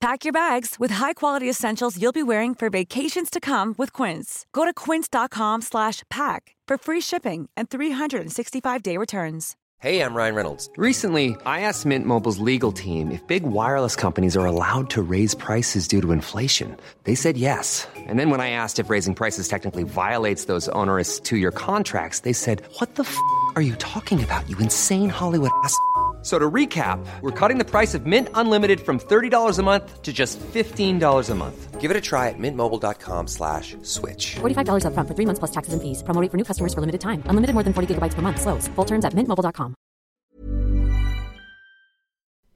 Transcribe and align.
Pack 0.00 0.24
your 0.24 0.32
bags 0.32 0.76
with 0.78 0.92
high-quality 0.92 1.50
essentials 1.50 2.00
you'll 2.00 2.12
be 2.12 2.22
wearing 2.22 2.54
for 2.54 2.70
vacations 2.70 3.30
to 3.30 3.40
come 3.40 3.74
with 3.78 3.92
Quince. 3.92 4.46
Go 4.52 4.64
to 4.64 4.72
quince.com 4.72 5.60
slash 5.62 6.04
pack 6.08 6.54
for 6.68 6.78
free 6.78 7.00
shipping 7.00 7.48
and 7.56 7.68
365-day 7.68 8.96
returns. 8.96 9.56
Hey, 9.80 10.00
I'm 10.00 10.14
Ryan 10.14 10.34
Reynolds. 10.36 10.70
Recently, 10.76 11.36
I 11.46 11.62
asked 11.62 11.84
Mint 11.84 12.06
Mobile's 12.06 12.38
legal 12.38 12.70
team 12.70 13.10
if 13.10 13.24
big 13.26 13.42
wireless 13.42 13.96
companies 13.96 14.36
are 14.36 14.46
allowed 14.46 14.90
to 14.90 15.02
raise 15.02 15.34
prices 15.34 15.88
due 15.88 16.00
to 16.00 16.12
inflation. 16.12 16.76
They 17.02 17.16
said 17.16 17.36
yes. 17.36 17.86
And 17.96 18.20
then 18.20 18.30
when 18.30 18.40
I 18.40 18.50
asked 18.50 18.78
if 18.78 18.90
raising 18.90 19.16
prices 19.16 19.48
technically 19.48 19.82
violates 19.82 20.44
those 20.44 20.68
onerous 20.70 21.18
two-year 21.18 21.52
contracts, 21.52 22.20
they 22.20 22.32
said, 22.32 22.62
what 22.78 22.94
the 22.94 23.02
f*** 23.04 23.16
are 23.56 23.62
you 23.62 23.74
talking 23.76 24.22
about, 24.22 24.48
you 24.48 24.56
insane 24.58 25.08
Hollywood 25.08 25.50
ass?" 25.64 25.76
So 26.22 26.38
to 26.38 26.50
recap, 26.50 26.98
we're 27.22 27.30
cutting 27.30 27.58
the 27.58 27.64
price 27.64 27.94
of 27.94 28.04
Mint 28.04 28.28
Unlimited 28.34 28.80
from 28.80 28.98
$30 28.98 29.58
a 29.58 29.62
month 29.62 30.02
to 30.02 30.12
just 30.12 30.40
$15 30.40 31.30
a 31.30 31.34
month. 31.34 31.80
Give 31.80 31.90
it 31.90 31.96
a 31.96 32.00
try 32.00 32.28
at 32.28 32.38
mintmobile.com 32.38 33.28
slash 33.28 33.76
switch. 33.82 34.36
$45 34.40 34.82
upfront 34.84 35.06
for 35.08 35.14
three 35.14 35.26
months 35.26 35.38
plus 35.38 35.52
taxes 35.52 35.72
and 35.74 35.82
fees. 35.82 36.02
Promo 36.02 36.20
rate 36.20 36.30
for 36.30 36.36
new 36.36 36.44
customers 36.44 36.74
for 36.74 36.80
limited 36.80 37.00
time. 37.00 37.22
Unlimited 37.30 37.54
more 37.54 37.64
than 37.64 37.72
40 37.72 37.94
gigabytes 37.94 38.14
per 38.14 38.22
month. 38.22 38.40
Slows. 38.40 38.68
Full 38.74 38.86
terms 38.86 39.04
at 39.04 39.14
mintmobile.com. 39.14 39.74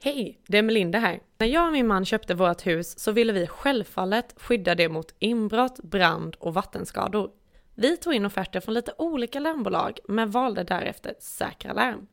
Hej, 0.05 0.41
det 0.49 0.59
är 0.59 0.63
Melinda 0.63 0.99
här. 0.99 1.21
När 1.39 1.47
jag 1.47 1.67
och 1.67 1.73
min 1.73 1.87
man 1.87 2.05
köpte 2.05 2.35
vårt 2.35 2.67
hus 2.67 2.99
så 2.99 3.13
ville 3.13 3.33
vi 3.33 3.47
självfallet 3.47 4.35
skydda 4.37 4.75
det 4.75 4.89
mot 4.89 5.15
inbrott, 5.19 5.81
brand 5.83 6.37
och 6.39 6.55
vattenskador. 6.55 7.31
Vi 7.75 7.97
tog 7.97 8.15
in 8.15 8.27
offerter 8.27 8.61
från 8.61 8.75
lite 8.75 8.93
olika 8.99 9.41
larmbolag 9.41 9.99
men 10.09 10.31
valde 10.31 10.65
därefter 10.65 11.15
Säkra 11.21 11.73
Larm. 11.73 12.07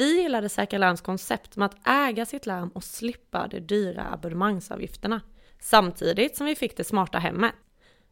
Vi 0.00 0.22
gillade 0.22 0.48
Säkra 0.48 0.78
Larms 0.78 1.00
koncept 1.00 1.56
med 1.56 1.66
att 1.66 1.88
äga 1.88 2.26
sitt 2.26 2.46
larm 2.46 2.68
och 2.68 2.84
slippa 2.84 3.46
de 3.46 3.60
dyra 3.60 4.06
abonnemangsavgifterna. 4.12 5.20
Samtidigt 5.60 6.36
som 6.36 6.46
vi 6.46 6.54
fick 6.54 6.76
det 6.76 6.84
smarta 6.84 7.18
hemmet. 7.18 7.52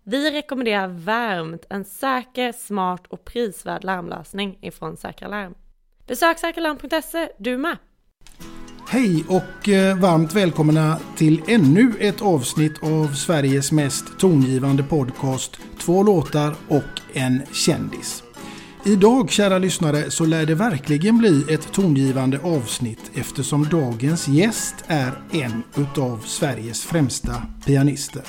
Vi 0.05 0.31
rekommenderar 0.31 0.89
varmt 0.89 1.67
en 1.71 1.85
säker, 1.85 2.53
smart 2.53 3.07
och 3.07 3.25
prisvärd 3.25 3.85
larmlösning 3.85 4.59
ifrån 4.63 4.97
Säkra 4.97 5.29
Larm. 5.29 5.55
Besök 6.07 6.39
säkralarm.se 6.39 7.29
du 7.39 7.59
med! 7.59 7.77
Hej 8.89 9.25
och 9.29 9.69
eh, 9.69 9.99
varmt 9.99 10.35
välkomna 10.35 10.99
till 11.17 11.43
ännu 11.49 11.93
ett 12.01 12.23
avsnitt 12.23 12.83
av 12.83 13.15
Sveriges 13.15 13.73
mest 13.73 14.19
tongivande 14.19 14.83
podcast 14.83 15.61
Två 15.81 16.03
låtar 16.03 16.55
och 16.69 17.01
en 17.13 17.43
kändis. 17.53 18.28
Idag 18.85 19.31
kära 19.31 19.59
lyssnare 19.59 20.11
så 20.11 20.25
lär 20.25 20.47
det 20.47 20.55
verkligen 20.55 21.19
bli 21.19 21.45
ett 21.49 21.73
tongivande 21.73 22.39
avsnitt 22.43 23.11
eftersom 23.15 23.65
dagens 23.65 24.29
gäst 24.29 24.75
är 24.87 25.13
en 25.33 25.63
utav 25.77 26.19
Sveriges 26.25 26.85
främsta 26.85 27.43
pianister. 27.67 28.23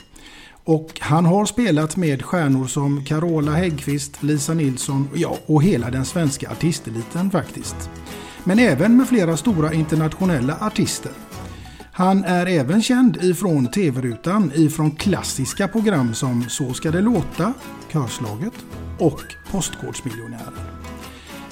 Och 0.64 1.00
han 1.00 1.26
har 1.26 1.46
spelat 1.46 1.98
med 1.98 2.24
stjärnor 2.24 2.68
som 2.68 3.06
Carola 3.06 3.52
Häggkvist, 3.52 4.24
Lisa 4.24 4.54
Nilsson 4.54 5.10
ja, 5.16 5.38
och 5.46 5.64
hela 5.64 5.90
den 5.90 6.06
svenska 6.06 6.50
artisteliten 6.50 7.32
faktiskt. 7.32 7.90
Men 8.44 8.60
även 8.60 8.98
med 8.98 9.08
flera 9.08 9.38
stora 9.38 9.74
internationella 9.74 10.58
artister. 10.62 11.12
Han 11.92 12.24
är 12.24 12.46
även 12.46 12.82
känd 12.82 13.18
ifrån 13.24 13.72
tv-rutan 13.72 14.52
ifrån 14.56 14.92
klassiska 14.92 15.68
program 15.68 16.14
som 16.14 16.50
Så 16.50 16.74
ska 16.74 16.92
det 16.92 17.02
låta, 17.02 17.54
Körslaget 17.92 18.54
och 19.00 19.22
Postkodmiljonären. 19.52 20.54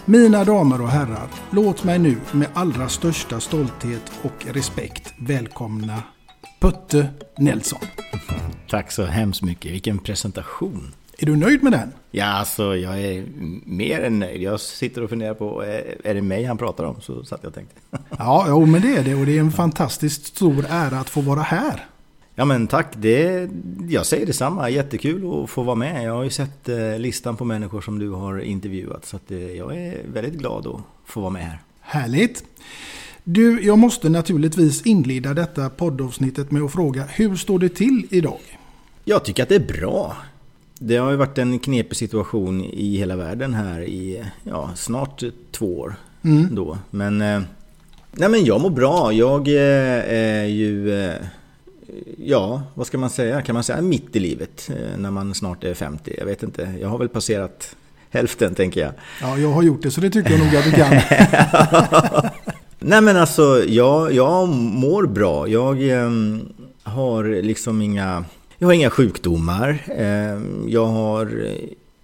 Mina 0.05 0.43
damer 0.43 0.81
och 0.81 0.89
herrar, 0.89 1.29
låt 1.51 1.83
mig 1.83 1.99
nu 1.99 2.17
med 2.31 2.47
allra 2.53 2.89
största 2.89 3.39
stolthet 3.39 4.11
och 4.21 4.45
respekt 4.53 5.13
välkomna 5.19 6.03
Putte 6.59 7.09
Nelson. 7.37 7.79
Tack 8.69 8.91
så 8.91 9.05
hemskt 9.05 9.41
mycket. 9.41 9.71
Vilken 9.71 9.99
presentation. 9.99 10.93
Är 11.19 11.25
du 11.25 11.35
nöjd 11.35 11.63
med 11.63 11.71
den? 11.71 11.93
Ja, 12.11 12.25
alltså 12.25 12.75
jag 12.75 13.01
är 13.01 13.25
mer 13.65 14.03
än 14.03 14.19
nöjd. 14.19 14.41
Jag 14.41 14.59
sitter 14.59 15.03
och 15.03 15.09
funderar 15.09 15.33
på, 15.33 15.63
är 16.03 16.13
det 16.13 16.21
mig 16.21 16.43
han 16.43 16.57
pratar 16.57 16.83
om? 16.83 17.01
Så 17.01 17.23
satt 17.23 17.39
jag 17.41 17.47
och 17.47 17.55
tänkte. 17.55 17.75
Ja, 18.17 18.45
jo, 18.47 18.65
men 18.65 18.81
det 18.81 18.97
är 18.97 19.03
det. 19.03 19.15
Och 19.15 19.25
det 19.25 19.37
är 19.37 19.39
en 19.39 19.51
fantastiskt 19.63 20.25
stor 20.25 20.65
ära 20.69 20.99
att 20.99 21.09
få 21.09 21.21
vara 21.21 21.41
här. 21.41 21.85
Ja 22.39 22.45
men 22.45 22.67
tack, 22.67 22.87
det, 22.97 23.49
jag 23.89 24.05
säger 24.05 24.25
detsamma. 24.25 24.69
Jättekul 24.69 25.43
att 25.43 25.49
få 25.49 25.63
vara 25.63 25.75
med. 25.75 26.03
Jag 26.03 26.13
har 26.13 26.23
ju 26.23 26.29
sett 26.29 26.69
eh, 26.69 26.99
listan 26.99 27.37
på 27.37 27.45
människor 27.45 27.81
som 27.81 27.99
du 27.99 28.09
har 28.09 28.39
intervjuat. 28.39 29.05
Så 29.05 29.19
eh, 29.29 29.37
jag 29.37 29.77
är 29.77 29.97
väldigt 30.13 30.33
glad 30.33 30.67
att 30.67 30.81
få 31.05 31.21
vara 31.21 31.29
med 31.29 31.41
här. 31.41 31.59
Härligt! 31.81 32.43
Du, 33.23 33.61
jag 33.65 33.77
måste 33.77 34.09
naturligtvis 34.09 34.85
inleda 34.85 35.33
detta 35.33 35.69
poddavsnittet 35.69 36.51
med 36.51 36.61
att 36.61 36.71
fråga 36.71 37.03
hur 37.03 37.35
står 37.35 37.59
det 37.59 37.69
till 37.69 38.07
idag? 38.09 38.39
Jag 39.05 39.25
tycker 39.25 39.43
att 39.43 39.49
det 39.49 39.55
är 39.55 39.79
bra. 39.79 40.17
Det 40.79 40.97
har 40.97 41.11
ju 41.11 41.17
varit 41.17 41.37
en 41.37 41.59
knepig 41.59 41.97
situation 41.97 42.63
i 42.63 42.97
hela 42.97 43.15
världen 43.15 43.53
här 43.53 43.81
i 43.81 44.23
ja, 44.43 44.71
snart 44.75 45.23
två 45.51 45.79
år. 45.79 45.95
Mm. 46.23 46.55
Då. 46.55 46.77
Men, 46.89 47.21
eh, 47.21 47.41
nej 48.11 48.29
men 48.29 48.45
jag 48.45 48.61
mår 48.61 48.69
bra. 48.69 49.13
Jag 49.13 49.47
är 49.47 50.45
ju 50.45 50.91
ja, 52.17 52.63
vad 52.73 52.87
ska 52.87 52.97
man 52.97 53.09
säga? 53.09 53.41
Kan 53.41 53.53
man 53.53 53.63
säga 53.63 53.81
mitt 53.81 54.15
i 54.15 54.19
livet 54.19 54.69
eh, 54.69 54.97
när 54.97 55.11
man 55.11 55.33
snart 55.33 55.63
är 55.63 55.73
50? 55.73 56.15
Jag 56.17 56.25
vet 56.25 56.43
inte. 56.43 56.73
Jag 56.81 56.89
har 56.89 56.97
väl 56.97 57.09
passerat 57.09 57.75
hälften 58.09 58.55
tänker 58.55 58.81
jag. 58.81 58.91
Ja, 59.21 59.37
jag 59.37 59.49
har 59.49 59.63
gjort 59.63 59.81
det 59.81 59.91
så 59.91 60.01
det 60.01 60.09
tycker 60.09 60.31
jag 60.31 60.39
nog 60.39 60.55
att 60.55 60.63
du 60.63 60.71
kan. 60.71 60.91
Nej 62.79 63.01
men 63.01 63.17
alltså, 63.17 63.63
jag, 63.67 64.13
jag 64.13 64.49
mår 64.49 65.07
bra. 65.07 65.47
Jag 65.47 65.89
eh, 65.89 66.11
har 66.83 67.41
liksom 67.41 67.81
inga... 67.81 68.25
Jag 68.57 68.67
har 68.67 68.73
inga 68.73 68.89
sjukdomar. 68.89 69.83
Eh, 69.87 70.41
jag 70.67 70.85
har 70.85 71.47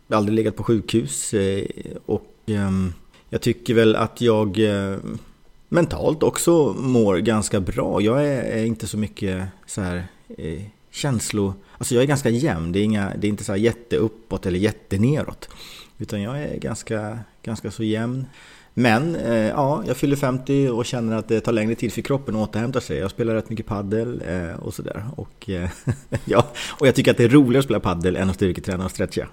aldrig 0.09 0.35
legat 0.35 0.55
på 0.55 0.63
sjukhus. 0.63 1.33
Eh, 1.33 1.65
och 2.05 2.33
ehm, 2.45 2.93
jag 3.29 3.41
tycker 3.41 3.73
väl 3.73 3.95
att 3.95 4.21
jag 4.21 4.59
eh, 4.59 4.97
mentalt 5.73 6.23
också 6.23 6.73
mår 6.73 7.17
ganska 7.17 7.59
bra. 7.59 8.01
Jag 8.01 8.25
är, 8.25 8.43
är 8.43 8.65
inte 8.65 8.87
så 8.87 8.97
mycket 8.97 9.43
så 9.65 9.81
här 9.81 10.07
eh, 10.37 10.61
känslo... 10.91 11.53
Alltså 11.77 11.95
jag 11.95 12.03
är 12.03 12.07
ganska 12.07 12.29
jämn. 12.29 12.71
Det 12.71 12.79
är, 12.79 12.83
inga, 12.83 13.13
det 13.17 13.27
är 13.27 13.29
inte 13.29 13.43
så 13.43 13.51
här 13.51 13.59
jätteuppåt 13.59 14.45
eller 14.45 14.59
jätteneråt. 14.59 15.49
Utan 15.97 16.21
jag 16.21 16.41
är 16.41 16.57
ganska, 16.57 17.19
ganska 17.43 17.71
så 17.71 17.83
jämn. 17.83 18.25
Men 18.73 19.15
eh, 19.15 19.47
ja, 19.47 19.83
jag 19.87 19.97
fyller 19.97 20.15
50 20.15 20.69
och 20.69 20.85
känner 20.85 21.17
att 21.17 21.27
det 21.27 21.41
tar 21.41 21.51
längre 21.51 21.75
tid 21.75 21.93
för 21.93 22.01
kroppen 22.01 22.35
att 22.35 22.49
återhämta 22.49 22.81
sig. 22.81 22.97
Jag 22.97 23.11
spelar 23.11 23.33
rätt 23.33 23.49
mycket 23.49 23.65
paddel 23.65 24.23
eh, 24.27 24.59
och 24.59 24.73
sådär. 24.73 25.05
Och, 25.15 25.49
eh, 25.49 25.69
ja, 26.25 26.47
och 26.79 26.87
jag 26.87 26.95
tycker 26.95 27.11
att 27.11 27.17
det 27.17 27.23
är 27.23 27.29
roligare 27.29 27.59
att 27.59 27.65
spela 27.65 27.79
paddel 27.79 28.15
än 28.15 28.29
att 28.29 28.35
styrketräna 28.35 28.85
och 28.85 28.91
stretcha. 28.91 29.27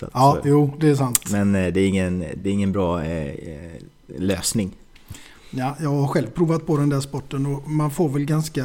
Att, 0.00 0.10
ja, 0.12 0.38
så, 0.42 0.48
jo, 0.48 0.76
det 0.80 0.88
är 0.88 0.94
sant. 0.94 1.20
Men 1.30 1.54
eh, 1.54 1.72
det, 1.72 1.80
är 1.80 1.88
ingen, 1.88 2.18
det 2.18 2.48
är 2.48 2.52
ingen 2.52 2.72
bra 2.72 3.04
eh, 3.04 3.28
eh, 3.28 3.80
lösning. 4.18 4.72
Ja, 5.56 5.76
jag 5.80 5.90
har 5.90 6.06
själv 6.06 6.26
provat 6.26 6.66
på 6.66 6.76
den 6.76 6.88
där 6.88 7.00
sporten 7.00 7.46
och 7.46 7.70
man 7.70 7.90
får 7.90 8.08
väl 8.08 8.24
ganska 8.24 8.64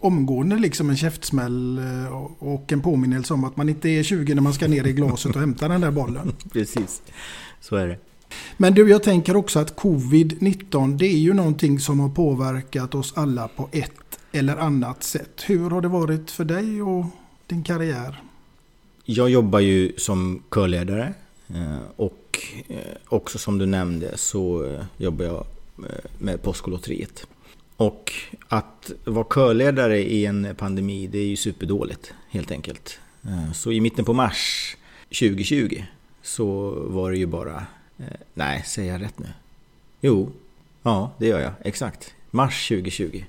omgående 0.00 0.56
liksom 0.56 0.90
en 0.90 0.96
käftsmäll 0.96 1.78
eh, 1.78 2.12
och 2.38 2.72
en 2.72 2.80
påminnelse 2.80 3.34
om 3.34 3.44
att 3.44 3.56
man 3.56 3.68
inte 3.68 3.88
är 3.88 4.02
20 4.02 4.34
när 4.34 4.42
man 4.42 4.54
ska 4.54 4.68
ner 4.68 4.86
i 4.86 4.92
glaset 4.92 5.34
och 5.34 5.40
hämta 5.40 5.68
den 5.68 5.80
där 5.80 5.90
bollen. 5.90 6.32
Precis, 6.52 7.02
så 7.60 7.76
är 7.76 7.86
det. 7.86 7.98
Men 8.56 8.74
du, 8.74 8.90
jag 8.90 9.02
tänker 9.02 9.36
också 9.36 9.58
att 9.58 9.76
covid-19 9.76 10.96
det 10.96 11.06
är 11.06 11.18
ju 11.18 11.34
någonting 11.34 11.80
som 11.80 12.00
har 12.00 12.08
påverkat 12.08 12.94
oss 12.94 13.12
alla 13.16 13.48
på 13.48 13.68
ett 13.72 14.18
eller 14.32 14.56
annat 14.56 15.02
sätt. 15.02 15.42
Hur 15.46 15.70
har 15.70 15.80
det 15.80 15.88
varit 15.88 16.30
för 16.30 16.44
dig 16.44 16.82
och 16.82 17.04
din 17.46 17.62
karriär? 17.62 18.22
Jag 19.04 19.30
jobbar 19.30 19.60
ju 19.60 19.92
som 19.96 20.42
körledare 20.50 21.14
eh, 21.48 21.78
och 21.96 22.38
eh, 22.68 22.76
också 23.08 23.38
som 23.38 23.58
du 23.58 23.66
nämnde 23.66 24.16
så 24.16 24.72
jobbar 24.96 25.24
jag 25.24 25.46
Eh, 25.78 25.84
med 26.18 26.42
Postkodlotteriet. 26.42 27.26
Och 27.76 28.12
att 28.48 28.92
vara 29.04 29.24
körledare 29.24 29.98
i 29.98 30.26
en 30.26 30.54
pandemi, 30.56 31.06
det 31.06 31.18
är 31.18 31.26
ju 31.26 31.36
superdåligt 31.36 32.14
helt 32.28 32.50
enkelt. 32.50 33.00
Eh, 33.24 33.52
så 33.52 33.72
i 33.72 33.80
mitten 33.80 34.04
på 34.04 34.12
mars 34.12 34.76
2020 35.08 35.82
så 36.22 36.70
var 36.70 37.10
det 37.10 37.16
ju 37.16 37.26
bara... 37.26 37.66
Eh, 37.98 38.04
nej, 38.34 38.62
säger 38.66 38.92
jag 38.92 39.02
rätt 39.02 39.18
nu? 39.18 39.28
Jo, 40.00 40.32
ja 40.82 41.12
det 41.18 41.26
gör 41.26 41.40
jag, 41.40 41.52
exakt. 41.60 42.14
Mars 42.30 42.68
2020. 42.68 43.24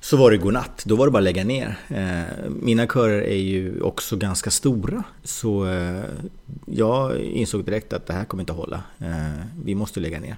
Så 0.00 0.16
var 0.16 0.30
det 0.30 0.36
godnatt, 0.36 0.82
då 0.86 0.96
var 0.96 1.06
det 1.06 1.10
bara 1.10 1.18
att 1.18 1.24
lägga 1.24 1.44
ner. 1.44 1.78
Mina 2.48 2.86
körer 2.86 3.22
är 3.22 3.36
ju 3.36 3.80
också 3.80 4.16
ganska 4.16 4.50
stora. 4.50 5.04
Så 5.22 5.66
jag 6.66 7.20
insåg 7.20 7.64
direkt 7.64 7.92
att 7.92 8.06
det 8.06 8.12
här 8.12 8.24
kommer 8.24 8.42
inte 8.42 8.52
att 8.52 8.58
hålla. 8.58 8.82
Vi 9.64 9.74
måste 9.74 10.00
lägga 10.00 10.20
ner. 10.20 10.36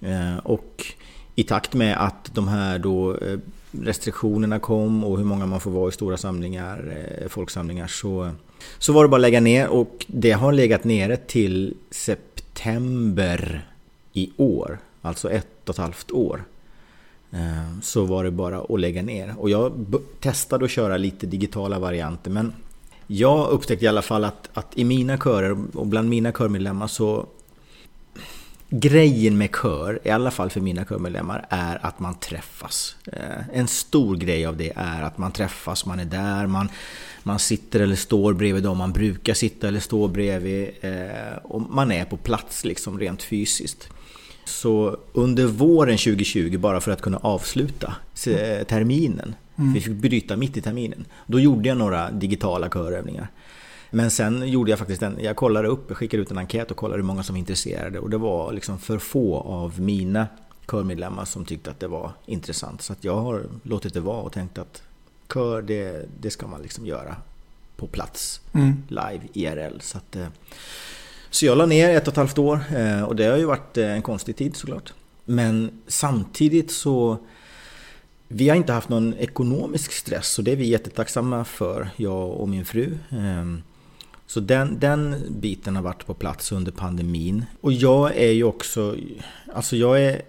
Eh, 0.00 0.36
och 0.36 0.86
i 1.34 1.42
takt 1.42 1.74
med 1.74 2.04
att 2.04 2.34
de 2.34 2.48
här 2.48 2.78
då 2.78 3.16
eh, 3.16 3.38
restriktionerna 3.70 4.58
kom 4.58 5.04
och 5.04 5.18
hur 5.18 5.24
många 5.24 5.46
man 5.46 5.60
får 5.60 5.70
vara 5.70 5.88
i 5.88 5.92
stora 5.92 6.16
samlingar, 6.16 7.06
eh, 7.20 7.28
folksamlingar 7.28 7.86
så, 7.86 8.30
så 8.78 8.92
var 8.92 9.04
det 9.04 9.08
bara 9.08 9.16
att 9.16 9.22
lägga 9.22 9.40
ner 9.40 9.68
och 9.68 10.06
det 10.06 10.32
har 10.32 10.52
legat 10.52 10.84
nere 10.84 11.16
till 11.16 11.74
september 11.90 13.70
i 14.12 14.30
år, 14.36 14.78
alltså 15.02 15.30
ett 15.30 15.68
och 15.68 15.74
ett 15.74 15.78
halvt 15.78 16.10
år. 16.10 16.44
Så 17.82 18.04
var 18.04 18.24
det 18.24 18.30
bara 18.30 18.60
att 18.60 18.80
lägga 18.80 19.02
ner. 19.02 19.34
Och 19.38 19.50
jag 19.50 19.72
testade 20.20 20.64
att 20.64 20.70
köra 20.70 20.96
lite 20.96 21.26
digitala 21.26 21.78
varianter 21.78 22.30
men 22.30 22.52
jag 23.06 23.50
upptäckte 23.50 23.84
i 23.84 23.88
alla 23.88 24.02
fall 24.02 24.24
att, 24.24 24.48
att 24.52 24.66
i 24.74 24.84
mina 24.84 25.18
körer 25.18 25.56
och 25.74 25.86
bland 25.86 26.08
mina 26.08 26.32
körmedlemmar 26.32 26.86
så 26.86 27.26
Grejen 28.68 29.38
med 29.38 29.50
kör, 29.62 30.00
i 30.04 30.10
alla 30.10 30.30
fall 30.30 30.50
för 30.50 30.60
mina 30.60 30.84
körmedlemmar, 30.84 31.46
är 31.48 31.86
att 31.86 32.00
man 32.00 32.14
träffas. 32.14 32.96
Eh, 33.12 33.48
en 33.52 33.68
stor 33.68 34.16
grej 34.16 34.46
av 34.46 34.56
det 34.56 34.72
är 34.76 35.02
att 35.02 35.18
man 35.18 35.32
träffas, 35.32 35.86
man 35.86 36.00
är 36.00 36.04
där, 36.04 36.46
man, 36.46 36.68
man 37.22 37.38
sitter 37.38 37.80
eller 37.80 37.96
står 37.96 38.32
bredvid 38.32 38.62
dem 38.62 38.78
man 38.78 38.92
brukar 38.92 39.34
sitta 39.34 39.68
eller 39.68 39.80
stå 39.80 40.08
bredvid. 40.08 40.70
Eh, 40.80 41.36
och 41.42 41.60
man 41.60 41.92
är 41.92 42.04
på 42.04 42.16
plats 42.16 42.64
liksom 42.64 42.98
rent 42.98 43.22
fysiskt. 43.22 43.88
Så 44.44 44.96
under 45.12 45.46
våren 45.46 45.98
2020, 45.98 46.58
bara 46.58 46.80
för 46.80 46.90
att 46.90 47.02
kunna 47.02 47.18
avsluta 47.18 47.94
terminen, 48.68 49.34
mm. 49.56 49.74
vi 49.74 49.80
fick 49.80 49.92
bryta 49.92 50.36
mitt 50.36 50.56
i 50.56 50.60
terminen, 50.60 51.04
då 51.26 51.40
gjorde 51.40 51.68
jag 51.68 51.78
några 51.78 52.10
digitala 52.10 52.68
körövningar. 52.68 53.28
Men 53.90 54.10
sen 54.10 54.48
gjorde 54.48 54.70
jag 54.70 54.78
faktiskt 54.78 55.02
en, 55.02 55.18
jag 55.20 55.36
kollade 55.36 55.68
upp, 55.68 55.96
skickade 55.96 56.22
ut 56.22 56.30
en 56.30 56.38
enkät 56.38 56.70
och 56.70 56.76
kollade 56.76 56.98
hur 57.02 57.06
många 57.06 57.22
som 57.22 57.34
var 57.34 57.38
intresserade 57.38 57.98
och 57.98 58.10
det 58.10 58.18
var 58.18 58.52
liksom 58.52 58.78
för 58.78 58.98
få 58.98 59.36
av 59.36 59.80
mina 59.80 60.26
körmedlemmar 60.70 61.24
som 61.24 61.44
tyckte 61.44 61.70
att 61.70 61.80
det 61.80 61.88
var 61.88 62.12
intressant. 62.26 62.82
Så 62.82 62.92
att 62.92 63.04
jag 63.04 63.16
har 63.16 63.42
låtit 63.62 63.94
det 63.94 64.00
vara 64.00 64.20
och 64.20 64.32
tänkt 64.32 64.58
att 64.58 64.82
kör, 65.34 65.62
det, 65.62 66.08
det 66.20 66.30
ska 66.30 66.46
man 66.46 66.62
liksom 66.62 66.86
göra 66.86 67.16
på 67.76 67.86
plats, 67.86 68.40
mm. 68.52 68.82
live, 68.88 69.20
IRL. 69.32 69.80
Så, 69.80 69.98
att, 69.98 70.16
eh, 70.16 70.26
så 71.30 71.46
jag 71.46 71.58
la 71.58 71.66
ner 71.66 71.96
ett 71.96 72.02
och 72.02 72.12
ett 72.12 72.16
halvt 72.16 72.38
år 72.38 72.60
eh, 72.76 73.02
och 73.02 73.16
det 73.16 73.24
har 73.24 73.36
ju 73.36 73.44
varit 73.44 73.76
eh, 73.76 73.92
en 73.92 74.02
konstig 74.02 74.36
tid 74.36 74.56
såklart. 74.56 74.92
Men 75.24 75.82
samtidigt 75.86 76.70
så 76.70 77.18
vi 78.28 78.48
har 78.48 78.56
inte 78.56 78.72
haft 78.72 78.88
någon 78.88 79.14
ekonomisk 79.14 79.92
stress 79.92 80.38
och 80.38 80.44
det 80.44 80.52
är 80.52 80.56
vi 80.56 80.68
jättetacksamma 80.68 81.44
för, 81.44 81.88
jag 81.96 82.30
och 82.30 82.48
min 82.48 82.64
fru. 82.64 82.98
Så 84.26 84.40
den, 84.40 84.78
den 84.78 85.16
biten 85.28 85.76
har 85.76 85.82
varit 85.82 86.06
på 86.06 86.14
plats 86.14 86.52
under 86.52 86.72
pandemin. 86.72 87.44
Och 87.60 87.72
jag 87.72 88.16
är 88.16 88.30
ju 88.30 88.44
också, 88.44 88.96
alltså 89.54 89.76
jag 89.76 90.02
är, 90.02 90.22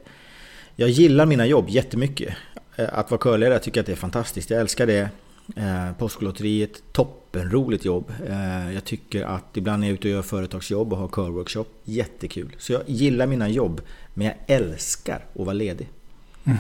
jag 0.76 0.90
gillar 0.90 1.26
mina 1.26 1.46
jobb 1.46 1.70
jättemycket. 1.70 2.36
Eh, 2.76 2.90
att 2.92 3.12
vara 3.12 3.22
körledare, 3.22 3.54
jag 3.54 3.64
tycker 3.64 3.80
att 3.80 3.86
det 3.86 3.92
är 3.92 3.96
fantastiskt. 3.96 4.50
Jag 4.50 4.60
älskar 4.60 4.88
det. 4.88 5.10
Eh, 5.56 5.92
Postkodlotteriet, 5.98 6.84
toppenroligt 6.92 7.86
jobb. 7.86 8.12
Eh, 8.28 8.74
jag 8.74 8.84
tycker 8.84 9.24
att 9.24 9.58
ibland 9.58 9.84
är 9.84 9.88
jag 9.88 9.94
ute 9.94 10.08
och 10.08 10.12
gör 10.12 10.22
företagsjobb 10.22 10.94
och 10.94 11.00
har 11.00 11.08
körworkshop. 11.08 11.68
Jättekul. 11.84 12.56
Så 12.58 12.74
jag 12.74 12.82
gillar 12.86 13.28
mina 13.28 13.50
jobb, 13.50 13.82
men 14.14 14.28
jag 14.28 14.36
älskar 14.48 15.26
att 15.36 15.46
vara 15.46 15.54
ledig. 15.54 15.90
Mm. 16.44 16.58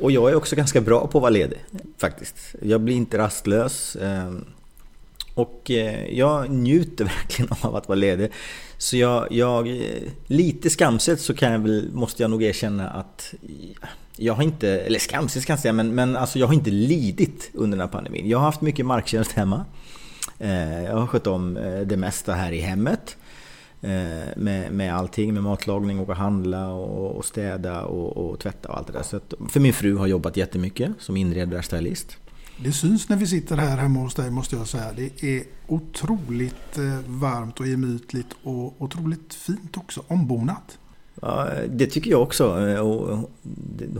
Och 0.00 0.10
jag 0.10 0.30
är 0.30 0.34
också 0.34 0.56
ganska 0.56 0.80
bra 0.80 1.06
på 1.06 1.18
att 1.18 1.22
vara 1.22 1.30
ledig, 1.30 1.58
faktiskt. 1.98 2.54
Jag 2.62 2.80
blir 2.80 2.96
inte 2.96 3.18
rastlös. 3.18 3.96
Och 5.34 5.70
eh, 5.70 6.14
jag 6.14 6.50
njuter 6.50 7.04
verkligen 7.22 7.50
av 7.60 7.76
att 7.76 7.88
vara 7.88 7.98
ledig. 7.98 8.30
Så 8.78 8.96
jag, 8.96 9.32
jag 9.32 9.68
eh, 9.68 10.02
lite 10.26 10.70
skamset 10.70 11.20
så 11.20 11.34
kan 11.34 11.52
jag 11.52 11.58
väl, 11.58 11.90
måste 11.92 12.22
jag 12.22 12.30
nog 12.30 12.42
erkänna 12.42 12.90
att 12.90 13.34
jag 14.16 14.34
har 14.34 14.42
inte, 14.42 14.68
eller 14.68 14.98
skamset 14.98 15.46
kan 15.46 15.54
jag 15.54 15.60
säga, 15.60 15.72
men, 15.72 15.94
men 15.94 16.16
alltså 16.16 16.38
jag 16.38 16.46
har 16.46 16.54
inte 16.54 16.70
lidit 16.70 17.50
under 17.54 17.78
den 17.78 17.86
här 17.86 17.92
pandemin. 17.92 18.28
Jag 18.28 18.38
har 18.38 18.44
haft 18.44 18.60
mycket 18.60 18.86
marktjänst 18.86 19.32
hemma. 19.32 19.64
Eh, 20.38 20.84
jag 20.84 20.96
har 20.96 21.06
skött 21.06 21.26
om 21.26 21.54
det 21.86 21.96
mesta 21.96 22.32
här 22.32 22.52
i 22.52 22.60
hemmet. 22.60 23.16
Med, 24.36 24.72
med 24.72 24.94
allting, 24.94 25.34
med 25.34 25.42
matlagning, 25.42 26.00
åka 26.00 26.12
och 26.12 26.18
handla 26.18 26.68
och, 26.68 27.16
och 27.16 27.24
städa 27.24 27.84
och, 27.84 28.16
och, 28.16 28.38
tvätta 28.38 28.68
och 28.68 28.78
allt 28.78 28.86
det 28.86 28.92
där. 28.92 29.02
Så 29.02 29.16
att, 29.16 29.34
för 29.48 29.60
min 29.60 29.72
fru 29.72 29.96
har 29.96 30.06
jobbat 30.06 30.36
jättemycket 30.36 30.90
som 30.98 31.16
inredare 31.16 31.58
och 31.58 31.64
stylist. 31.64 32.16
Det 32.56 32.72
syns 32.72 33.08
när 33.08 33.16
vi 33.16 33.26
sitter 33.26 33.56
här 33.56 33.76
hemma 33.76 34.00
hos 34.00 34.14
dig 34.14 34.30
måste 34.30 34.56
jag 34.56 34.68
säga. 34.68 34.92
Det 34.96 35.22
är 35.22 35.44
otroligt 35.66 36.78
eh, 36.78 36.98
varmt 37.06 37.60
och 37.60 37.66
gemytligt 37.66 38.28
och 38.42 38.82
otroligt 38.82 39.34
fint 39.34 39.76
också. 39.76 40.02
Ombonat. 40.06 40.78
Ja, 41.22 41.48
det 41.68 41.86
tycker 41.86 42.10
jag 42.10 42.22
också. 42.22 42.68
Eh, 42.68 42.80
och 42.80 43.30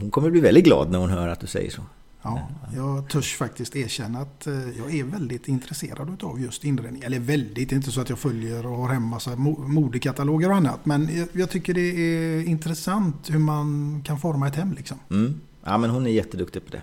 hon 0.00 0.10
kommer 0.10 0.30
bli 0.30 0.40
väldigt 0.40 0.64
glad 0.64 0.90
när 0.90 0.98
hon 0.98 1.10
hör 1.10 1.28
att 1.28 1.40
du 1.40 1.46
säger 1.46 1.70
så. 1.70 1.82
Ja, 2.22 2.48
jag 2.76 3.08
törs 3.08 3.36
faktiskt 3.36 3.76
erkänna 3.76 4.18
att 4.18 4.46
eh, 4.46 4.54
jag 4.78 4.94
är 4.94 5.04
väldigt 5.04 5.48
intresserad 5.48 6.24
av 6.24 6.40
just 6.40 6.64
inredning. 6.64 7.02
Eller 7.02 7.18
väldigt, 7.18 7.72
inte 7.72 7.90
så 7.90 8.00
att 8.00 8.08
jag 8.08 8.18
följer 8.18 8.66
och 8.66 8.76
har 8.76 8.88
hem 8.88 9.02
massa 9.02 9.36
modekataloger 9.36 10.50
och 10.50 10.56
annat. 10.56 10.86
Men 10.86 11.26
jag 11.32 11.50
tycker 11.50 11.74
det 11.74 11.80
är 11.80 12.48
intressant 12.48 13.30
hur 13.30 13.38
man 13.38 14.00
kan 14.06 14.20
forma 14.20 14.48
ett 14.48 14.56
hem 14.56 14.72
liksom. 14.72 14.98
Mm. 15.10 15.40
Ja, 15.64 15.78
men 15.78 15.90
hon 15.90 16.06
är 16.06 16.10
jätteduktig 16.10 16.64
på 16.64 16.70
det. 16.72 16.82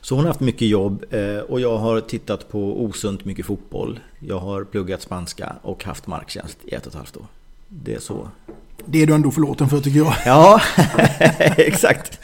Så 0.00 0.14
hon 0.14 0.24
har 0.24 0.28
haft 0.28 0.40
mycket 0.40 0.68
jobb 0.68 1.04
eh, 1.10 1.38
och 1.38 1.60
jag 1.60 1.78
har 1.78 2.00
tittat 2.00 2.48
på 2.48 2.84
osunt 2.84 3.24
mycket 3.24 3.46
fotboll. 3.46 4.00
Jag 4.18 4.38
har 4.38 4.64
pluggat 4.64 5.02
spanska 5.02 5.56
och 5.62 5.84
haft 5.84 6.06
marktjänst 6.06 6.58
i 6.64 6.74
ett 6.74 6.86
och 6.86 6.92
ett 6.92 6.98
halvt 6.98 7.16
år. 7.16 7.26
Det 7.68 7.94
är 7.94 8.00
så. 8.00 8.28
Det 8.86 9.02
är 9.02 9.06
du 9.06 9.14
ändå 9.14 9.30
förlåten 9.30 9.68
för 9.68 9.80
tycker 9.80 9.98
jag. 9.98 10.14
Ja, 10.24 10.60
exakt. 11.56 12.20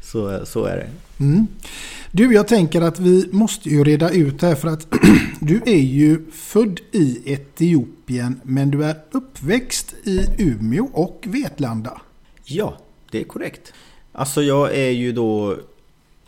Så, 0.00 0.46
så 0.46 0.64
är 0.64 0.76
det. 0.76 0.90
Mm. 1.24 1.46
Du, 2.12 2.34
jag 2.34 2.48
tänker 2.48 2.80
att 2.80 3.00
vi 3.00 3.28
måste 3.32 3.68
ju 3.68 3.84
reda 3.84 4.10
ut 4.10 4.40
det 4.40 4.46
här 4.46 4.54
för 4.54 4.68
att 4.68 4.86
du 5.40 5.62
är 5.66 5.80
ju 5.80 6.30
född 6.30 6.80
i 6.92 7.32
Etiopien 7.32 8.40
men 8.44 8.70
du 8.70 8.84
är 8.84 8.96
uppväxt 9.10 9.94
i 10.04 10.26
Umeå 10.38 10.88
och 10.92 11.24
Vetlanda. 11.26 12.00
Ja, 12.44 12.78
det 13.10 13.20
är 13.20 13.24
korrekt. 13.24 13.72
Alltså 14.12 14.42
jag 14.42 14.74
är 14.74 14.90
ju 14.90 15.12
då 15.12 15.56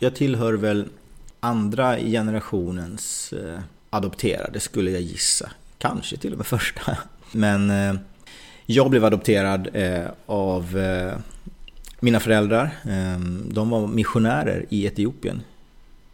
jag 0.03 0.15
tillhör 0.15 0.53
väl 0.53 0.89
andra 1.39 1.97
generationens 1.97 3.33
eh, 3.33 3.59
adopterade 3.89 4.59
skulle 4.59 4.91
jag 4.91 5.01
gissa. 5.01 5.51
Kanske 5.77 6.17
till 6.17 6.31
och 6.31 6.37
med 6.37 6.47
första. 6.47 6.97
Men 7.31 7.69
eh, 7.69 7.95
jag 8.65 8.89
blev 8.89 9.05
adopterad 9.05 9.69
eh, 9.73 10.07
av 10.25 10.77
mina 11.99 12.19
föräldrar. 12.19 12.77
Ehm, 12.83 13.45
de 13.53 13.69
var 13.69 13.87
missionärer 13.87 14.65
i 14.69 14.85
Etiopien 14.85 15.41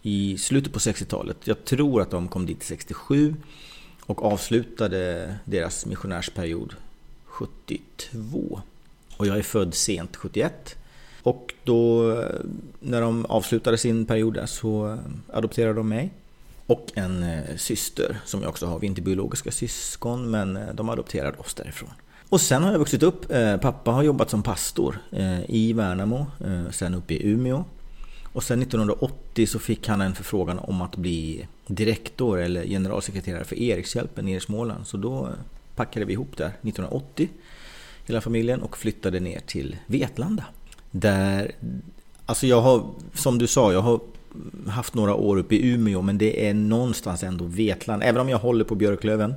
i 0.01 0.37
slutet 0.37 0.73
på 0.73 0.79
60-talet. 0.79 1.37
Jag 1.43 1.65
tror 1.65 2.01
att 2.01 2.11
de 2.11 2.27
kom 2.27 2.45
dit 2.45 2.63
67 2.63 3.35
och 4.01 4.25
avslutade 4.25 5.35
deras 5.45 5.85
missionärsperiod 5.85 6.73
72. 7.25 8.61
Och 9.17 9.27
jag 9.27 9.37
är 9.37 9.43
född 9.43 9.73
sent 9.73 10.15
71. 10.15 10.75
Och 11.27 11.53
då 11.63 12.11
eh, 12.11 12.25
när 12.79 13.01
de 13.01 13.25
avslutade 13.25 13.77
sin 13.77 14.05
period 14.05 14.33
där 14.33 14.45
så 14.45 14.91
eh, 14.91 14.97
adopterade 15.33 15.73
de 15.73 15.89
mig. 15.89 16.11
Och 16.65 16.91
en 16.93 17.23
eh, 17.23 17.55
syster 17.57 18.19
som 18.25 18.41
jag 18.41 18.49
också 18.49 18.65
har. 18.65 18.79
Vi 18.79 18.87
är 18.87 18.89
inte 18.89 19.01
biologiska 19.01 19.51
syskon 19.51 20.31
men 20.31 20.59
de 20.73 20.89
adopterade 20.89 21.37
oss 21.37 21.53
därifrån. 21.53 21.89
Och 22.29 22.41
sen 22.41 22.63
har 22.63 22.71
jag 22.71 22.79
vuxit 22.79 23.03
upp. 23.03 23.25
Pappa 23.61 23.91
har 23.91 24.03
jobbat 24.03 24.29
som 24.29 24.43
pastor 24.43 24.99
i 25.47 25.73
Värnamo, 25.73 26.25
sen 26.71 26.93
uppe 26.93 27.13
i 27.13 27.31
Umeå. 27.31 27.63
Och 28.23 28.43
sen 28.43 28.61
1980 28.61 29.47
så 29.47 29.59
fick 29.59 29.87
han 29.87 30.01
en 30.01 30.15
förfrågan 30.15 30.59
om 30.59 30.81
att 30.81 30.95
bli 30.95 31.47
direktor 31.67 32.39
eller 32.39 32.63
generalsekreterare 32.65 33.43
för 33.43 33.55
Erikshjälpen 33.55 34.25
nere 34.25 34.37
i 34.37 34.39
Småland. 34.39 34.87
Så 34.87 34.97
då 34.97 35.29
packade 35.75 36.05
vi 36.05 36.13
ihop 36.13 36.37
där 36.37 36.47
1980, 36.47 37.29
hela 38.05 38.21
familjen, 38.21 38.61
och 38.61 38.77
flyttade 38.77 39.19
ner 39.19 39.39
till 39.39 39.77
Vetlanda. 39.85 40.43
Där, 40.99 41.51
alltså 42.25 42.47
jag 42.47 42.61
har, 42.61 42.85
som 43.13 43.37
du 43.37 43.47
sa, 43.47 43.73
jag 43.73 43.81
har 43.81 43.99
haft 44.67 44.93
några 44.93 45.15
år 45.15 45.37
uppe 45.37 45.55
i 45.55 45.73
Umeå, 45.73 46.01
men 46.01 46.17
det 46.17 46.47
är 46.49 46.53
någonstans 46.53 47.23
ändå 47.23 47.45
Vetlanda. 47.45 48.05
Även 48.05 48.21
om 48.21 48.29
jag 48.29 48.37
håller 48.37 48.63
på 48.63 48.75
Björklöven 48.75 49.33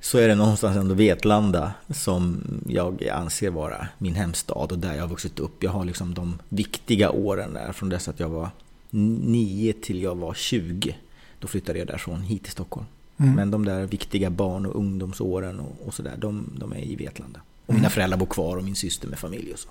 så 0.00 0.18
är 0.18 0.28
det 0.28 0.34
någonstans 0.34 0.76
ändå 0.76 0.94
Vetlanda 0.94 1.72
som 1.90 2.42
jag 2.68 3.08
anser 3.08 3.50
vara 3.50 3.88
min 3.98 4.14
hemstad 4.14 4.72
och 4.72 4.78
där 4.78 4.94
jag 4.94 5.02
har 5.02 5.08
vuxit 5.08 5.38
upp. 5.38 5.62
Jag 5.62 5.70
har 5.70 5.84
liksom 5.84 6.14
de 6.14 6.38
viktiga 6.48 7.10
åren 7.10 7.54
där, 7.54 7.72
från 7.72 7.88
dess 7.88 8.08
att 8.08 8.20
jag 8.20 8.28
var 8.28 8.48
9 8.90 9.72
till 9.72 10.02
jag 10.02 10.14
var 10.14 10.34
20. 10.34 10.96
Då 11.38 11.48
flyttade 11.48 11.78
jag 11.78 11.88
därifrån 11.88 12.20
hit 12.20 12.42
till 12.42 12.52
Stockholm. 12.52 12.86
Mm. 13.16 13.34
Men 13.34 13.50
de 13.50 13.64
där 13.64 13.86
viktiga 13.86 14.30
barn 14.30 14.66
och 14.66 14.76
ungdomsåren 14.76 15.60
och, 15.60 15.86
och 15.86 15.94
sådär, 15.94 16.14
de, 16.18 16.44
de, 16.58 16.72
är 16.72 16.84
i 16.84 16.96
Vetlanda. 16.96 17.40
Och 17.66 17.74
mina 17.74 17.86
mm. 17.86 17.90
föräldrar 17.90 18.18
bor 18.18 18.26
kvar 18.26 18.56
och 18.56 18.64
min 18.64 18.76
syster 18.76 19.08
med 19.08 19.18
familj 19.18 19.52
och 19.52 19.58
så. 19.58 19.68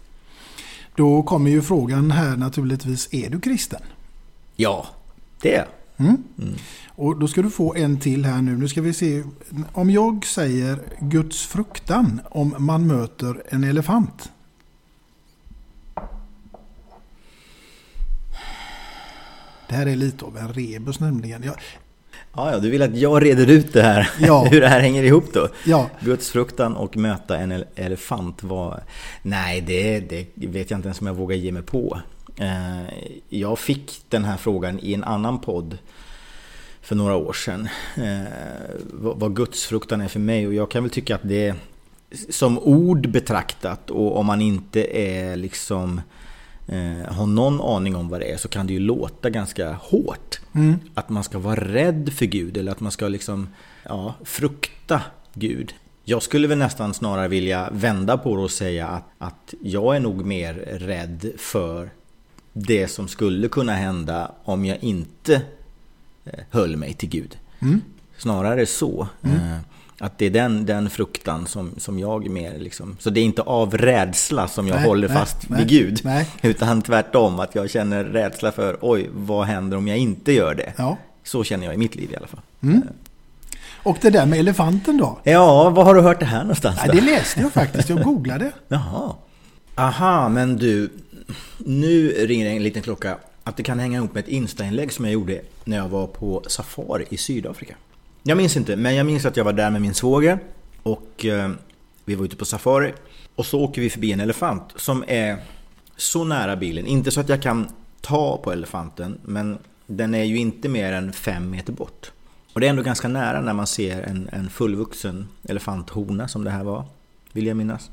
Då 0.95 1.23
kommer 1.23 1.51
ju 1.51 1.61
frågan 1.61 2.11
här 2.11 2.37
naturligtvis, 2.37 3.13
är 3.13 3.29
du 3.29 3.39
kristen? 3.39 3.81
Ja, 4.55 4.87
det 5.41 5.55
är 5.55 5.57
jag. 5.57 5.67
Mm. 6.07 6.23
Mm. 6.37 6.53
Och 6.87 7.19
då 7.19 7.27
ska 7.27 7.41
du 7.41 7.49
få 7.49 7.75
en 7.75 7.99
till 7.99 8.25
här 8.25 8.41
nu. 8.41 8.57
Nu 8.57 8.67
ska 8.67 8.81
vi 8.81 8.93
se. 8.93 9.23
Om 9.73 9.89
jag 9.89 10.25
säger 10.25 10.79
Guds 10.99 11.45
fruktan 11.45 12.21
om 12.29 12.55
man 12.57 12.87
möter 12.87 13.43
en 13.49 13.63
elefant. 13.63 14.31
Det 19.67 19.75
här 19.75 19.85
är 19.85 19.95
lite 19.95 20.25
av 20.25 20.37
en 20.37 20.53
rebus 20.53 20.99
nämligen. 20.99 21.43
Jag... 21.43 21.55
Ja, 22.35 22.51
ja, 22.51 22.59
du 22.59 22.69
vill 22.69 22.81
att 22.81 22.97
jag 22.97 23.25
reder 23.25 23.49
ut 23.49 23.73
det 23.73 23.81
här, 23.81 24.09
ja. 24.19 24.45
hur 24.51 24.61
det 24.61 24.67
här 24.67 24.79
hänger 24.79 25.03
ihop 25.03 25.33
då? 25.33 25.47
Ja. 25.65 25.89
Guds 25.99 26.29
fruktan 26.29 26.75
och 26.75 26.97
möta 26.97 27.37
en 27.37 27.63
elefant 27.75 28.43
var... 28.43 28.83
Nej, 29.21 29.61
det, 29.61 29.99
det 29.99 30.27
vet 30.35 30.71
jag 30.71 30.77
inte 30.77 30.87
ens 30.87 31.01
om 31.01 31.07
jag 31.07 31.13
vågar 31.13 31.35
ge 31.35 31.51
mig 31.51 31.63
på. 31.63 31.99
Eh, 32.39 32.93
jag 33.29 33.59
fick 33.59 34.01
den 34.09 34.25
här 34.25 34.37
frågan 34.37 34.79
i 34.79 34.93
en 34.93 35.03
annan 35.03 35.39
podd 35.39 35.77
för 36.81 36.95
några 36.95 37.15
år 37.15 37.33
sedan. 37.33 37.69
Eh, 37.95 38.33
vad 38.93 39.35
gudsfruktan 39.35 40.01
är 40.01 40.07
för 40.07 40.19
mig 40.19 40.47
och 40.47 40.53
jag 40.53 40.71
kan 40.71 40.83
väl 40.83 40.91
tycka 40.91 41.15
att 41.15 41.21
det 41.23 41.55
som 42.29 42.59
ord 42.59 43.09
betraktat 43.09 43.89
och 43.89 44.17
om 44.17 44.25
man 44.25 44.41
inte 44.41 44.97
är 44.97 45.35
liksom 45.35 46.01
eh, 46.69 47.13
har 47.13 47.27
någon 47.27 47.61
aning 47.61 47.95
om 47.95 48.09
vad 48.09 48.19
det 48.19 48.31
är 48.31 48.37
så 48.37 48.47
kan 48.47 48.67
det 48.67 48.73
ju 48.73 48.79
låta 48.79 49.29
ganska 49.29 49.73
hårt. 49.73 50.39
Mm. 50.55 50.79
Att 50.93 51.09
man 51.09 51.23
ska 51.23 51.39
vara 51.39 51.55
rädd 51.55 52.13
för 52.13 52.25
Gud 52.25 52.57
eller 52.57 52.71
att 52.71 52.79
man 52.79 52.91
ska 52.91 53.07
liksom 53.07 53.47
ja, 53.83 54.15
frukta 54.23 55.01
Gud. 55.33 55.73
Jag 56.03 56.23
skulle 56.23 56.47
väl 56.47 56.57
nästan 56.57 56.93
snarare 56.93 57.27
vilja 57.27 57.69
vända 57.71 58.17
på 58.17 58.35
det 58.35 58.41
och 58.41 58.51
säga 58.51 58.87
att, 58.87 59.05
att 59.17 59.53
jag 59.61 59.95
är 59.95 59.99
nog 59.99 60.25
mer 60.25 60.53
rädd 60.79 61.31
för 61.37 61.89
det 62.53 62.87
som 62.87 63.07
skulle 63.07 63.47
kunna 63.47 63.73
hända 63.73 64.31
om 64.43 64.65
jag 64.65 64.83
inte 64.83 65.41
eh, 66.25 66.39
höll 66.49 66.77
mig 66.77 66.93
till 66.93 67.09
Gud. 67.09 67.37
Mm. 67.59 67.81
Snarare 68.17 68.65
så. 68.65 69.07
Mm. 69.23 69.59
Att 69.99 70.17
det 70.17 70.25
är 70.25 70.29
den, 70.29 70.65
den 70.65 70.89
fruktan 70.89 71.47
som, 71.47 71.71
som 71.77 71.99
jag 71.99 72.29
mer 72.29 72.59
liksom... 72.59 72.97
Så 72.99 73.09
det 73.09 73.19
är 73.19 73.23
inte 73.23 73.41
av 73.41 73.77
rädsla 73.77 74.47
som 74.47 74.67
jag 74.67 74.75
nej, 74.75 74.85
håller 74.85 75.07
nej, 75.07 75.17
fast 75.17 75.49
nej, 75.49 75.59
vid 75.59 75.69
Gud. 75.69 76.01
Utan 76.41 76.81
tvärtom, 76.81 77.39
att 77.39 77.55
jag 77.55 77.69
känner 77.69 78.03
rädsla 78.03 78.51
för 78.51 78.77
oj, 78.81 79.09
vad 79.13 79.45
händer 79.45 79.77
om 79.77 79.87
jag 79.87 79.97
inte 79.97 80.31
gör 80.31 80.55
det? 80.55 80.73
Ja. 80.77 80.97
Så 81.23 81.43
känner 81.43 81.65
jag 81.65 81.73
i 81.73 81.77
mitt 81.77 81.95
liv 81.95 82.11
i 82.11 82.15
alla 82.15 82.27
fall. 82.27 82.41
Mm. 82.63 82.83
Och 83.83 83.97
det 84.01 84.09
där 84.09 84.25
med 84.25 84.39
elefanten 84.39 84.97
då? 84.97 85.19
Ja, 85.23 85.69
var 85.69 85.83
har 85.83 85.95
du 85.95 86.01
hört 86.01 86.19
det 86.19 86.25
här 86.25 86.41
någonstans? 86.41 86.79
Ja, 86.85 86.91
det 86.91 87.01
läste 87.01 87.41
jag 87.41 87.53
faktiskt, 87.53 87.89
jag 87.89 88.03
googlade. 88.03 88.51
Jaha. 88.67 89.15
Aha, 89.75 90.29
men 90.29 90.57
du, 90.57 90.89
nu 91.57 92.09
ringer 92.09 92.49
en 92.49 92.63
liten 92.63 92.81
klocka 92.81 93.17
att 93.43 93.57
det 93.57 93.63
kan 93.63 93.79
hänga 93.79 93.97
ihop 93.97 94.13
med 94.13 94.23
ett 94.23 94.29
Insta-inlägg 94.29 94.93
som 94.93 95.05
jag 95.05 95.13
gjorde 95.13 95.41
när 95.63 95.77
jag 95.77 95.89
var 95.89 96.07
på 96.07 96.43
safari 96.47 97.05
i 97.09 97.17
Sydafrika. 97.17 97.75
Jag 98.23 98.37
minns 98.37 98.57
inte, 98.57 98.75
men 98.75 98.95
jag 98.95 99.05
minns 99.05 99.25
att 99.25 99.37
jag 99.37 99.43
var 99.45 99.53
där 99.53 99.69
med 99.69 99.81
min 99.81 99.93
svåger 99.93 100.39
och 100.83 101.25
eh, 101.25 101.51
vi 102.05 102.15
var 102.15 102.25
ute 102.25 102.35
på 102.35 102.45
safari. 102.45 102.93
Och 103.35 103.45
så 103.45 103.59
åker 103.59 103.81
vi 103.81 103.89
förbi 103.89 104.11
en 104.11 104.19
elefant 104.19 104.63
som 104.75 105.03
är 105.07 105.37
så 105.97 106.23
nära 106.23 106.55
bilen. 106.55 106.85
Inte 106.85 107.11
så 107.11 107.19
att 107.19 107.29
jag 107.29 107.41
kan 107.41 107.69
ta 108.01 108.37
på 108.37 108.51
elefanten, 108.51 109.19
men 109.23 109.57
den 109.87 110.15
är 110.15 110.23
ju 110.23 110.37
inte 110.37 110.69
mer 110.69 110.93
än 110.93 111.13
fem 111.13 111.49
meter 111.49 111.73
bort. 111.73 112.11
Och 112.53 112.59
det 112.59 112.65
är 112.67 112.69
ändå 112.69 112.83
ganska 112.83 113.07
nära 113.07 113.41
när 113.41 113.53
man 113.53 113.67
ser 113.67 114.01
en, 114.01 114.29
en 114.31 114.49
fullvuxen 114.49 115.27
elefanthona 115.43 116.27
som 116.27 116.43
det 116.43 116.51
här 116.51 116.63
var, 116.63 116.85
vill 117.31 117.47
jag 117.47 117.57
minnas. 117.57 117.89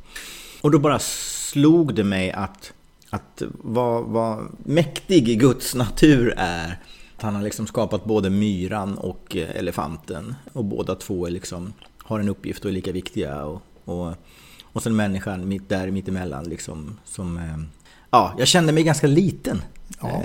Och 0.60 0.70
då 0.70 0.78
bara 0.78 0.98
slog 0.98 1.94
det 1.94 2.04
mig 2.04 2.32
att 2.32 2.72
att 3.10 3.42
vad, 3.62 4.04
vad 4.04 4.46
mäktig 4.64 5.40
Guds 5.40 5.74
natur 5.74 6.34
är. 6.36 6.78
Han 7.20 7.34
har 7.34 7.42
liksom 7.42 7.66
skapat 7.66 8.04
både 8.04 8.30
myran 8.30 8.98
och 8.98 9.36
eh, 9.36 9.56
elefanten. 9.56 10.34
Och 10.52 10.64
båda 10.64 10.94
två 10.94 11.28
liksom, 11.28 11.72
har 12.02 12.20
en 12.20 12.28
uppgift 12.28 12.64
och 12.64 12.70
är 12.70 12.74
lika 12.74 12.92
viktiga. 12.92 13.44
Och, 13.44 13.62
och, 13.84 14.14
och 14.62 14.82
sen 14.82 14.96
människan 14.96 15.48
mitt 15.48 15.68
där 15.68 15.90
mittemellan 15.90 16.44
liksom, 16.44 16.98
som... 17.04 17.36
Eh, 17.36 17.58
ja, 18.10 18.34
jag 18.38 18.48
kände 18.48 18.72
mig 18.72 18.82
ganska 18.82 19.06
liten. 19.06 19.62
Ja. 20.00 20.22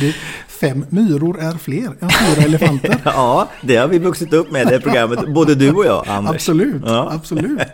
Det, 0.00 0.14
fem 0.48 0.86
myror 0.88 1.40
är 1.40 1.52
fler 1.52 1.96
än 2.00 2.10
fyra 2.10 2.44
elefanter. 2.44 3.00
ja, 3.04 3.48
det 3.62 3.76
har 3.76 3.88
vi 3.88 3.98
vuxit 3.98 4.32
upp 4.32 4.50
med 4.50 4.66
det 4.66 4.80
programmet, 4.80 5.34
både 5.34 5.54
du 5.54 5.72
och 5.72 5.86
jag, 5.86 6.08
Anders. 6.08 6.34
Absolut, 6.34 6.82
ja. 6.86 7.10
absolut. 7.12 7.58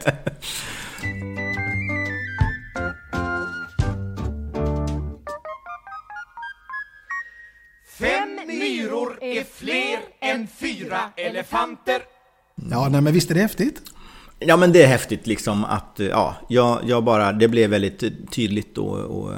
är 9.21 9.45
fler 9.45 9.99
än 10.21 10.47
fyra 10.47 10.99
elefanter. 11.17 12.03
Ja, 12.71 12.89
nej, 12.89 13.01
men 13.01 13.13
visst 13.13 13.31
är 13.31 13.35
det 13.35 13.41
häftigt? 13.41 13.83
Ja, 14.39 14.57
men 14.57 14.73
det 14.73 14.83
är 14.83 14.87
häftigt 14.87 15.27
liksom 15.27 15.65
att, 15.65 16.01
ja, 16.11 16.37
jag, 16.49 16.81
jag 16.87 17.05
bara, 17.05 17.33
det 17.33 17.49
blev 17.49 17.71
väldigt 17.71 18.31
tydligt 18.31 18.79
och, 18.79 18.99
och 18.99 19.33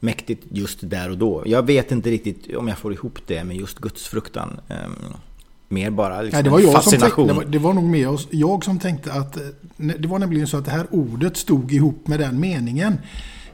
mäktigt 0.00 0.42
just 0.50 0.78
där 0.82 1.10
och 1.10 1.18
då. 1.18 1.42
Jag 1.46 1.66
vet 1.66 1.92
inte 1.92 2.10
riktigt 2.10 2.56
om 2.56 2.68
jag 2.68 2.78
får 2.78 2.92
ihop 2.92 3.18
det 3.26 3.44
med 3.44 3.56
just 3.56 3.78
gudsfruktan. 3.78 4.60
Um, 4.68 5.14
mer 5.68 5.90
bara 5.90 6.22
liksom 6.22 6.36
Nej, 6.36 6.42
det 6.42 6.50
var 6.50 6.60
jag 6.60 6.72
fascination. 6.72 7.28
Som 7.28 7.36
tänkte, 7.36 7.42
det, 7.42 7.46
var, 7.46 7.52
det 7.52 7.58
var 7.58 7.72
nog 7.72 7.84
mer 7.84 8.18
jag 8.30 8.64
som 8.64 8.78
tänkte 8.78 9.12
att 9.12 9.36
eh, 9.36 9.42
det 9.76 10.08
var 10.08 10.18
nämligen 10.18 10.46
så 10.46 10.56
att 10.56 10.64
det 10.64 10.70
här 10.70 10.86
ordet 10.90 11.36
stod 11.36 11.72
ihop 11.72 12.08
med 12.08 12.20
den 12.20 12.40
meningen. 12.40 12.98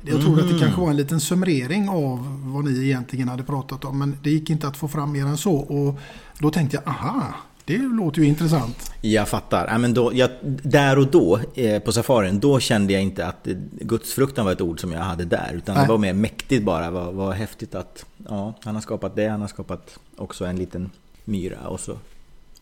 Jag 0.03 0.21
tror 0.21 0.33
mm. 0.33 0.45
att 0.45 0.53
det 0.53 0.59
kanske 0.59 0.81
var 0.81 0.91
en 0.91 0.97
liten 0.97 1.21
summering 1.21 1.89
av 1.89 2.41
vad 2.43 2.65
ni 2.65 2.85
egentligen 2.85 3.29
hade 3.29 3.43
pratat 3.43 3.85
om. 3.85 3.99
Men 3.99 4.17
det 4.23 4.31
gick 4.31 4.51
inte 4.51 4.69
att 4.69 4.77
få 4.77 4.89
fram 4.89 5.13
mer 5.13 5.27
än 5.27 5.39
så. 5.39 5.55
Och 5.55 5.99
då 6.39 6.51
tänkte 6.51 6.77
jag, 6.77 6.95
aha, 6.95 7.35
det 7.65 7.79
låter 7.79 8.21
ju 8.21 8.29
intressant. 8.29 8.93
Jag 9.01 9.29
fattar. 9.29 9.67
Ja, 9.67 9.79
men 9.79 9.95
då, 9.95 10.11
jag, 10.15 10.31
där 10.63 10.99
och 10.99 11.11
då 11.11 11.41
eh, 11.55 11.83
på 11.83 11.93
safarin, 11.93 12.41
då 12.41 12.61
kände 12.61 12.93
jag 12.93 13.03
inte 13.03 13.27
att 13.27 13.49
gudsfruktan 13.81 14.45
var 14.45 14.53
ett 14.53 14.61
ord 14.61 14.81
som 14.81 14.93
jag 14.93 15.01
hade 15.01 15.25
där. 15.25 15.53
Utan 15.55 15.75
Nej. 15.75 15.85
det 15.85 15.89
var 15.89 15.99
mer 15.99 16.13
mäktigt 16.13 16.65
bara. 16.65 16.91
Vad, 16.91 17.15
vad 17.15 17.35
häftigt 17.35 17.75
att 17.75 18.05
ja, 18.29 18.55
han 18.65 18.75
har 18.75 18.83
skapat 18.83 19.17
det. 19.17 19.29
Han 19.29 19.41
har 19.41 19.49
skapat 19.49 19.99
också 20.17 20.45
en 20.45 20.57
liten 20.57 20.91
myra 21.25 21.69
och 21.69 21.81
så 21.81 21.93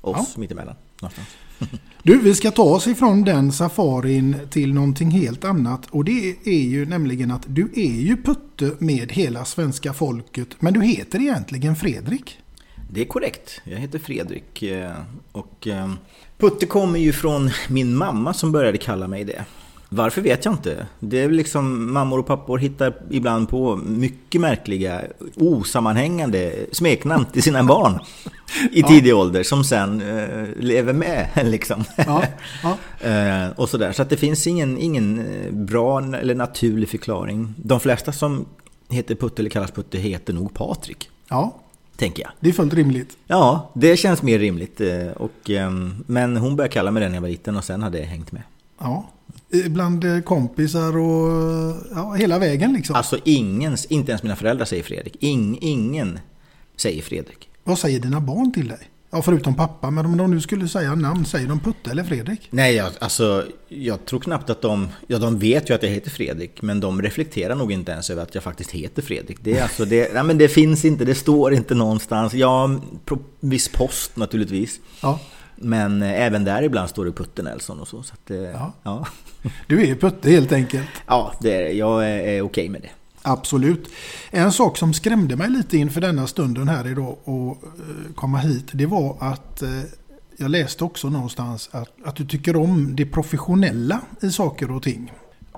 oss 0.00 0.32
ja. 0.34 0.40
mittemellan. 0.40 0.74
Någonstans. 1.00 1.28
Du, 2.02 2.18
vi 2.18 2.34
ska 2.34 2.50
ta 2.50 2.62
oss 2.62 2.86
ifrån 2.86 3.24
den 3.24 3.52
safarin 3.52 4.36
till 4.50 4.74
någonting 4.74 5.10
helt 5.10 5.44
annat. 5.44 5.86
Och 5.90 6.04
det 6.04 6.36
är 6.44 6.62
ju 6.62 6.86
nämligen 6.86 7.30
att 7.30 7.42
du 7.46 7.70
är 7.74 8.00
ju 8.00 8.16
putte 8.16 8.70
med 8.78 9.12
hela 9.12 9.44
svenska 9.44 9.92
folket. 9.92 10.48
Men 10.58 10.74
du 10.74 10.82
heter 10.82 11.20
egentligen 11.20 11.76
Fredrik. 11.76 12.38
Det 12.90 13.00
är 13.00 13.04
korrekt. 13.04 13.60
Jag 13.64 13.78
heter 13.78 13.98
Fredrik. 13.98 14.62
Eh, 14.62 14.92
och 15.32 15.66
eh, 15.66 15.92
Putte 16.38 16.66
kommer 16.66 16.98
ju 16.98 17.12
från 17.12 17.50
min 17.68 17.96
mamma 17.96 18.34
som 18.34 18.52
började 18.52 18.78
kalla 18.78 19.08
mig 19.08 19.24
det. 19.24 19.44
Varför 19.88 20.22
vet 20.22 20.44
jag 20.44 20.54
inte. 20.54 20.86
Det 21.00 21.22
är 21.22 21.30
liksom 21.30 21.92
mammor 21.92 22.18
och 22.18 22.26
pappor 22.26 22.58
hittar 22.58 22.94
ibland 23.10 23.48
på 23.48 23.76
mycket 23.76 24.40
märkliga, 24.40 25.02
osammanhängande 25.34 26.66
smeknamn 26.72 27.24
till 27.24 27.42
sina 27.42 27.64
barn 27.64 27.98
i 28.72 28.82
tidig 28.82 29.10
ja. 29.10 29.14
ålder 29.14 29.42
som 29.42 29.64
sen 29.64 30.02
uh, 30.02 30.48
lever 30.56 30.92
med. 30.92 31.28
Liksom. 31.44 31.84
Ja. 31.96 32.22
Ja. 32.62 33.46
uh, 33.46 33.52
och 33.56 33.68
sådär. 33.68 33.92
Så 33.92 34.02
att 34.02 34.10
det 34.10 34.16
finns 34.16 34.46
ingen, 34.46 34.78
ingen 34.78 35.18
eh, 35.18 35.52
bra 35.52 35.98
eller 36.14 36.34
naturlig 36.34 36.88
förklaring. 36.88 37.54
De 37.56 37.80
flesta 37.80 38.12
som 38.12 38.46
heter 38.88 39.14
Putte 39.14 39.42
eller 39.42 39.50
kallas 39.50 39.70
Putte 39.70 39.98
heter 39.98 40.32
nog 40.32 40.54
Patrik. 40.54 41.10
Ja. 41.28 41.54
Tänker 41.96 42.22
jag. 42.22 42.30
Det 42.40 42.48
är 42.48 42.52
fullt 42.52 42.74
rimligt. 42.74 43.16
Ja, 43.26 43.70
det 43.74 43.96
känns 43.96 44.22
mer 44.22 44.38
rimligt. 44.38 44.80
Och, 45.16 45.50
um, 45.50 46.04
men 46.06 46.36
hon 46.36 46.56
började 46.56 46.72
kalla 46.72 46.90
mig 46.90 47.02
det 47.02 47.08
när 47.08 47.16
jag 47.16 47.22
var 47.22 47.28
liten 47.28 47.56
och 47.56 47.64
sen 47.64 47.82
har 47.82 47.90
det 47.90 48.02
hängt 48.02 48.32
med. 48.32 48.42
Ja. 48.78 49.06
Bland 49.68 50.04
eh, 50.04 50.20
kompisar 50.20 50.96
och 50.96 51.76
ja, 51.94 52.12
hela 52.12 52.38
vägen 52.38 52.72
liksom. 52.72 52.96
Alltså 52.96 53.18
ingen, 53.24 53.76
inte 53.88 54.12
ens 54.12 54.22
mina 54.22 54.36
föräldrar 54.36 54.66
säger 54.66 54.82
Fredrik. 54.82 55.16
Ing, 55.20 55.58
ingen 55.60 56.18
säger 56.76 57.02
Fredrik. 57.02 57.48
Vad 57.64 57.78
säger 57.78 58.00
dina 58.00 58.20
barn 58.20 58.52
till 58.52 58.68
dig? 58.68 58.90
Ja, 59.10 59.22
förutom 59.22 59.54
pappa. 59.54 59.90
Men 59.90 60.06
om 60.06 60.16
de 60.16 60.30
nu 60.30 60.40
skulle 60.40 60.68
säga 60.68 60.94
namn, 60.94 61.24
säger 61.24 61.48
de 61.48 61.60
Putte 61.60 61.90
eller 61.90 62.04
Fredrik? 62.04 62.48
Nej, 62.50 62.74
jag, 62.74 62.92
alltså 62.98 63.44
jag 63.68 64.04
tror 64.04 64.20
knappt 64.20 64.50
att 64.50 64.62
de... 64.62 64.88
Ja, 65.06 65.18
de 65.18 65.38
vet 65.38 65.70
ju 65.70 65.74
att 65.74 65.82
jag 65.82 65.90
heter 65.90 66.10
Fredrik, 66.10 66.62
men 66.62 66.80
de 66.80 67.02
reflekterar 67.02 67.54
nog 67.54 67.72
inte 67.72 67.92
ens 67.92 68.10
över 68.10 68.22
att 68.22 68.34
jag 68.34 68.44
faktiskt 68.44 68.70
heter 68.70 69.02
Fredrik. 69.02 69.38
Det, 69.40 69.58
är 69.58 69.62
alltså, 69.62 69.84
det, 69.84 70.14
nej, 70.14 70.22
men 70.22 70.38
det 70.38 70.48
finns 70.48 70.84
inte, 70.84 71.04
det 71.04 71.14
står 71.14 71.54
inte 71.54 71.74
någonstans. 71.74 72.34
Ja, 72.34 72.80
viss 73.40 73.68
post 73.68 74.16
naturligtvis. 74.16 74.80
Ja. 75.02 75.20
Men 75.56 76.02
eh, 76.02 76.22
även 76.22 76.44
där 76.44 76.62
ibland 76.62 76.88
står 76.88 77.04
det 77.04 77.12
Putte 77.12 77.42
Nelson 77.42 77.80
och 77.80 77.88
så. 77.88 78.02
så 78.02 78.14
att, 78.14 78.30
eh, 78.30 78.38
ja. 78.38 78.72
ja. 78.82 79.06
Du 79.66 79.86
är 79.88 79.94
Putte 79.94 80.30
helt 80.30 80.52
enkelt. 80.52 80.86
Ja, 81.06 81.32
det 81.40 81.54
är, 81.54 81.72
jag 81.72 82.10
är, 82.10 82.18
är 82.18 82.42
okej 82.42 82.68
med 82.68 82.82
det. 82.82 82.90
Absolut. 83.22 83.88
En 84.30 84.52
sak 84.52 84.78
som 84.78 84.94
skrämde 84.94 85.36
mig 85.36 85.50
lite 85.50 85.76
inför 85.76 86.00
denna 86.00 86.26
stunden 86.26 86.68
här 86.68 86.86
idag 86.88 87.16
och 87.24 87.50
eh, 87.50 88.14
komma 88.14 88.38
hit. 88.38 88.66
Det 88.72 88.86
var 88.86 89.16
att 89.20 89.62
jag 90.36 90.50
läste 90.50 90.84
också 90.84 91.08
någonstans 91.08 91.68
att, 91.72 91.88
att 92.04 92.16
du 92.16 92.26
tycker 92.26 92.56
om 92.56 92.96
det 92.96 93.06
professionella 93.06 94.00
i 94.20 94.30
saker 94.30 94.70
och 94.70 94.82
ting. 94.82 95.12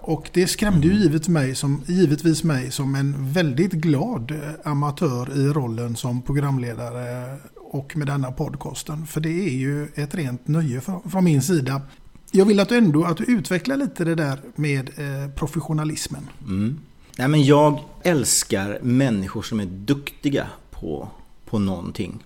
Och 0.08 0.30
det 0.32 0.46
skrämde 0.46 0.86
ju 0.86 0.94
givet 0.94 1.28
mig 1.28 1.54
som, 1.54 1.82
givetvis 1.86 2.44
mig 2.44 2.70
som 2.70 2.94
en 2.94 3.32
väldigt 3.32 3.72
glad 3.72 4.30
eh, 4.30 4.70
amatör 4.70 5.38
i 5.38 5.48
rollen 5.48 5.96
som 5.96 6.22
programledare 6.22 7.36
och 7.56 7.96
med 7.96 8.06
denna 8.06 8.32
podcasten. 8.32 9.06
För 9.06 9.20
det 9.20 9.30
är 9.30 9.56
ju 9.58 9.88
ett 9.94 10.14
rent 10.14 10.48
nöje 10.48 10.80
från 11.10 11.24
min 11.24 11.42
sida. 11.42 11.82
Jag 12.30 12.44
vill 12.44 12.60
att 12.60 12.68
du 12.68 12.76
ändå 12.76 13.04
att 13.04 13.16
du 13.16 13.24
utvecklar 13.24 13.76
lite 13.76 14.04
det 14.04 14.14
där 14.14 14.40
med 14.54 14.90
professionalismen. 15.34 16.28
Mm. 16.46 16.78
Nej, 17.18 17.28
men 17.28 17.44
jag 17.44 17.80
älskar 18.02 18.78
människor 18.82 19.42
som 19.42 19.60
är 19.60 19.66
duktiga 19.66 20.46
på, 20.70 21.08
på 21.44 21.58
någonting. 21.58 22.24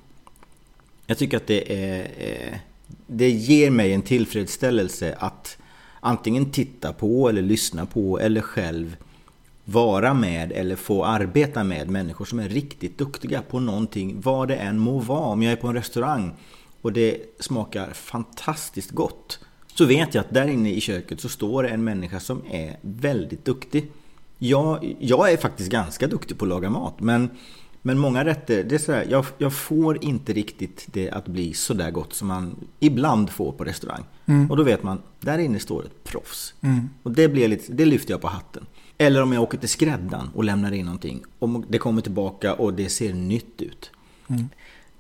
Jag 1.07 1.19
tycker 1.19 1.37
att 1.37 1.47
det 1.47 1.85
är... 1.85 2.01
Eh, 2.01 2.59
det 3.07 3.31
ger 3.31 3.71
mig 3.71 3.93
en 3.93 4.03
tillfredsställelse 4.03 5.17
att 5.19 5.57
antingen 6.05 6.51
titta 6.51 6.93
på 6.93 7.29
eller 7.29 7.43
lyssna 7.43 7.87
på 7.87 8.21
eller 8.21 8.41
själv 8.41 8.97
vara 9.65 10.15
med 10.15 10.53
eller 10.53 10.77
få 10.77 11.05
arbeta 11.05 11.65
med 11.65 11.91
människor 11.91 12.25
som 12.25 12.39
är 12.39 12.49
riktigt 12.49 12.99
duktiga 12.99 13.43
på 13.43 13.61
någonting, 13.61 14.21
vad 14.21 14.49
det 14.49 14.57
än 14.57 14.79
må 14.79 14.99
vara. 14.99 15.21
Om 15.21 15.43
jag 15.43 15.53
är 15.53 15.57
på 15.57 15.67
en 15.67 15.75
restaurang 15.75 16.33
och 16.83 16.93
det 16.93 17.17
smakar 17.41 17.93
fantastiskt 17.93 18.91
gott 18.91 19.39
så 19.75 19.85
vet 19.85 20.15
jag 20.15 20.25
att 20.25 20.35
där 20.35 20.49
inne 20.49 20.73
i 20.73 20.81
köket 20.81 21.21
så 21.21 21.29
står 21.29 21.63
det 21.63 21.69
en 21.69 21.85
människa 21.85 22.21
som 22.21 22.43
är 22.51 22.77
väldigt 22.81 23.45
duktig. 23.45 23.91
Jag, 24.39 24.97
jag 25.01 25.33
är 25.33 25.37
faktiskt 25.37 25.71
ganska 25.71 26.07
duktig 26.07 26.39
på 26.39 26.45
att 26.45 26.49
laga 26.49 26.71
mat, 26.71 27.01
men, 27.01 27.31
men 27.83 27.99
många 27.99 28.25
rätter, 28.25 28.65
det 28.65 28.75
är 28.75 28.79
sådär, 28.79 29.07
jag, 29.11 29.25
jag 29.39 29.53
får 29.53 30.05
inte 30.05 30.33
riktigt 30.33 30.87
det 30.93 31.11
att 31.11 31.29
bli 31.29 31.55
så 31.55 31.75
där 31.75 31.91
gott 31.91 32.12
som 32.15 32.29
man 32.29 32.57
ibland 32.81 33.31
får 33.31 33.53
på 33.53 33.65
restaurang. 33.65 34.05
Mm. 34.27 34.51
Och 34.51 34.57
då 34.57 34.62
vet 34.62 34.83
man, 34.83 35.03
där 35.21 35.39
inne 35.39 35.59
står 35.59 35.85
ett 35.85 36.05
proffs. 36.05 36.55
Mm. 36.61 36.91
Och 37.03 37.11
det, 37.11 37.29
blir 37.29 37.49
lite, 37.49 37.73
det 37.73 37.85
lyfter 37.85 38.11
jag 38.11 38.21
på 38.21 38.29
hatten. 38.29 38.67
Eller 38.99 39.23
om 39.23 39.33
jag 39.33 39.43
åker 39.43 39.59
till 39.59 39.69
skräddaren 39.69 40.31
och 40.35 40.45
lämnar 40.45 40.73
in 40.73 40.85
någonting. 40.87 41.23
Om 41.39 41.65
det 41.69 41.79
kommer 41.79 42.03
tillbaka 42.03 42.55
och 42.55 42.75
det 42.75 42.89
ser 42.89 43.12
nytt 43.12 43.62
ut. 43.62 43.91
Mm. 44.29 44.49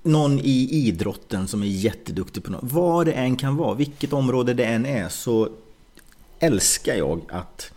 Någon 0.02 0.38
i 0.38 0.68
idrotten 0.70 1.48
som 1.48 1.62
är 1.62 1.66
jätteduktig 1.66 2.44
på 2.44 2.50
något. 2.50 2.72
Vad 2.72 3.06
det 3.06 3.12
än 3.12 3.36
kan 3.36 3.56
vara, 3.56 3.74
vilket 3.74 4.12
område 4.12 4.54
det 4.54 4.64
än 4.64 4.86
är, 4.86 5.08
så 5.08 5.48
älskar 6.38 6.94
jag 6.94 7.20
att 7.28 7.72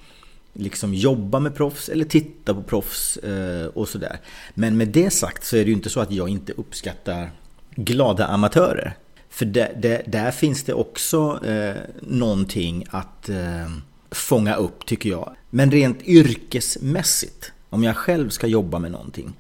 liksom 0.55 0.93
jobba 0.93 1.39
med 1.39 1.55
proffs 1.55 1.89
eller 1.89 2.05
titta 2.05 2.53
på 2.53 2.63
proffs 2.63 3.17
eh, 3.17 3.65
och 3.67 3.89
sådär. 3.89 4.19
Men 4.53 4.77
med 4.77 4.87
det 4.87 5.09
sagt 5.09 5.45
så 5.45 5.55
är 5.57 5.59
det 5.59 5.67
ju 5.67 5.73
inte 5.73 5.89
så 5.89 5.99
att 5.99 6.11
jag 6.11 6.29
inte 6.29 6.53
uppskattar 6.53 7.31
glada 7.75 8.25
amatörer. 8.25 8.97
För 9.29 9.45
där, 9.45 9.73
där, 9.77 10.03
där 10.07 10.31
finns 10.31 10.63
det 10.63 10.73
också 10.73 11.45
eh, 11.45 11.75
någonting 12.01 12.85
att 12.89 13.29
eh, 13.29 13.71
fånga 14.11 14.55
upp 14.55 14.85
tycker 14.85 15.09
jag. 15.09 15.35
Men 15.49 15.71
rent 15.71 16.01
yrkesmässigt, 16.03 17.51
om 17.69 17.83
jag 17.83 17.97
själv 17.97 18.29
ska 18.29 18.47
jobba 18.47 18.79
med 18.79 18.91
någonting, 18.91 19.33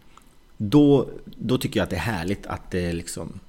då, 0.57 1.09
då 1.25 1.57
tycker 1.57 1.79
jag 1.79 1.83
att 1.83 1.89
det 1.89 1.95
är 1.95 1.99
härligt 1.99 2.47
att 2.47 2.71
det 2.71 2.93
liksom 2.93 3.39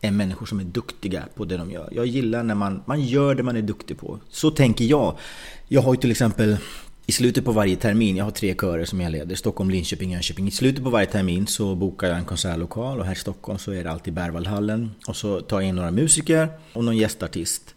är 0.00 0.10
människor 0.10 0.46
som 0.46 0.60
är 0.60 0.64
duktiga 0.64 1.24
på 1.34 1.44
det 1.44 1.56
de 1.56 1.70
gör. 1.70 1.88
Jag 1.92 2.06
gillar 2.06 2.42
när 2.42 2.54
man, 2.54 2.82
man 2.86 3.00
gör 3.00 3.34
det 3.34 3.42
man 3.42 3.56
är 3.56 3.62
duktig 3.62 3.98
på. 3.98 4.18
Så 4.30 4.50
tänker 4.50 4.84
jag. 4.84 5.16
Jag 5.68 5.82
har 5.82 5.94
ju 5.94 6.00
till 6.00 6.10
exempel 6.10 6.56
i 7.06 7.12
slutet 7.12 7.44
på 7.44 7.52
varje 7.52 7.76
termin, 7.76 8.16
jag 8.16 8.24
har 8.24 8.30
tre 8.30 8.54
körer 8.54 8.84
som 8.84 9.00
jag 9.00 9.12
leder, 9.12 9.36
Stockholm, 9.36 9.70
Linköping, 9.70 10.12
Jönköping. 10.12 10.48
I 10.48 10.50
slutet 10.50 10.84
på 10.84 10.90
varje 10.90 11.06
termin 11.06 11.46
så 11.46 11.74
bokar 11.74 12.08
jag 12.08 12.18
en 12.18 12.24
konsertlokal 12.24 13.00
och 13.00 13.06
här 13.06 13.12
i 13.12 13.16
Stockholm 13.16 13.58
så 13.58 13.72
är 13.72 13.84
det 13.84 13.90
alltid 13.90 14.14
Berwaldhallen. 14.14 14.90
Och 15.06 15.16
så 15.16 15.40
tar 15.40 15.60
jag 15.60 15.68
in 15.68 15.76
några 15.76 15.90
musiker 15.90 16.48
och 16.72 16.84
någon 16.84 16.96
gästartist. 16.96 17.74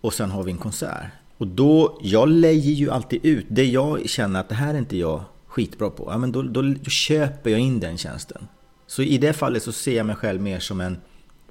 Och 0.00 0.14
sen 0.14 0.30
har 0.30 0.42
vi 0.42 0.52
en 0.52 0.58
konsert. 0.58 1.06
Och 1.38 1.46
då, 1.46 1.98
jag 2.02 2.28
lejer 2.28 2.72
ju 2.72 2.90
alltid 2.90 3.24
ut 3.24 3.46
det 3.48 3.64
jag 3.64 4.08
känner 4.08 4.40
att 4.40 4.48
det 4.48 4.54
här 4.54 4.74
är 4.74 4.78
inte 4.78 4.96
jag 4.96 5.24
skitbra 5.46 5.90
på. 5.90 6.08
Ja, 6.10 6.18
men 6.18 6.32
då, 6.32 6.42
då, 6.42 6.62
då 6.62 6.90
köper 6.90 7.50
jag 7.50 7.60
in 7.60 7.80
den 7.80 7.98
tjänsten. 7.98 8.48
Så 8.86 9.02
i 9.02 9.18
det 9.18 9.32
fallet 9.32 9.62
så 9.62 9.72
ser 9.72 9.96
jag 9.96 10.06
mig 10.06 10.16
själv 10.16 10.40
mer 10.40 10.58
som 10.60 10.80
en 10.80 10.96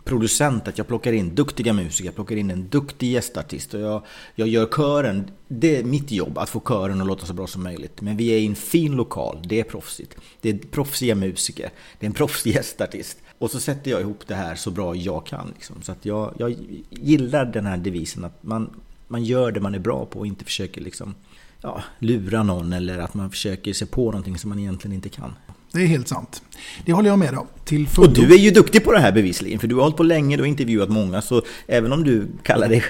producent, 0.05 0.67
att 0.67 0.77
jag 0.77 0.87
plockar 0.87 1.13
in 1.13 1.35
duktiga 1.35 1.73
musiker, 1.73 2.05
jag 2.05 2.15
plockar 2.15 2.35
in 2.35 2.51
en 2.51 2.69
duktig 2.69 3.11
gästartist 3.11 3.73
och 3.73 3.79
jag, 3.79 4.01
jag 4.35 4.47
gör 4.47 4.65
kören. 4.65 5.31
Det 5.47 5.77
är 5.77 5.83
mitt 5.83 6.11
jobb, 6.11 6.37
att 6.37 6.49
få 6.49 6.59
kören 6.59 7.01
att 7.01 7.07
låta 7.07 7.25
så 7.25 7.33
bra 7.33 7.47
som 7.47 7.63
möjligt. 7.63 8.01
Men 8.01 8.17
vi 8.17 8.27
är 8.27 8.37
i 8.37 8.47
en 8.47 8.55
fin 8.55 8.95
lokal, 8.95 9.39
det 9.45 9.59
är 9.59 9.63
proffsigt. 9.63 10.15
Det 10.41 10.49
är 10.49 10.57
proffsiga 10.57 11.15
musiker, 11.15 11.69
det 11.99 12.05
är 12.05 12.07
en 12.07 12.13
proffsig 12.13 12.55
gästartist. 12.55 13.17
Och 13.37 13.51
så 13.51 13.59
sätter 13.59 13.91
jag 13.91 14.01
ihop 14.01 14.27
det 14.27 14.35
här 14.35 14.55
så 14.55 14.71
bra 14.71 14.95
jag 14.95 15.25
kan. 15.25 15.51
Liksom. 15.55 15.81
Så 15.81 15.91
att 15.91 16.05
jag, 16.05 16.33
jag 16.37 16.55
gillar 16.89 17.45
den 17.45 17.65
här 17.65 17.77
devisen 17.77 18.25
att 18.25 18.43
man, 18.43 18.69
man 19.07 19.23
gör 19.23 19.51
det 19.51 19.59
man 19.59 19.75
är 19.75 19.79
bra 19.79 20.05
på 20.05 20.19
och 20.19 20.27
inte 20.27 20.45
försöker 20.45 20.81
liksom, 20.81 21.15
ja, 21.61 21.83
lura 21.99 22.43
någon 22.43 22.73
eller 22.73 22.97
att 22.97 23.13
man 23.13 23.29
försöker 23.31 23.73
se 23.73 23.85
på 23.85 24.05
någonting 24.05 24.37
som 24.37 24.49
man 24.49 24.59
egentligen 24.59 24.95
inte 24.95 25.09
kan. 25.09 25.33
Det 25.75 25.83
är 25.83 25.88
helt 25.88 26.07
sant. 26.07 26.41
Det 26.85 26.93
håller 26.93 27.09
jag 27.09 27.19
med 27.19 27.38
om. 27.38 27.47
Till 27.63 27.88
och 27.97 28.13
du 28.13 28.33
är 28.33 28.38
ju 28.38 28.51
duktig 28.51 28.83
på 28.83 28.91
det 28.91 28.99
här 28.99 29.11
bevisligen, 29.11 29.59
för 29.59 29.67
du 29.67 29.75
har 29.75 29.81
hållit 29.81 29.97
på 29.97 30.03
länge, 30.03 30.38
du 30.38 30.43
har 30.43 30.47
intervjuat 30.47 30.89
många, 30.89 31.21
så 31.21 31.41
även 31.67 31.93
om 31.93 32.03
du 32.03 32.27
kallar 32.43 32.69
dig 32.69 32.83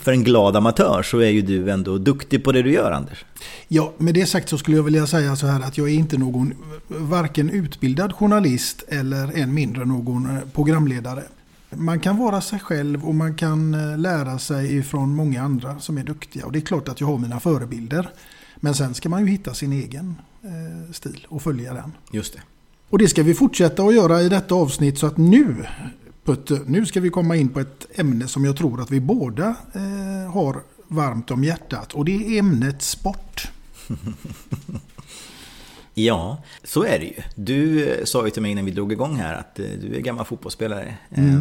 för 0.00 0.12
en 0.12 0.24
glad 0.24 0.56
amatör 0.56 1.02
så 1.02 1.18
är 1.18 1.28
ju 1.28 1.42
du 1.42 1.70
ändå 1.70 1.98
duktig 1.98 2.44
på 2.44 2.52
det 2.52 2.62
du 2.62 2.72
gör, 2.72 2.92
Anders. 2.92 3.24
Ja, 3.68 3.92
med 3.98 4.14
det 4.14 4.26
sagt 4.26 4.48
så 4.48 4.58
skulle 4.58 4.76
jag 4.76 4.84
vilja 4.84 5.06
säga 5.06 5.36
så 5.36 5.46
här 5.46 5.60
att 5.60 5.78
jag 5.78 5.88
är 5.88 5.94
inte 5.94 6.18
någon 6.18 6.54
varken 6.88 7.50
utbildad 7.50 8.12
journalist 8.12 8.84
eller 8.88 9.38
än 9.38 9.54
mindre 9.54 9.84
någon 9.84 10.36
eh, 10.36 10.42
programledare. 10.54 11.22
Man 11.70 12.00
kan 12.00 12.16
vara 12.16 12.40
sig 12.40 12.58
själv 12.58 13.04
och 13.04 13.14
man 13.14 13.34
kan 13.34 13.74
eh, 13.74 13.98
lära 13.98 14.38
sig 14.38 14.76
ifrån 14.76 15.14
många 15.14 15.42
andra 15.42 15.78
som 15.78 15.98
är 15.98 16.04
duktiga. 16.04 16.46
Och 16.46 16.52
det 16.52 16.58
är 16.58 16.60
klart 16.60 16.88
att 16.88 17.00
jag 17.00 17.06
har 17.06 17.18
mina 17.18 17.40
förebilder. 17.40 18.08
Men 18.56 18.74
sen 18.74 18.94
ska 18.94 19.08
man 19.08 19.26
ju 19.26 19.32
hitta 19.32 19.54
sin 19.54 19.72
egen 19.72 20.14
stil 20.92 21.26
och 21.28 21.42
följa 21.42 21.74
den. 21.74 21.92
Just 22.12 22.32
det. 22.32 22.40
Och 22.88 22.98
det 22.98 23.08
ska 23.08 23.22
vi 23.22 23.34
fortsätta 23.34 23.82
att 23.82 23.94
göra 23.94 24.22
i 24.22 24.28
detta 24.28 24.54
avsnitt 24.54 24.98
så 24.98 25.06
att 25.06 25.16
nu 25.16 25.66
Putte, 26.24 26.60
nu 26.66 26.86
ska 26.86 27.00
vi 27.00 27.10
komma 27.10 27.36
in 27.36 27.48
på 27.48 27.60
ett 27.60 27.98
ämne 27.98 28.28
som 28.28 28.44
jag 28.44 28.56
tror 28.56 28.80
att 28.80 28.90
vi 28.90 29.00
båda 29.00 29.54
eh, 29.74 30.32
har 30.32 30.62
varmt 30.88 31.30
om 31.30 31.44
hjärtat 31.44 31.92
och 31.92 32.04
det 32.04 32.12
är 32.12 32.38
ämnet 32.38 32.82
sport. 32.82 33.48
ja, 35.94 36.42
så 36.64 36.84
är 36.84 36.98
det 36.98 37.04
ju. 37.04 37.22
Du 37.34 37.88
eh, 37.88 38.04
sa 38.04 38.24
ju 38.24 38.30
till 38.30 38.42
mig 38.42 38.54
när 38.54 38.62
vi 38.62 38.70
drog 38.70 38.92
igång 38.92 39.16
här 39.16 39.34
att 39.34 39.58
eh, 39.58 39.66
du 39.80 39.96
är 39.96 40.00
gammal 40.00 40.24
fotbollsspelare. 40.24 40.96
Mm. 41.10 41.40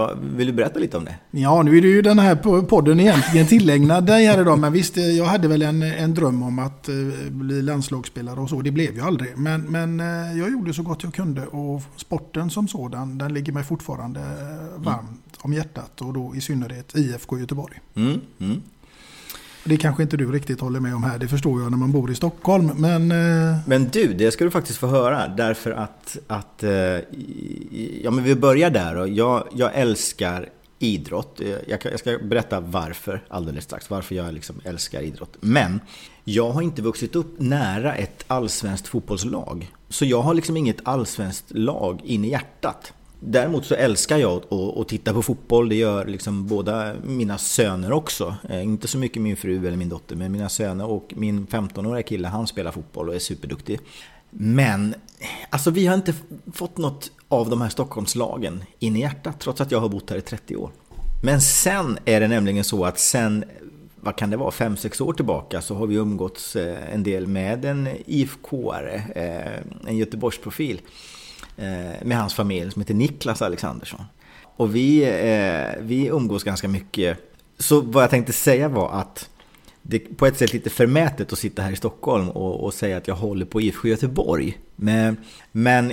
Ehm, 0.00 0.36
vill 0.36 0.46
du 0.46 0.52
berätta 0.52 0.78
lite 0.78 0.96
om 0.96 1.04
det? 1.04 1.14
Ja, 1.30 1.62
nu 1.62 1.78
är 1.78 1.82
det 1.82 1.88
ju 1.88 2.02
den 2.02 2.18
här 2.18 2.62
podden 2.62 3.00
egentligen 3.00 3.46
tillägnad 3.46 4.06
dig 4.06 4.26
här 4.26 4.40
idag. 4.40 4.58
Men 4.58 4.72
visst, 4.72 4.96
eh, 4.96 5.04
jag 5.04 5.24
hade 5.24 5.48
väl 5.48 5.62
en, 5.62 5.82
en 5.82 6.14
dröm 6.14 6.42
om 6.42 6.58
att 6.58 6.88
uh, 6.88 7.30
bli 7.30 7.62
landslagsspelare 7.62 8.40
och 8.40 8.48
så. 8.48 8.62
Det 8.62 8.70
blev 8.70 8.94
ju 8.94 9.00
aldrig. 9.00 9.38
Men, 9.38 9.62
men 9.62 10.00
uh, 10.00 10.38
jag 10.38 10.50
gjorde 10.50 10.74
så 10.74 10.82
gott 10.82 11.02
jag 11.02 11.14
kunde. 11.14 11.46
Och 11.46 11.82
sporten 11.96 12.50
som 12.50 12.68
sådan, 12.68 13.18
den 13.18 13.34
ligger 13.34 13.52
mig 13.52 13.64
fortfarande 13.64 14.20
varmt 14.76 15.08
mm. 15.08 15.18
om 15.38 15.52
hjärtat. 15.52 16.00
Och 16.00 16.12
då 16.12 16.32
i 16.36 16.40
synnerhet 16.40 16.96
IFK 16.96 17.38
Göteborg. 17.38 17.80
Mm. 17.94 18.20
Mm. 18.38 18.62
Det 19.66 19.76
kanske 19.76 20.02
inte 20.02 20.16
du 20.16 20.32
riktigt 20.32 20.60
håller 20.60 20.80
med 20.80 20.94
om 20.94 21.02
här, 21.02 21.18
det 21.18 21.28
förstår 21.28 21.62
jag 21.62 21.70
när 21.70 21.78
man 21.78 21.92
bor 21.92 22.10
i 22.10 22.14
Stockholm. 22.14 22.70
Men, 22.76 23.10
eh, 23.10 23.58
men 23.66 23.88
du, 23.88 24.14
det 24.14 24.30
ska 24.30 24.44
du 24.44 24.50
faktiskt 24.50 24.78
få 24.78 24.86
höra. 24.86 25.28
Därför 25.28 25.70
att, 25.70 26.18
att 26.26 26.62
eh, 26.62 26.70
ja 28.02 28.10
men 28.10 28.24
vi 28.24 28.34
börjar 28.34 28.70
där. 28.70 28.96
Och 28.96 29.08
jag, 29.08 29.48
jag 29.54 29.70
älskar 29.74 30.48
idrott. 30.78 31.40
Eh, 31.40 31.48
jag, 31.48 31.78
jag, 31.84 32.00
ska 32.00 32.18
berätta 32.18 32.60
varför 32.60 33.22
alldeles 33.28 33.64
strax, 33.64 33.90
varför 33.90 34.14
jag 34.14 34.34
liksom 34.34 34.60
älskar 34.64 35.00
idrott. 35.00 35.36
Men 35.40 35.80
jag 36.24 36.50
har 36.50 36.62
inte 36.62 36.82
vuxit 36.82 37.16
upp 37.16 37.34
nära 37.40 37.94
ett 37.94 38.24
allsvenskt 38.26 38.88
fotbollslag. 38.88 39.72
Så 39.88 40.04
jag 40.04 40.22
har 40.22 40.34
liksom 40.34 40.56
inget 40.56 40.80
allsvenskt 40.82 41.46
lag 41.48 42.00
in 42.04 42.24
i 42.24 42.30
hjärtat. 42.30 42.92
Däremot 43.26 43.66
så 43.66 43.74
älskar 43.74 44.18
jag 44.18 44.42
att, 44.78 44.88
titta 44.88 45.12
på 45.12 45.22
fotboll. 45.22 45.68
Det 45.68 45.74
gör 45.74 46.06
liksom 46.06 46.46
båda 46.46 46.94
mina 47.04 47.38
söner 47.38 47.92
också. 47.92 48.36
Eh, 48.48 48.64
inte 48.64 48.88
så 48.88 48.98
mycket 48.98 49.22
min 49.22 49.36
fru 49.36 49.66
eller 49.66 49.76
min 49.76 49.88
dotter, 49.88 50.16
men 50.16 50.32
mina 50.32 50.48
söner 50.48 50.86
och 50.86 51.12
min 51.16 51.46
15-åriga 51.46 52.02
kille, 52.02 52.28
han 52.28 52.46
spelar 52.46 52.72
fotboll 52.72 53.08
och 53.08 53.14
är 53.14 53.18
superduktig. 53.18 53.80
Men 54.30 54.94
alltså 55.50 55.70
vi 55.70 55.86
har 55.86 55.94
inte 55.94 56.14
fått 56.52 56.78
något 56.78 57.10
av 57.28 57.50
de 57.50 57.60
här 57.60 57.68
Stockholmslagen 57.68 58.64
in 58.78 58.96
i 58.96 59.00
hjärtat, 59.00 59.40
trots 59.40 59.60
att 59.60 59.70
jag 59.70 59.80
har 59.80 59.88
bott 59.88 60.10
här 60.10 60.16
i 60.16 60.20
30 60.20 60.56
år. 60.56 60.70
Men 61.22 61.40
sen 61.40 61.98
är 62.04 62.20
det 62.20 62.28
nämligen 62.28 62.64
så 62.64 62.84
att 62.84 62.98
sen, 62.98 63.44
vad 64.00 64.16
kan 64.16 64.30
det 64.30 64.36
vara, 64.36 64.50
5-6 64.50 65.02
år 65.02 65.12
tillbaka 65.12 65.60
så 65.60 65.74
har 65.74 65.86
vi 65.86 65.94
umgåtts 65.94 66.56
eh, 66.56 66.94
en 66.94 67.02
del 67.02 67.26
med 67.26 67.64
en 67.64 67.88
IFK-are, 68.06 69.02
eh, 69.14 69.88
en 69.88 69.96
Göteborgsprofil 69.96 70.80
med 72.02 72.18
hans 72.18 72.34
familj 72.34 72.72
som 72.72 72.82
heter 72.82 72.94
Niklas 72.94 73.42
Alexandersson. 73.42 74.00
Och 74.56 74.76
vi, 74.76 74.98
vi 75.80 76.06
umgås 76.06 76.44
ganska 76.44 76.68
mycket. 76.68 77.18
Så 77.58 77.80
vad 77.80 78.02
jag 78.02 78.10
tänkte 78.10 78.32
säga 78.32 78.68
var 78.68 78.92
att 78.92 79.30
det 79.82 79.96
är 79.96 80.14
på 80.14 80.26
ett 80.26 80.38
sätt 80.38 80.52
lite 80.52 80.70
förmätet 80.70 81.32
att 81.32 81.38
sitta 81.38 81.62
här 81.62 81.72
i 81.72 81.76
Stockholm 81.76 82.28
och, 82.28 82.64
och 82.64 82.74
säga 82.74 82.96
att 82.96 83.08
jag 83.08 83.14
håller 83.14 83.46
på 83.46 83.60
IFK 83.60 83.88
Göteborg. 83.88 84.58
Men, 84.76 85.16
men 85.52 85.92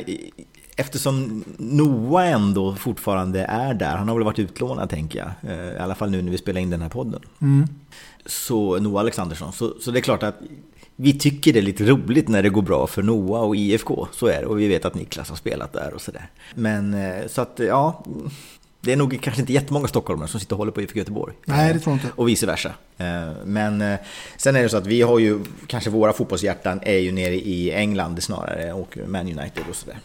eftersom 0.75 1.43
Noah 1.57 2.31
ändå 2.31 2.75
fortfarande 2.75 3.39
är 3.43 3.73
där, 3.73 3.97
han 3.97 4.07
har 4.07 4.15
väl 4.15 4.23
varit 4.23 4.39
utlånad 4.39 4.89
tänker 4.89 5.19
jag, 5.19 5.51
eh, 5.51 5.73
i 5.73 5.77
alla 5.77 5.95
fall 5.95 6.09
nu 6.09 6.21
när 6.21 6.31
vi 6.31 6.37
spelar 6.37 6.61
in 6.61 6.69
den 6.69 6.81
här 6.81 6.89
podden. 6.89 7.21
Mm. 7.41 7.67
Så 8.25 8.79
Noah 8.79 8.99
Alexandersson, 8.99 9.53
så, 9.53 9.73
så 9.81 9.91
det 9.91 9.99
är 9.99 10.01
klart 10.01 10.23
att 10.23 10.35
vi 11.01 11.13
tycker 11.13 11.53
det 11.53 11.59
är 11.59 11.63
lite 11.63 11.83
roligt 11.83 12.27
när 12.27 12.43
det 12.43 12.49
går 12.49 12.61
bra 12.61 12.87
för 12.87 13.03
Noah 13.03 13.41
och 13.41 13.55
IFK, 13.55 14.07
så 14.11 14.27
är 14.27 14.41
det. 14.41 14.45
Och 14.45 14.59
vi 14.59 14.67
vet 14.67 14.85
att 14.85 14.95
Niklas 14.95 15.29
har 15.29 15.35
spelat 15.35 15.73
där 15.73 15.93
och 15.93 16.01
sådär. 16.01 16.29
Men 16.55 16.93
eh, 16.93 17.27
så 17.27 17.41
att 17.41 17.59
ja, 17.59 18.05
det 18.81 18.91
är 18.91 18.97
nog 18.97 19.21
kanske 19.21 19.41
inte 19.41 19.53
jättemånga 19.53 19.87
stockholmare 19.87 20.27
som 20.27 20.39
sitter 20.39 20.53
och 20.53 20.57
håller 20.57 20.71
på 20.71 20.81
IFK 20.81 20.99
Göteborg. 20.99 21.33
Nej, 21.45 21.73
det 21.73 21.79
tror 21.79 21.93
jag 21.95 22.05
inte. 22.05 22.15
Och 22.15 22.27
vice 22.29 22.45
versa. 22.45 22.73
Eh, 22.97 23.31
men 23.45 23.81
eh, 23.81 23.99
sen 24.37 24.55
är 24.55 24.63
det 24.63 24.69
så 24.69 24.77
att 24.77 24.87
vi 24.87 25.01
har 25.01 25.19
ju, 25.19 25.39
kanske 25.67 25.89
våra 25.89 26.13
fotbollshjärtan 26.13 26.79
är 26.83 26.97
ju 26.97 27.11
nere 27.11 27.35
i 27.35 27.71
England 27.71 28.23
snarare 28.23 28.73
och 28.73 28.97
Man 29.07 29.21
United 29.21 29.63
och 29.69 29.75
sådär. 29.75 29.97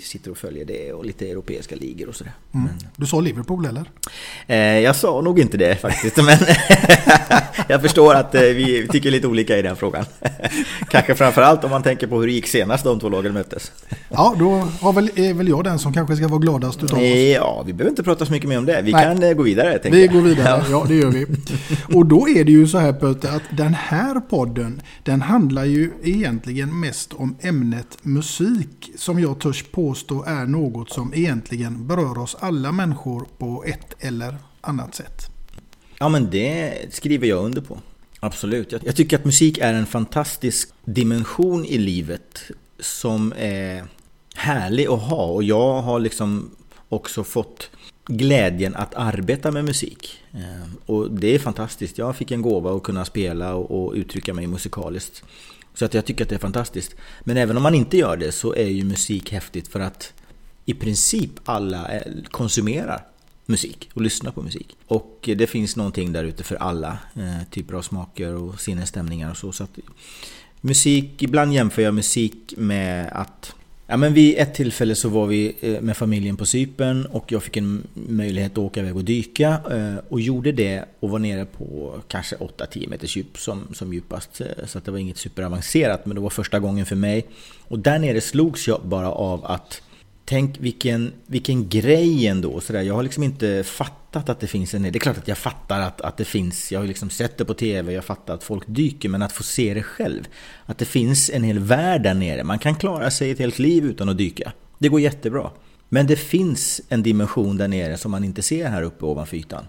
Sitter 0.00 0.30
och 0.30 0.36
följer 0.36 0.64
det 0.64 0.92
och 0.92 1.04
lite 1.04 1.30
europeiska 1.30 1.76
ligor 1.76 2.08
och 2.08 2.16
sådär. 2.16 2.32
Mm. 2.54 2.68
Du 2.96 3.06
sa 3.06 3.20
Liverpool 3.20 3.66
eller? 3.66 3.90
Eh, 4.46 4.56
jag 4.56 4.96
sa 4.96 5.20
nog 5.20 5.40
inte 5.40 5.56
det 5.56 5.76
faktiskt, 5.76 6.16
men 6.16 6.38
jag 7.68 7.82
förstår 7.82 8.14
att 8.14 8.34
eh, 8.34 8.40
vi 8.40 8.88
tycker 8.90 9.10
lite 9.10 9.26
olika 9.26 9.58
i 9.58 9.62
den 9.62 9.76
frågan. 9.76 10.04
kanske 10.88 11.14
framförallt 11.14 11.64
om 11.64 11.70
man 11.70 11.82
tänker 11.82 12.06
på 12.06 12.20
hur 12.20 12.26
det 12.26 12.32
gick 12.32 12.46
senast 12.46 12.84
de 12.84 13.00
två 13.00 13.08
lagen 13.08 13.32
möttes. 13.32 13.72
ja, 14.08 14.34
då 14.38 14.68
har 14.80 14.92
väl, 14.92 15.10
är 15.14 15.34
väl 15.34 15.48
jag 15.48 15.64
den 15.64 15.78
som 15.78 15.92
kanske 15.92 16.16
ska 16.16 16.28
vara 16.28 16.40
gladast 16.40 16.82
utav 16.82 16.98
oss. 16.98 17.04
Ja, 17.34 17.62
vi 17.66 17.72
behöver 17.72 17.90
inte 17.90 18.02
prata 18.02 18.26
så 18.26 18.32
mycket 18.32 18.48
mer 18.48 18.58
om 18.58 18.64
det. 18.64 18.82
Vi 18.82 18.92
Nej. 18.92 19.04
kan 19.04 19.22
eh, 19.22 19.32
gå 19.32 19.42
vidare. 19.42 19.80
Vi 19.84 20.04
jag. 20.04 20.14
går 20.14 20.20
vidare, 20.20 20.64
ja 20.70 20.84
det 20.88 20.94
gör 20.94 21.10
vi. 21.10 21.26
Och 21.96 22.06
då 22.06 22.28
är 22.28 22.44
det 22.44 22.52
ju 22.52 22.66
så 22.66 22.78
här 22.78 22.92
Peter, 22.92 23.36
att 23.36 23.42
den 23.50 23.74
här 23.74 24.20
podden, 24.20 24.82
den 25.02 25.22
handlar 25.22 25.64
ju 25.64 25.90
egentligen 26.02 26.80
mest 26.80 27.12
om 27.12 27.36
ämnet 27.40 27.98
musik, 28.02 28.90
som 28.96 29.20
jag 29.20 29.38
törs 29.38 29.62
påstå 29.62 29.83
påstå 29.84 30.24
är 30.26 30.46
något 30.46 30.90
som 30.90 31.14
egentligen 31.14 31.86
berör 31.86 32.18
oss 32.18 32.36
alla 32.40 32.72
människor 32.72 33.26
på 33.38 33.64
ett 33.66 33.94
eller 33.98 34.36
annat 34.60 34.94
sätt. 34.94 35.30
Ja 35.98 36.08
men 36.08 36.30
det 36.30 36.74
skriver 36.90 37.26
jag 37.26 37.44
under 37.44 37.60
på. 37.60 37.78
Absolut. 38.20 38.72
Jag 38.72 38.96
tycker 38.96 39.16
att 39.18 39.24
musik 39.24 39.58
är 39.58 39.74
en 39.74 39.86
fantastisk 39.86 40.70
dimension 40.84 41.64
i 41.64 41.78
livet 41.78 42.50
som 42.80 43.32
är 43.36 43.84
härlig 44.34 44.86
att 44.86 45.02
ha 45.02 45.26
och 45.26 45.42
jag 45.42 45.82
har 45.82 46.00
liksom 46.00 46.50
också 46.88 47.24
fått 47.24 47.70
glädjen 48.06 48.74
att 48.74 48.94
arbeta 48.94 49.50
med 49.50 49.64
musik. 49.64 50.18
Ehm, 50.32 50.70
och 50.86 51.10
det 51.10 51.34
är 51.34 51.38
fantastiskt. 51.38 51.98
Jag 51.98 52.16
fick 52.16 52.30
en 52.30 52.42
gåva 52.42 52.76
att 52.76 52.82
kunna 52.82 53.04
spela 53.04 53.54
och 53.54 53.92
uttrycka 53.94 54.34
mig 54.34 54.46
musikaliskt. 54.46 55.24
Så 55.74 55.84
att 55.84 55.94
jag 55.94 56.04
tycker 56.04 56.24
att 56.24 56.28
det 56.28 56.34
är 56.34 56.38
fantastiskt. 56.38 56.94
Men 57.20 57.36
även 57.36 57.56
om 57.56 57.62
man 57.62 57.74
inte 57.74 57.96
gör 57.96 58.16
det 58.16 58.32
så 58.32 58.54
är 58.54 58.66
ju 58.66 58.84
musik 58.84 59.32
häftigt 59.32 59.68
för 59.68 59.80
att 59.80 60.12
i 60.64 60.74
princip 60.74 61.30
alla 61.44 61.88
eh, 61.92 62.12
konsumerar 62.30 63.06
musik 63.46 63.90
och 63.94 64.02
lyssnar 64.02 64.32
på 64.32 64.42
musik. 64.42 64.76
Och 64.86 65.18
det 65.36 65.46
finns 65.46 65.76
någonting 65.76 66.12
där 66.12 66.24
ute 66.24 66.44
för 66.44 66.56
alla 66.56 66.98
eh, 67.14 67.48
typer 67.50 67.74
av 67.74 67.82
smaker 67.82 68.34
och 68.34 68.60
sinnesstämningar 68.60 69.30
och 69.30 69.36
så. 69.36 69.52
så 69.52 69.64
att 69.64 69.78
musik, 70.60 71.22
ibland 71.22 71.54
jämför 71.54 71.82
jag 71.82 71.94
musik 71.94 72.54
med 72.56 73.08
att 73.12 73.54
Ja, 73.86 73.96
men 73.96 74.14
vid 74.14 74.38
ett 74.38 74.54
tillfälle 74.54 74.94
så 74.94 75.08
var 75.08 75.26
vi 75.26 75.56
eh, 75.60 75.80
med 75.80 75.96
familjen 75.96 76.36
på 76.36 76.46
Cypern 76.46 77.06
och 77.06 77.32
jag 77.32 77.42
fick 77.42 77.56
en 77.56 77.86
möjlighet 77.94 78.52
att 78.52 78.58
åka 78.58 78.80
iväg 78.80 78.96
och 78.96 79.04
dyka 79.04 79.60
eh, 79.70 80.04
och 80.08 80.20
gjorde 80.20 80.52
det 80.52 80.84
och 81.00 81.10
var 81.10 81.18
nere 81.18 81.44
på 81.44 81.94
kanske 82.08 82.36
8-10 82.36 82.88
meters 82.88 83.16
djup 83.16 83.38
som, 83.38 83.68
som 83.72 83.92
djupast. 83.92 84.40
Eh, 84.40 84.66
så 84.66 84.78
att 84.78 84.84
det 84.84 84.90
var 84.90 84.98
inget 84.98 85.16
superavancerat 85.16 86.06
men 86.06 86.14
det 86.14 86.20
var 86.20 86.30
första 86.30 86.60
gången 86.60 86.86
för 86.86 86.96
mig. 86.96 87.26
Och 87.68 87.78
där 87.78 87.98
nere 87.98 88.20
slogs 88.20 88.68
jag 88.68 88.80
bara 88.84 89.10
av 89.12 89.44
att 89.44 89.82
Tänk 90.26 90.60
vilken, 90.60 91.12
vilken 91.26 91.68
grej 91.68 92.26
ändå. 92.26 92.60
Så 92.60 92.72
där. 92.72 92.82
Jag 92.82 92.94
har 92.94 93.02
liksom 93.02 93.22
inte 93.22 93.64
fattat 93.64 94.03
att 94.16 94.40
det 94.40 94.46
finns 94.46 94.74
en... 94.74 94.82
Det 94.82 94.88
är 94.88 94.98
klart 94.98 95.18
att 95.18 95.28
jag 95.28 95.38
fattar 95.38 95.80
att, 95.80 96.00
att 96.00 96.16
det 96.16 96.24
finns. 96.24 96.72
Jag 96.72 96.80
har 96.80 96.86
liksom 96.86 97.10
sett 97.10 97.38
det 97.38 97.44
på 97.44 97.54
TV, 97.54 97.92
jag 97.92 98.04
fattar 98.04 98.34
att 98.34 98.44
folk 98.44 98.64
dyker. 98.66 99.08
Men 99.08 99.22
att 99.22 99.32
få 99.32 99.42
se 99.42 99.74
det 99.74 99.82
själv. 99.82 100.24
Att 100.66 100.78
det 100.78 100.84
finns 100.84 101.30
en 101.30 101.42
hel 101.42 101.58
värld 101.58 102.02
där 102.02 102.14
nere. 102.14 102.44
Man 102.44 102.58
kan 102.58 102.74
klara 102.74 103.10
sig 103.10 103.30
ett 103.30 103.38
helt 103.38 103.58
liv 103.58 103.84
utan 103.84 104.08
att 104.08 104.18
dyka. 104.18 104.52
Det 104.78 104.88
går 104.88 105.00
jättebra. 105.00 105.50
Men 105.88 106.06
det 106.06 106.16
finns 106.16 106.80
en 106.88 107.02
dimension 107.02 107.56
där 107.56 107.68
nere 107.68 107.96
som 107.96 108.10
man 108.10 108.24
inte 108.24 108.42
ser 108.42 108.68
här 108.68 108.82
uppe 108.82 109.04
ovanför 109.04 109.36
ytan. 109.36 109.64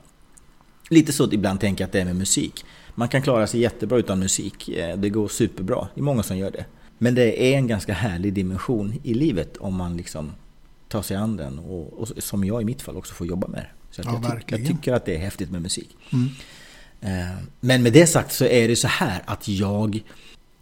Lite 0.90 1.14
så 1.14 1.34
ibland 1.34 1.60
tänker 1.60 1.84
jag 1.84 1.88
att 1.88 1.94
det 1.94 2.02
är 2.02 2.06
med 2.06 2.16
musik. 2.16 2.66
Man 2.96 3.08
kan 3.08 3.22
klara 3.22 3.48
sig 3.48 3.60
jättebra 3.60 3.98
utan 3.98 4.20
musik. 4.20 4.70
Eh, 4.70 4.98
det 4.98 5.10
går 5.10 5.28
superbra. 5.28 5.88
Det 5.94 6.02
är 6.02 6.04
många 6.04 6.24
som 6.24 6.38
gör 6.38 6.52
det. 6.52 6.66
Men 6.98 7.16
det 7.16 7.54
är 7.54 7.58
en 7.58 7.68
ganska 7.68 7.94
härlig 7.94 8.34
dimension 8.34 8.94
i 9.04 9.14
livet 9.14 9.58
om 9.58 9.76
man 9.76 9.98
liksom 9.98 10.32
tar 10.88 11.02
sig 11.02 11.18
an 11.18 11.38
den 11.38 11.60
och, 11.60 11.94
och, 11.94 12.08
som 12.18 12.44
jag 12.44 12.62
i 12.62 12.66
mitt 12.66 12.82
fall 12.82 12.98
också 12.98 13.14
får 13.14 13.28
jobba 13.28 13.48
med. 13.48 13.62
det. 13.62 13.85
Så 13.96 14.02
ja, 14.06 14.22
jag, 14.24 14.48
ty 14.48 14.56
jag, 14.56 14.68
tycker 14.68 14.94
att 14.94 15.06
det 15.06 15.16
är 15.16 15.20
häftigt 15.20 15.52
med 15.52 15.62
musik. 15.62 15.98
Mm. 16.14 16.30
Eh, 17.02 17.38
men 17.60 17.84
med 17.84 17.94
det 17.94 18.08
sagt 18.08 18.32
så 18.32 18.46
är 18.46 18.68
det 18.68 18.76
så 18.76 18.88
här 18.88 19.22
att 19.26 19.48
jag 19.48 20.04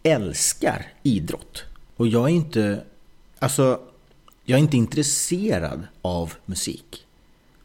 älskar 0.02 0.86
idrott. 1.02 1.64
Och 1.96 2.06
jag 2.06 2.24
är 2.24 2.34
inte, 2.34 2.82
alltså, 3.38 3.80
jag 4.44 4.56
är 4.56 4.60
inte 4.60 4.76
intresserad 4.76 5.86
av 6.02 6.32
musik. 6.46 7.06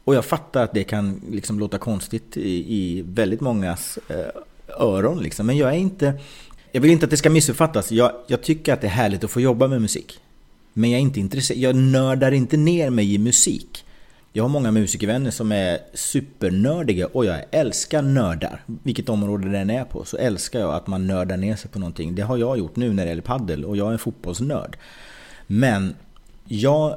Och 0.04 0.14
jag 0.14 0.24
fattar 0.24 0.64
att 0.64 0.74
det 0.74 0.84
kan 0.84 1.20
liksom 1.30 1.58
låta 1.58 1.78
konstigt 1.78 2.36
i, 2.36 2.74
i 2.74 3.02
väldigt 3.02 3.40
mångas 3.40 3.98
eh, 4.08 4.42
öron. 4.78 5.22
Liksom. 5.22 5.46
Men 5.46 5.56
jag 5.56 5.70
är 5.70 5.78
inte... 5.78 6.20
Jag 6.72 6.80
vill 6.80 6.90
inte 6.90 7.04
att 7.04 7.10
det 7.10 7.16
ska 7.16 7.30
missuppfattas. 7.30 7.92
Jag, 7.92 8.12
jag 8.26 8.42
tycker 8.42 8.72
att 8.72 8.80
det 8.80 8.86
är 8.86 8.90
härligt 8.90 9.24
att 9.24 9.30
få 9.30 9.40
jobba 9.40 9.68
med 9.68 9.82
musik. 9.82 10.18
Men 10.72 10.90
jag 10.90 10.98
är 10.98 11.02
inte 11.02 11.20
intresserad, 11.20 11.60
jag 11.60 11.76
nördar 11.76 12.32
inte 12.32 12.56
ner 12.56 12.90
mig 12.90 13.14
i 13.14 13.18
musik. 13.18 13.84
Jag 14.32 14.44
har 14.44 14.48
många 14.48 14.70
musikervänner 14.70 15.30
som 15.30 15.52
är 15.52 15.78
supernördiga 15.94 17.06
och 17.06 17.24
jag 17.24 17.44
älskar 17.50 18.02
nördar. 18.02 18.62
Vilket 18.66 19.08
område 19.08 19.48
den 19.48 19.70
är 19.70 19.84
på 19.84 20.04
så 20.04 20.16
älskar 20.16 20.60
jag 20.60 20.74
att 20.74 20.86
man 20.86 21.06
nördar 21.06 21.36
ner 21.36 21.56
sig 21.56 21.70
på 21.70 21.78
någonting. 21.78 22.14
Det 22.14 22.22
har 22.22 22.36
jag 22.36 22.58
gjort 22.58 22.76
nu 22.76 22.92
när 22.92 23.04
det 23.04 23.08
gäller 23.08 23.22
paddel 23.22 23.64
och 23.64 23.76
jag 23.76 23.88
är 23.88 23.92
en 23.92 23.98
fotbollsnörd. 23.98 24.76
Men 25.46 25.94
jag 26.44 26.96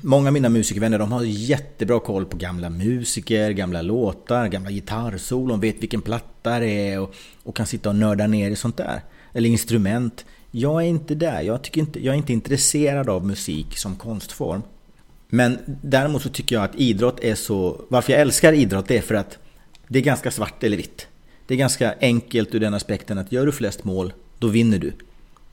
Många 0.00 0.28
av 0.28 0.32
mina 0.32 0.48
musikervänner 0.48 0.98
de 0.98 1.12
har 1.12 1.22
jättebra 1.24 2.00
koll 2.00 2.24
på 2.24 2.36
gamla 2.36 2.70
musiker, 2.70 3.50
gamla 3.50 3.82
låtar, 3.82 4.48
gamla 4.48 4.70
gitarrsolon, 4.70 5.60
vet 5.60 5.82
vilken 5.82 6.02
platta 6.02 6.58
det 6.58 6.88
är 6.88 7.00
och, 7.00 7.14
och 7.42 7.56
kan 7.56 7.66
sitta 7.66 7.88
och 7.88 7.96
nörda 7.96 8.26
ner 8.26 8.50
i 8.50 8.56
sånt 8.56 8.76
där. 8.76 9.00
Eller 9.32 9.48
instrument. 9.48 10.24
Jag 10.50 10.82
är 10.82 10.86
inte 10.86 11.14
där. 11.14 11.40
Jag, 11.40 11.62
tycker 11.62 11.80
inte, 11.80 12.04
jag 12.04 12.12
är 12.12 12.18
inte 12.18 12.32
intresserad 12.32 13.08
av 13.08 13.26
musik 13.26 13.78
som 13.78 13.96
konstform. 13.96 14.62
Men 15.34 15.58
däremot 15.82 16.22
så 16.22 16.28
tycker 16.28 16.56
jag 16.56 16.64
att 16.64 16.74
idrott 16.74 17.20
är 17.20 17.34
så... 17.34 17.84
Varför 17.88 18.12
jag 18.12 18.20
älskar 18.20 18.52
idrott 18.52 18.90
är 18.90 19.00
för 19.00 19.14
att 19.14 19.38
det 19.88 19.98
är 19.98 20.02
ganska 20.02 20.30
svart 20.30 20.64
eller 20.64 20.76
vitt. 20.76 21.06
Det 21.46 21.54
är 21.54 21.58
ganska 21.58 21.94
enkelt 22.00 22.54
ur 22.54 22.60
den 22.60 22.74
aspekten 22.74 23.18
att 23.18 23.32
gör 23.32 23.46
du 23.46 23.52
flest 23.52 23.84
mål, 23.84 24.12
då 24.38 24.48
vinner 24.48 24.78
du. 24.78 24.92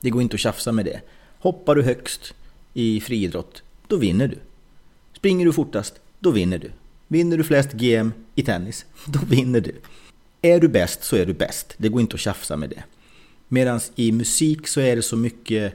Det 0.00 0.10
går 0.10 0.22
inte 0.22 0.34
att 0.34 0.40
tjafsa 0.40 0.72
med 0.72 0.84
det. 0.84 1.00
Hoppar 1.38 1.74
du 1.74 1.82
högst 1.82 2.34
i 2.74 3.00
friidrott, 3.00 3.62
då 3.86 3.96
vinner 3.96 4.28
du. 4.28 4.38
Springer 5.12 5.46
du 5.46 5.52
fortast, 5.52 5.94
då 6.18 6.30
vinner 6.30 6.58
du. 6.58 6.70
Vinner 7.08 7.36
du 7.36 7.44
flest 7.44 7.72
GM 7.72 8.12
i 8.34 8.42
tennis, 8.42 8.86
då 9.06 9.18
vinner 9.28 9.60
du. 9.60 9.74
Är 10.42 10.60
du 10.60 10.68
bäst 10.68 11.04
så 11.04 11.16
är 11.16 11.26
du 11.26 11.32
bäst. 11.32 11.74
Det 11.76 11.88
går 11.88 12.00
inte 12.00 12.14
att 12.14 12.20
tjafsa 12.20 12.56
med 12.56 12.70
det. 12.70 12.82
Medan 13.48 13.80
i 13.94 14.12
musik 14.12 14.68
så 14.68 14.80
är 14.80 14.96
det 14.96 15.02
så 15.02 15.16
mycket... 15.16 15.74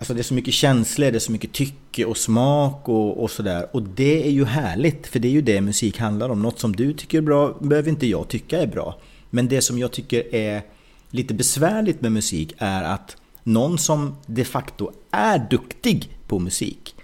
Alltså 0.00 0.14
det 0.14 0.20
är 0.20 0.24
så 0.24 0.34
mycket 0.34 0.54
känslor, 0.54 1.10
det 1.10 1.18
är 1.18 1.20
så 1.20 1.32
mycket 1.32 1.52
tycke 1.52 2.04
och 2.04 2.16
smak 2.16 2.88
och, 2.88 3.22
och 3.22 3.30
sådär. 3.30 3.66
Och 3.72 3.82
det 3.82 4.26
är 4.26 4.30
ju 4.30 4.44
härligt, 4.44 5.06
för 5.06 5.18
det 5.18 5.28
är 5.28 5.32
ju 5.32 5.42
det 5.42 5.60
musik 5.60 5.98
handlar 5.98 6.28
om. 6.28 6.42
Något 6.42 6.58
som 6.58 6.76
du 6.76 6.92
tycker 6.92 7.18
är 7.18 7.22
bra 7.22 7.58
behöver 7.60 7.90
inte 7.90 8.06
jag 8.06 8.28
tycka 8.28 8.62
är 8.62 8.66
bra. 8.66 8.98
Men 9.30 9.48
det 9.48 9.60
som 9.60 9.78
jag 9.78 9.92
tycker 9.92 10.34
är 10.34 10.62
lite 11.10 11.34
besvärligt 11.34 12.00
med 12.00 12.12
musik 12.12 12.54
är 12.58 12.82
att 12.82 13.16
någon 13.42 13.78
som 13.78 14.16
de 14.26 14.44
facto 14.44 14.90
är 15.10 15.46
duktig 15.50 16.10
på 16.26 16.38
musik, 16.38 16.94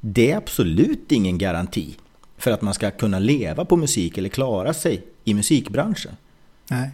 det 0.00 0.30
är 0.30 0.36
absolut 0.36 1.12
ingen 1.12 1.38
garanti 1.38 1.96
för 2.38 2.50
att 2.50 2.62
man 2.62 2.74
ska 2.74 2.90
kunna 2.90 3.18
leva 3.18 3.64
på 3.64 3.76
musik 3.76 4.18
eller 4.18 4.28
klara 4.28 4.74
sig 4.74 5.02
i 5.24 5.34
musikbranschen. 5.34 6.12
Nej. 6.70 6.90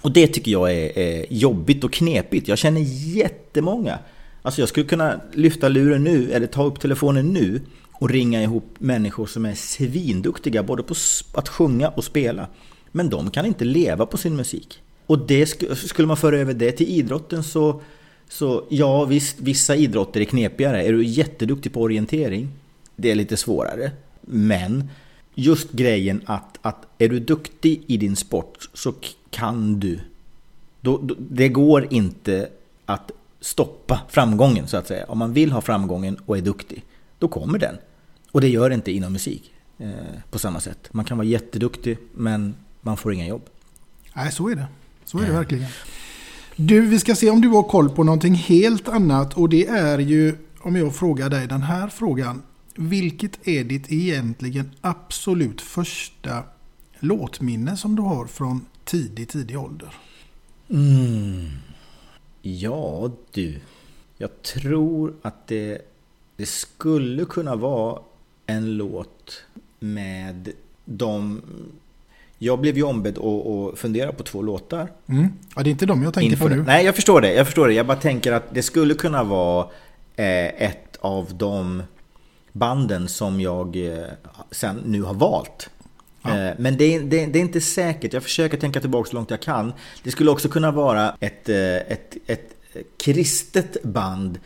Och 0.00 0.12
det 0.12 0.26
tycker 0.26 0.52
jag 0.52 0.72
är, 0.72 0.98
är 0.98 1.26
jobbigt 1.30 1.84
och 1.84 1.92
knepigt. 1.92 2.48
Jag 2.48 2.58
känner 2.58 2.80
jättemånga. 3.16 3.98
Alltså 4.46 4.62
jag 4.62 4.68
skulle 4.68 4.86
kunna 4.86 5.20
lyfta 5.32 5.68
luren 5.68 6.04
nu 6.04 6.32
eller 6.32 6.46
ta 6.46 6.64
upp 6.64 6.80
telefonen 6.80 7.32
nu 7.32 7.60
och 7.92 8.10
ringa 8.10 8.42
ihop 8.42 8.74
människor 8.78 9.26
som 9.26 9.44
är 9.44 9.54
svinduktiga 9.54 10.62
både 10.62 10.82
på 10.82 10.94
att 11.32 11.48
sjunga 11.48 11.88
och 11.88 12.04
spela. 12.04 12.46
Men 12.92 13.10
de 13.10 13.30
kan 13.30 13.46
inte 13.46 13.64
leva 13.64 14.06
på 14.06 14.16
sin 14.16 14.36
musik. 14.36 14.82
Och 15.06 15.18
det 15.18 15.46
skulle 15.76 16.08
man 16.08 16.16
föra 16.16 16.38
över 16.38 16.54
det 16.54 16.72
till 16.72 16.88
idrotten 16.88 17.42
så, 17.44 17.80
så 18.28 18.64
ja 18.68 19.04
visst, 19.04 19.40
vissa 19.40 19.76
idrotter 19.76 20.20
är 20.20 20.24
knepigare. 20.24 20.82
Är 20.82 20.92
du 20.92 21.04
jätteduktig 21.04 21.72
på 21.72 21.82
orientering, 21.82 22.48
det 22.96 23.10
är 23.10 23.14
lite 23.14 23.36
svårare. 23.36 23.90
Men 24.20 24.90
just 25.34 25.72
grejen 25.72 26.20
att, 26.24 26.58
att 26.62 26.86
är 26.98 27.08
du 27.08 27.20
duktig 27.20 27.82
i 27.86 27.96
din 27.96 28.16
sport 28.16 28.70
så 28.74 28.94
kan 29.30 29.80
du. 29.80 30.00
Då, 30.80 30.98
då, 30.98 31.14
det 31.18 31.48
går 31.48 31.86
inte 31.90 32.48
att 32.84 33.12
stoppa 33.46 34.00
framgången 34.08 34.68
så 34.68 34.76
att 34.76 34.86
säga. 34.86 35.04
Om 35.08 35.18
man 35.18 35.32
vill 35.32 35.52
ha 35.52 35.60
framgången 35.60 36.16
och 36.26 36.38
är 36.38 36.42
duktig, 36.42 36.84
då 37.18 37.28
kommer 37.28 37.58
den. 37.58 37.76
Och 38.32 38.40
det 38.40 38.48
gör 38.48 38.68
det 38.68 38.74
inte 38.74 38.92
inom 38.92 39.12
musik 39.12 39.52
eh, 39.78 39.90
på 40.30 40.38
samma 40.38 40.60
sätt. 40.60 40.88
Man 40.92 41.04
kan 41.04 41.18
vara 41.18 41.26
jätteduktig 41.26 41.98
men 42.14 42.54
man 42.80 42.96
får 42.96 43.12
inga 43.12 43.26
jobb. 43.26 43.42
Nej, 44.14 44.32
så 44.32 44.48
är 44.48 44.54
det. 44.54 44.66
Så 45.04 45.18
är 45.18 45.26
det 45.26 45.32
verkligen. 45.32 45.66
Du, 46.56 46.80
vi 46.86 47.00
ska 47.00 47.14
se 47.14 47.30
om 47.30 47.40
du 47.40 47.48
har 47.48 47.62
koll 47.62 47.90
på 47.90 48.04
någonting 48.04 48.34
helt 48.34 48.88
annat 48.88 49.34
och 49.34 49.48
det 49.48 49.66
är 49.66 49.98
ju 49.98 50.36
om 50.58 50.76
jag 50.76 50.96
frågar 50.96 51.30
dig 51.30 51.46
den 51.46 51.62
här 51.62 51.88
frågan. 51.88 52.42
Vilket 52.74 53.48
är 53.48 53.64
ditt 53.64 53.92
egentligen 53.92 54.70
absolut 54.80 55.60
första 55.60 56.42
låtminne 57.00 57.76
som 57.76 57.96
du 57.96 58.02
har 58.02 58.26
från 58.26 58.66
tidig, 58.84 59.28
tidig 59.28 59.58
ålder? 59.58 59.94
Mm. 60.70 61.50
Ja 62.48 63.10
du, 63.30 63.60
jag 64.18 64.42
tror 64.42 65.14
att 65.22 65.46
det, 65.46 65.78
det 66.36 66.46
skulle 66.46 67.24
kunna 67.24 67.56
vara 67.56 67.98
en 68.46 68.76
låt 68.76 69.44
med 69.78 70.52
de... 70.84 71.42
Jag 72.38 72.60
blev 72.60 72.76
ju 72.76 72.82
ombedd 72.82 73.18
att 73.18 73.78
fundera 73.78 74.12
på 74.12 74.22
två 74.22 74.42
låtar. 74.42 74.92
Mm. 75.06 75.28
Ja, 75.56 75.62
det 75.62 75.68
är 75.68 75.72
inte 75.72 75.86
de 75.86 76.02
jag 76.02 76.14
tänker 76.14 76.36
på 76.36 76.48
nu. 76.48 76.62
Nej, 76.62 76.84
jag 76.84 76.94
förstår 76.94 77.20
det. 77.20 77.34
Jag 77.34 77.46
förstår 77.46 77.68
det. 77.68 77.74
Jag 77.74 77.86
bara 77.86 77.96
tänker 77.96 78.32
att 78.32 78.54
det 78.54 78.62
skulle 78.62 78.94
kunna 78.94 79.24
vara 79.24 79.68
eh, 80.16 80.62
ett 80.62 80.96
av 81.00 81.34
de 81.34 81.82
banden 82.52 83.08
som 83.08 83.40
jag 83.40 83.76
eh, 83.76 84.06
sen 84.50 84.82
nu 84.84 85.02
har 85.02 85.14
valt. 85.14 85.70
Ja. 86.28 86.36
Eh, 86.36 86.54
men 86.58 86.76
det 86.76 86.94
är, 86.94 87.00
det, 87.00 87.26
det 87.26 87.38
är, 87.38 87.40
inte 87.40 87.60
säkert. 87.60 88.12
Jag 88.12 88.22
försöker 88.22 88.56
tänka 88.56 88.80
tillbaka 88.80 89.10
så 89.10 89.16
långt 89.16 89.30
jag 89.30 89.42
kan. 89.42 89.72
Det 90.02 90.10
skulle 90.10 90.30
också 90.30 90.48
kunna 90.48 90.70
vara 90.70 91.16
ett, 91.20 91.48
eh, 91.48 91.76
ett, 91.76 92.16
ett 92.26 92.52
kristet 92.96 93.82
band 93.82 94.38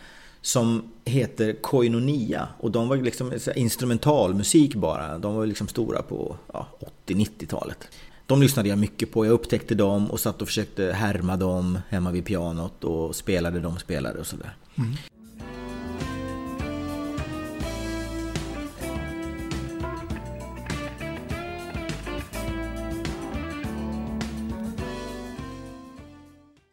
som 0.43 0.93
heter 1.05 1.53
Koinonia. 1.53 2.49
Och 2.59 2.71
de 2.71 2.89
var 2.89 2.97
liksom 2.97 3.33
instrumentalmusik 3.55 4.75
bara. 4.75 5.19
De 5.19 5.35
var 5.35 5.47
liksom 5.47 5.69
stora 5.69 6.03
på 6.03 6.37
ja, 6.53 6.69
80-90-talet. 7.07 7.89
De 8.27 8.43
lyssnade 8.43 8.69
jag 8.69 8.79
mycket 8.79 9.13
på. 9.13 9.27
Jag 9.27 9.33
upptäckte 9.33 9.75
dem 9.75 10.11
och 10.11 10.21
satt 10.21 10.43
och 10.43 10.49
försökte 10.49 10.93
härma 10.93 11.37
dem 11.37 11.79
hemma 11.89 12.11
vid 12.11 12.25
pianot 12.25 12.85
och 12.85 13.17
spelade 13.17 13.61
de 13.61 13.79
spelade 13.79 14.19
och 14.19 14.27
sådär. 14.27 14.55
Mm. 14.79 14.97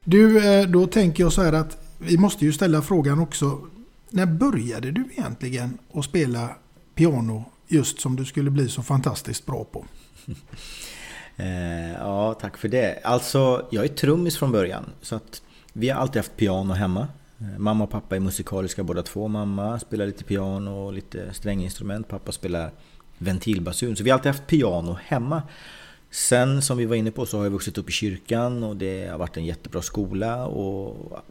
Du, 0.10 0.48
eh, 0.48 0.68
då 0.68 0.88
tänker 0.88 1.24
jag 1.24 1.34
så 1.34 1.42
här 1.42 1.54
att 1.54 1.78
vi 1.98 2.18
måste 2.18 2.46
ju 2.46 2.54
ställa 2.54 2.82
frågan 2.82 3.20
också. 3.20 3.62
När 4.10 4.26
började 4.26 4.92
du 4.92 5.06
egentligen 5.12 5.78
att 5.94 6.06
spela 6.06 6.50
piano 6.96 7.44
just 7.68 8.02
som 8.02 8.16
du 8.16 8.26
skulle 8.26 8.50
bli 8.50 8.70
så 8.70 8.84
fantastiskt 8.84 9.46
bra 9.46 9.64
på? 9.64 9.86
Eh, 11.40 11.92
ja, 11.92 12.34
tack 12.34 12.58
för 12.58 12.68
det. 12.68 13.00
Alltså, 13.04 13.68
jag 13.72 13.84
är 13.84 13.88
trummis 13.88 14.38
från 14.38 14.52
början. 14.52 14.86
Så 15.02 15.16
att 15.16 15.42
vi 15.74 15.90
har 15.90 16.02
alltid 16.02 16.20
haft 16.20 16.38
piano 16.38 16.74
hemma. 16.74 17.08
Eh, 17.40 17.58
mamma 17.58 17.84
och 17.84 17.90
pappa 17.90 18.16
är 18.16 18.20
musikaliska 18.20 18.84
båda 18.84 19.04
två. 19.04 19.28
Mamma 19.28 19.80
spelar 19.80 20.06
lite 20.06 20.24
piano 20.24 20.72
och 20.72 20.94
lite 20.94 21.34
stränginstrument. 21.34 22.08
Pappa 22.08 22.32
spelar 22.32 22.72
ventilbasun. 23.18 23.96
Så 23.96 24.04
vi 24.04 24.10
har 24.10 24.18
alltid 24.18 24.32
haft 24.32 24.48
piano 24.48 24.98
hemma. 25.04 25.42
Sen 26.18 26.62
som 26.62 26.78
vi 26.78 26.86
var 26.86 26.96
inne 26.96 27.12
på 27.12 27.26
så 27.26 27.38
har 27.38 27.44
jag 27.44 27.52
vuxit 27.52 27.78
upp 27.78 27.90
i 27.90 27.92
kyrkan 27.92 28.64
och 28.64 28.78
det 28.78 29.08
har 29.08 29.18
varit 29.18 29.38
en 29.38 29.46
jättebra 29.46 29.82
skola 29.82 30.46
och 30.46 31.22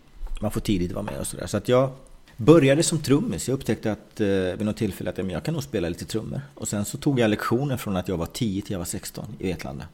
man 0.40 0.51
får 0.51 0.61
tidigt 0.61 0.92
vara 0.92 1.03
med 1.03 1.20
och 1.20 1.27
sådär. 1.27 1.46
Så 1.46 1.57
att 1.57 1.68
jag 1.68 1.90
började 2.37 2.83
som 2.83 2.99
trummis. 2.99 3.49
Jag 3.49 3.55
upptäckte 3.55 3.92
att 3.92 4.20
eh, 4.20 4.27
vid 4.29 4.64
något 4.64 4.77
tillfälle 4.77 5.11
att 5.11 5.18
jag 5.18 5.44
kan 5.44 5.55
nog 5.55 5.62
spela 5.62 5.88
lite 5.88 6.05
trummor. 6.05 6.40
Och 6.55 6.68
sen 6.68 6.85
så 6.85 6.99
tog 6.99 7.18
jag 7.18 7.31
lektioner 7.31 7.77
från 7.77 7.96
att 7.96 8.09
jag 8.09 8.16
var 8.16 8.27
10 8.27 8.62
till 8.62 8.72
jag 8.72 8.79
var 8.79 8.87
16 8.87 9.37
i 9.38 9.46
Vetlanda. 9.46 9.85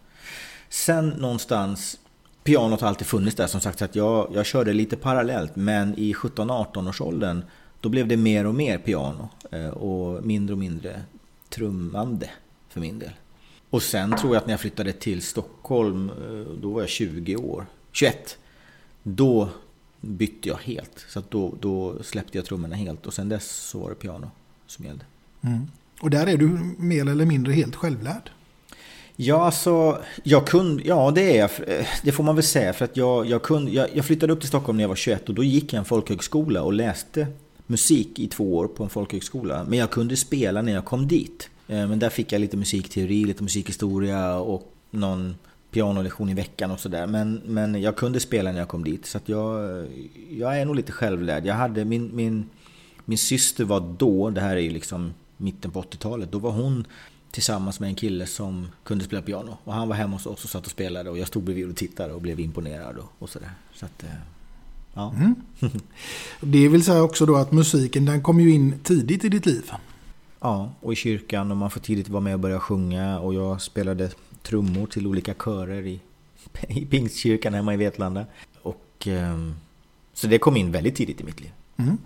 Sen 0.68 1.08
någonstans, 1.08 1.98
pianot 2.44 2.80
har 2.80 2.88
alltid 2.88 3.06
funnits 3.06 3.36
där 3.36 3.46
som 3.46 3.60
sagt 3.60 3.78
så 3.78 3.84
att 3.84 3.96
jag, 3.96 4.30
jag 4.34 4.46
körde 4.46 4.72
lite 4.72 4.96
parallellt 4.96 5.56
men 5.56 5.98
i 5.98 6.12
17-18 6.12 6.88
års 6.88 7.00
åldern 7.00 7.44
då 7.80 7.88
blev 7.88 8.08
det 8.08 8.16
mer 8.16 8.46
och 8.46 8.54
mer 8.54 8.78
piano 8.78 9.28
eh, 9.50 9.68
och 9.68 10.24
mindre 10.24 10.52
och 10.52 10.58
mindre 10.58 11.02
trummande 11.48 12.30
för 12.68 12.80
min 12.80 12.98
del. 12.98 13.12
Och 13.72 13.82
sen 13.82 14.16
tror 14.16 14.34
jag 14.34 14.40
att 14.40 14.46
när 14.46 14.52
jag 14.52 14.60
flyttade 14.60 14.92
till 14.92 15.22
Stockholm, 15.22 16.10
eh, 16.10 16.52
då 16.62 16.70
var 16.70 16.80
jag 16.80 16.88
20 16.88 17.36
år, 17.36 17.66
21. 17.92 18.38
Då 19.02 19.48
bytte 20.00 20.48
jag 20.48 20.56
helt. 20.56 21.06
Så 21.08 21.22
då, 21.28 21.54
då 21.60 22.02
släppte 22.02 22.38
jag 22.38 22.44
trummorna 22.44 22.76
helt 22.76 23.06
och 23.06 23.14
sen 23.14 23.28
dess 23.28 23.50
så 23.50 23.78
var 23.78 23.88
det 23.88 23.94
piano 23.94 24.30
som 24.66 24.84
gällde. 24.84 25.04
Mm. 25.40 25.66
Och 26.00 26.10
där 26.10 26.26
är 26.26 26.36
du 26.36 26.74
mer 26.78 27.08
eller 27.08 27.24
mindre 27.24 27.52
helt 27.52 27.76
självlärd? 27.76 28.30
Ja, 29.16 29.44
alltså, 29.44 30.02
jag 30.22 30.46
kunde, 30.46 30.82
ja 30.82 31.10
det 31.10 31.38
är 31.38 31.40
jag. 31.40 31.50
Det 32.02 32.12
får 32.12 32.24
man 32.24 32.34
väl 32.34 32.44
säga. 32.44 32.72
För 32.72 32.84
att 32.84 32.96
jag, 32.96 33.26
jag, 33.26 33.42
kunde, 33.42 33.70
jag, 33.70 33.88
jag 33.94 34.04
flyttade 34.04 34.32
upp 34.32 34.40
till 34.40 34.48
Stockholm 34.48 34.76
när 34.76 34.84
jag 34.84 34.88
var 34.88 34.96
21 34.96 35.28
och 35.28 35.34
då 35.34 35.44
gick 35.44 35.72
jag 35.72 35.78
en 35.78 35.84
folkhögskola 35.84 36.62
och 36.62 36.72
läste 36.72 37.26
musik 37.66 38.18
i 38.18 38.28
två 38.28 38.56
år 38.56 38.68
på 38.68 38.84
en 38.84 38.90
folkhögskola. 38.90 39.64
Men 39.64 39.78
jag 39.78 39.90
kunde 39.90 40.16
spela 40.16 40.62
när 40.62 40.72
jag 40.72 40.84
kom 40.84 41.08
dit. 41.08 41.48
Eh, 41.72 41.88
men 41.88 41.98
där 41.98 42.10
fick 42.10 42.32
jag 42.32 42.40
lite 42.40 42.56
musikteori, 42.56 43.24
lite 43.24 43.42
musikhistoria 43.42 44.36
och 44.36 44.72
någon 44.90 45.34
pianolektion 45.70 46.28
i 46.28 46.34
veckan 46.34 46.70
och 46.70 46.80
sådär. 46.80 47.06
Men, 47.06 47.40
men 47.46 47.82
jag 47.82 47.96
kunde 47.96 48.20
spela 48.20 48.52
när 48.52 48.58
jag 48.58 48.68
kom 48.68 48.84
dit. 48.84 49.06
Så 49.06 49.18
jag, 49.24 49.86
jag 50.30 50.58
är 50.58 50.64
nog 50.64 50.76
lite 50.76 50.92
självlärd. 50.92 51.46
Jag 51.46 51.54
hade 51.54 51.84
min, 51.84 52.16
min, 52.16 52.48
min 53.04 53.18
syster 53.18 53.64
var 53.64 53.94
då, 53.98 54.30
det 54.30 54.40
här 54.40 54.56
är 54.56 54.60
ju 54.60 54.70
liksom 54.70 55.14
mitten 55.36 55.70
på 55.70 55.82
80-talet, 55.82 56.32
då 56.32 56.38
var 56.38 56.50
hon 56.50 56.84
tillsammans 57.30 57.80
med 57.80 57.88
en 57.88 57.94
kille 57.94 58.26
som 58.26 58.68
kunde 58.84 59.04
spela 59.04 59.22
piano. 59.22 59.58
Och 59.64 59.72
han 59.72 59.88
var 59.88 59.96
hemma 59.96 60.12
hos 60.12 60.26
oss 60.26 60.44
och 60.44 60.50
satt 60.50 60.64
och 60.64 60.70
spelade 60.70 61.10
och 61.10 61.18
jag 61.18 61.28
stod 61.28 61.42
bredvid 61.42 61.70
och 61.70 61.76
tittade 61.76 62.14
och 62.14 62.20
blev 62.20 62.40
imponerad 62.40 62.96
och, 62.96 63.12
och 63.18 63.28
sådär. 63.28 63.50
Så 63.74 63.86
att, 63.86 64.02
eh, 64.02 64.08
ja. 64.94 65.14
Mm. 65.16 65.34
Det 66.40 66.68
vill 66.68 66.84
säga 66.84 67.02
också 67.02 67.26
då 67.26 67.36
att 67.36 67.52
musiken 67.52 68.04
den 68.04 68.22
kom 68.22 68.40
ju 68.40 68.50
in 68.50 68.78
tidigt 68.82 69.24
i 69.24 69.28
ditt 69.28 69.46
liv. 69.46 69.72
Ja, 70.42 70.72
och 70.80 70.92
i 70.92 70.96
kyrkan 70.96 71.50
och 71.50 71.56
man 71.56 71.70
får 71.70 71.80
tidigt 71.80 72.08
vara 72.08 72.20
med 72.20 72.34
och 72.34 72.40
börja 72.40 72.60
sjunga 72.60 73.18
och 73.18 73.34
jag 73.34 73.62
spelade 73.62 74.10
trummor 74.42 74.86
till 74.86 75.06
olika 75.06 75.34
körer 75.34 75.86
i, 75.86 76.00
i 76.68 76.86
Pingstkyrkan 76.86 77.54
hemma 77.54 77.74
i 77.74 77.76
Vetlanda. 77.76 78.26
Och, 78.62 79.08
eh, 79.08 79.38
så 80.14 80.26
det 80.26 80.38
kom 80.38 80.56
in 80.56 80.72
väldigt 80.72 80.96
tidigt 80.96 81.20
i 81.20 81.24
mitt 81.24 81.40
liv. 81.40 81.50
Mm. 81.76 81.98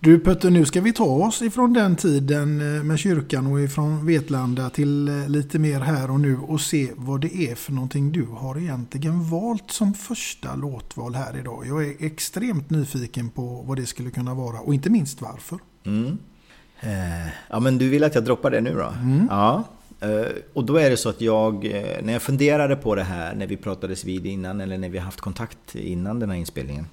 Du 0.00 0.20
Putte, 0.20 0.50
nu 0.50 0.64
ska 0.64 0.80
vi 0.80 0.92
ta 0.92 1.04
oss 1.04 1.42
ifrån 1.42 1.72
den 1.72 1.96
tiden 1.96 2.76
eh, 2.76 2.84
med 2.84 2.98
kyrkan 2.98 3.46
och 3.46 3.60
ifrån 3.60 4.06
Vetlanda 4.06 4.70
till 4.70 5.08
eh, 5.08 5.28
lite 5.28 5.58
mer 5.58 5.80
här 5.80 6.10
och 6.10 6.20
nu 6.20 6.38
och 6.38 6.60
se 6.60 6.90
vad 6.96 7.20
det 7.20 7.36
är 7.36 7.54
för 7.54 7.72
någonting 7.72 8.12
du 8.12 8.24
har 8.24 8.58
egentligen 8.58 9.30
valt 9.30 9.70
som 9.70 9.94
första 9.94 10.54
låtval 10.54 11.14
här 11.14 11.38
idag. 11.38 11.66
Jag 11.66 11.84
är 11.84 11.94
extremt 11.98 12.70
nyfiken 12.70 13.30
på 13.30 13.64
vad 13.66 13.76
det 13.76 13.86
skulle 13.86 14.10
kunna 14.10 14.34
vara 14.34 14.60
och 14.60 14.74
inte 14.74 14.90
minst 14.90 15.22
varför. 15.22 15.58
Mm. 15.84 16.18
Eh, 16.84 17.28
ja, 17.50 17.60
men 17.60 17.78
du 17.78 17.88
vill 17.88 18.04
att 18.04 18.14
jag 18.14 18.24
droppar 18.24 18.50
det 18.50 18.60
nu 18.60 18.74
då? 18.74 18.92
Mm. 19.02 19.26
Ja. 19.30 19.64
Eh, 20.00 20.26
och 20.52 20.64
då 20.64 20.76
är 20.76 20.90
det 20.90 20.96
så 20.96 21.08
att 21.08 21.20
jag, 21.20 21.64
eh, 21.64 22.02
när 22.02 22.12
jag 22.12 22.22
funderade 22.22 22.76
på 22.76 22.94
det 22.94 23.02
här 23.02 23.34
när 23.34 23.46
vi 23.46 23.56
pratades 23.56 24.04
vid 24.04 24.26
innan 24.26 24.60
eller 24.60 24.78
när 24.78 24.88
vi 24.88 24.98
haft 24.98 25.20
kontakt 25.20 25.74
innan 25.74 26.20
den 26.20 26.30
här 26.30 26.36
inspelningen. 26.36 26.86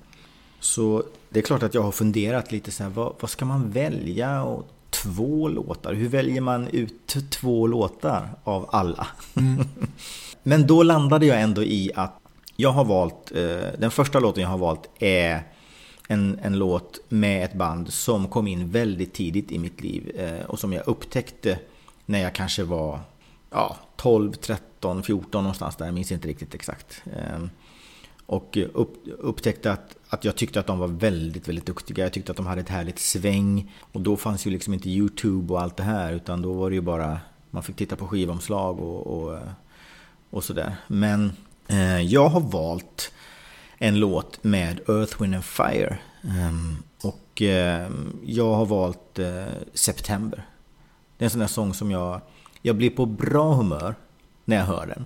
Så 0.60 1.04
det 1.30 1.40
är 1.40 1.44
klart 1.44 1.64
att 1.64 1.74
jag 1.74 1.82
har 1.82 1.92
funderat 1.92 2.52
lite 2.52 2.72
så 2.72 2.84
här, 2.84 2.90
vad, 2.90 3.14
vad 3.20 3.32
ska 3.32 3.46
man 3.46 3.72
välja? 3.72 4.44
Och 4.44 4.68
två 4.90 5.48
låtar, 5.48 5.94
hur 5.94 6.10
väljer 6.10 6.42
man 6.42 6.68
ut 6.68 7.16
två 7.30 7.68
låtar 7.68 8.30
av 8.44 8.70
alla? 8.72 9.08
Mm. 9.38 9.64
Men 10.44 10.68
då 10.68 10.84
landade 10.84 11.26
jag 11.26 11.42
ändå 11.42 11.64
i 11.64 11.92
att 11.96 12.18
jag 12.56 12.70
har 12.70 12.86
valt, 12.86 13.32
eh, 13.36 13.80
den 13.80 13.92
första 13.92 14.20
låten 14.20 14.44
jag 14.44 14.50
har 14.50 14.58
valt 14.58 14.90
är 15.00 15.44
en, 16.12 16.40
en 16.42 16.58
låt 16.58 17.00
med 17.10 17.46
ett 17.46 17.54
band 17.54 17.94
som 17.94 18.28
kom 18.28 18.48
in 18.48 18.72
väldigt 18.72 19.14
tidigt 19.14 19.52
i 19.52 19.60
mitt 19.60 19.82
liv 19.82 20.12
eh, 20.20 20.46
och 20.46 20.60
som 20.60 20.74
jag 20.74 20.88
upptäckte 20.88 21.60
när 22.06 22.20
jag 22.20 22.36
kanske 22.36 22.64
var 22.64 23.00
ja, 23.50 23.78
12, 23.96 24.34
13, 24.34 25.04
14 25.04 25.44
någonstans 25.44 25.76
där, 25.76 25.86
jag 25.86 25.94
minns 25.94 26.12
inte 26.12 26.28
riktigt 26.28 26.56
exakt. 26.56 27.04
Eh, 27.06 27.46
och 28.26 28.58
upp, 28.74 28.94
upptäckte 29.20 29.72
att, 29.72 29.96
att 30.10 30.26
jag 30.26 30.36
tyckte 30.36 30.60
att 30.60 30.68
de 30.68 30.80
var 30.80 30.88
väldigt, 30.88 31.48
väldigt 31.48 31.66
duktiga. 31.66 32.06
Jag 32.06 32.14
tyckte 32.14 32.32
att 32.32 32.38
de 32.38 32.46
hade 32.46 32.62
ett 32.62 32.70
härligt 32.70 33.00
sväng. 33.00 33.72
Och 33.80 34.02
då 34.02 34.18
fanns 34.18 34.48
ju 34.48 34.52
liksom 34.52 34.74
inte 34.74 34.90
YouTube 34.90 35.54
och 35.54 35.62
allt 35.62 35.78
det 35.78 35.84
här, 35.84 36.14
utan 36.14 36.42
då 36.42 36.54
var 36.54 36.70
det 36.70 36.76
ju 36.76 36.82
bara 36.82 37.20
man 37.50 37.64
fick 37.64 37.76
titta 37.76 37.96
på 37.96 38.08
skivomslag 38.08 38.80
och, 38.80 39.08
och, 39.08 39.40
och 40.30 40.44
sådär. 40.44 40.76
Men 40.88 41.32
eh, 41.68 42.02
jag 42.02 42.30
har 42.30 42.42
valt 42.42 43.12
en 43.84 44.00
låt 44.00 44.44
med 44.44 44.80
Earth, 44.90 45.22
Wind 45.22 45.36
and 45.36 45.44
Fire. 45.44 45.98
Um, 46.22 46.84
och 47.02 47.42
ehm, 47.42 48.20
jag 48.26 48.54
har 48.54 48.66
valt 48.66 49.20
eh, 49.20 49.46
September. 49.74 50.46
Det 51.18 51.24
är 51.24 51.26
en 51.26 51.30
sån 51.30 51.40
där 51.40 51.48
sång 51.48 51.74
som 51.74 51.92
jag... 51.92 52.22
Jag 52.62 52.76
blir 52.76 52.90
på 52.90 53.06
bra 53.06 53.54
humör 53.54 53.96
när 54.46 54.56
jag 54.56 54.64
hör 54.64 54.88
den. 54.88 55.06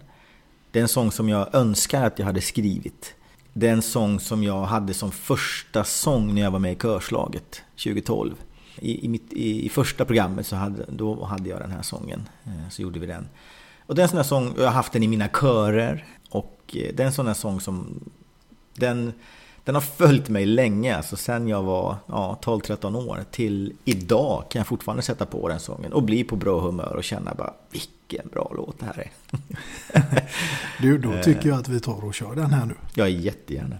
Det 0.71 0.79
är 0.79 0.81
en 0.81 0.87
sång 0.87 1.11
som 1.11 1.29
jag 1.29 1.55
önskar 1.55 2.05
att 2.05 2.19
jag 2.19 2.25
hade 2.25 2.41
skrivit. 2.41 3.15
Det 3.53 3.67
är 3.67 3.73
en 3.73 3.81
sång 3.81 4.19
som 4.19 4.43
jag 4.43 4.63
hade 4.63 4.93
som 4.93 5.11
första 5.11 5.83
sång 5.83 6.35
när 6.35 6.41
jag 6.41 6.51
var 6.51 6.59
med 6.59 6.71
i 6.71 6.75
körslaget 6.75 7.61
2012. 7.83 8.35
I, 8.79 9.05
i, 9.05 9.07
mitt, 9.07 9.33
i, 9.33 9.65
i 9.65 9.69
första 9.69 10.05
programmet 10.05 10.47
så 10.47 10.55
hade, 10.55 10.85
då 10.89 11.23
hade 11.23 11.49
jag 11.49 11.59
den 11.59 11.71
här 11.71 11.81
sången. 11.81 12.29
Eh, 12.43 12.69
så 12.69 12.81
gjorde 12.81 12.99
vi 12.99 13.05
den. 13.05 13.27
Och 13.85 13.95
det 13.95 14.01
är 14.01 14.03
en 14.03 14.09
sån 14.09 14.17
där 14.17 14.23
sång, 14.23 14.53
jag 14.57 14.65
har 14.65 14.71
haft 14.71 14.93
den 14.93 15.03
i 15.03 15.07
mina 15.07 15.27
körer. 15.27 16.05
Och 16.29 16.75
eh, 16.75 16.95
det 16.95 17.03
är 17.03 17.07
en 17.07 17.13
sån 17.13 17.25
där 17.25 17.33
sång 17.33 17.61
som... 17.61 18.09
Den, 18.75 19.13
den 19.63 19.75
har 19.75 19.81
följt 19.81 20.29
mig 20.29 20.45
länge, 20.45 20.97
alltså 20.97 21.15
sen 21.15 21.47
jag 21.47 21.63
var 21.63 21.95
ja, 22.07 22.39
12-13 22.43 23.07
år 23.09 23.23
till 23.31 23.73
idag 23.85 24.43
kan 24.49 24.59
jag 24.59 24.67
fortfarande 24.67 25.03
sätta 25.03 25.25
på 25.25 25.47
den 25.49 25.59
sången 25.59 25.93
och 25.93 26.03
bli 26.03 26.23
på 26.23 26.35
bra 26.35 26.59
humör 26.59 26.95
och 26.95 27.03
känna 27.03 27.33
bara 27.33 27.53
vilken 27.71 28.29
bra 28.29 28.51
låt 28.55 28.79
det 28.79 28.85
här 28.85 28.99
är. 28.99 29.11
du, 30.81 30.97
då 30.97 31.13
tycker 31.23 31.49
jag 31.49 31.59
att 31.59 31.69
vi 31.69 31.79
tar 31.79 32.05
och 32.05 32.13
kör 32.13 32.35
den 32.35 32.51
här 32.53 32.65
nu. 32.65 32.75
Ja, 32.93 33.07
jättegärna. 33.07 33.77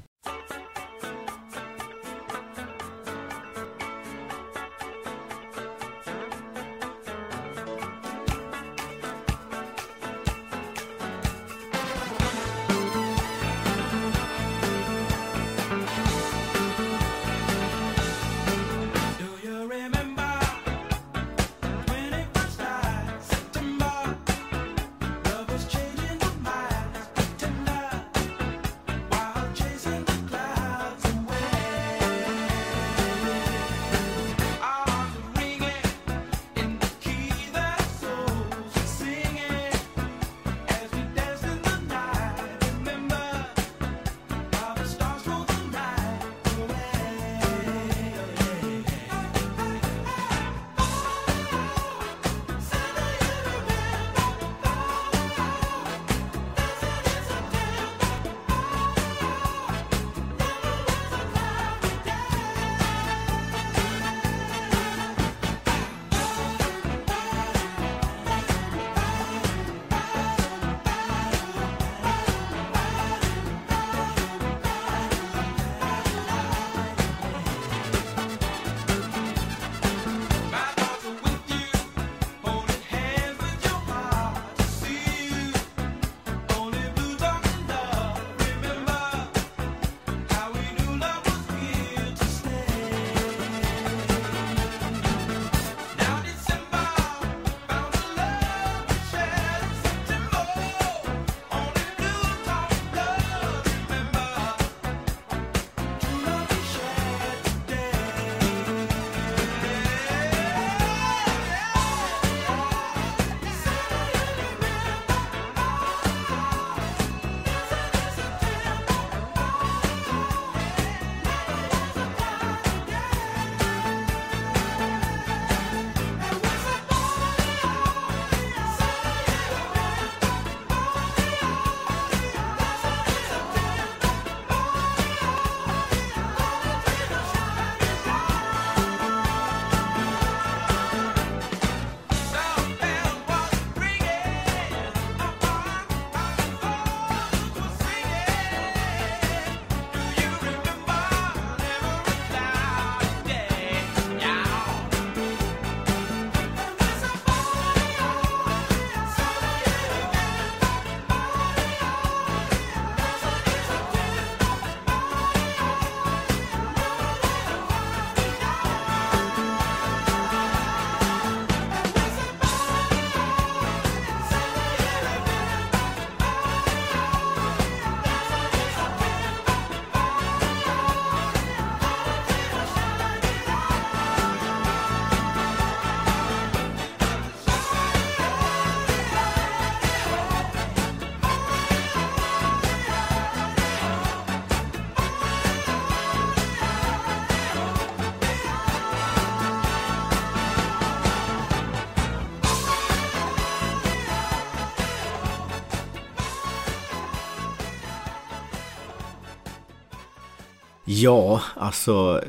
Ja, 211.01 211.41
alltså... 211.55 212.23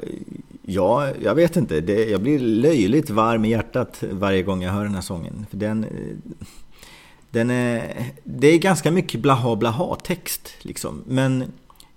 Ja, 0.68 1.08
jag 1.22 1.34
vet 1.34 1.56
inte. 1.56 1.80
Det, 1.80 2.04
jag 2.04 2.20
blir 2.20 2.38
löjligt 2.38 3.10
varm 3.10 3.44
i 3.44 3.48
hjärtat 3.48 4.04
varje 4.10 4.42
gång 4.42 4.62
jag 4.62 4.72
hör 4.72 4.84
den 4.84 4.94
här 4.94 5.00
sången. 5.00 5.46
För 5.50 5.56
den, 5.56 5.84
eh, 5.84 5.90
den 7.30 7.50
är, 7.50 8.04
det 8.24 8.46
är 8.46 8.58
ganska 8.58 8.90
mycket 8.90 9.20
blaha 9.20 9.56
blaha 9.56 9.96
text 9.96 10.50
liksom. 10.62 11.02
Men 11.06 11.44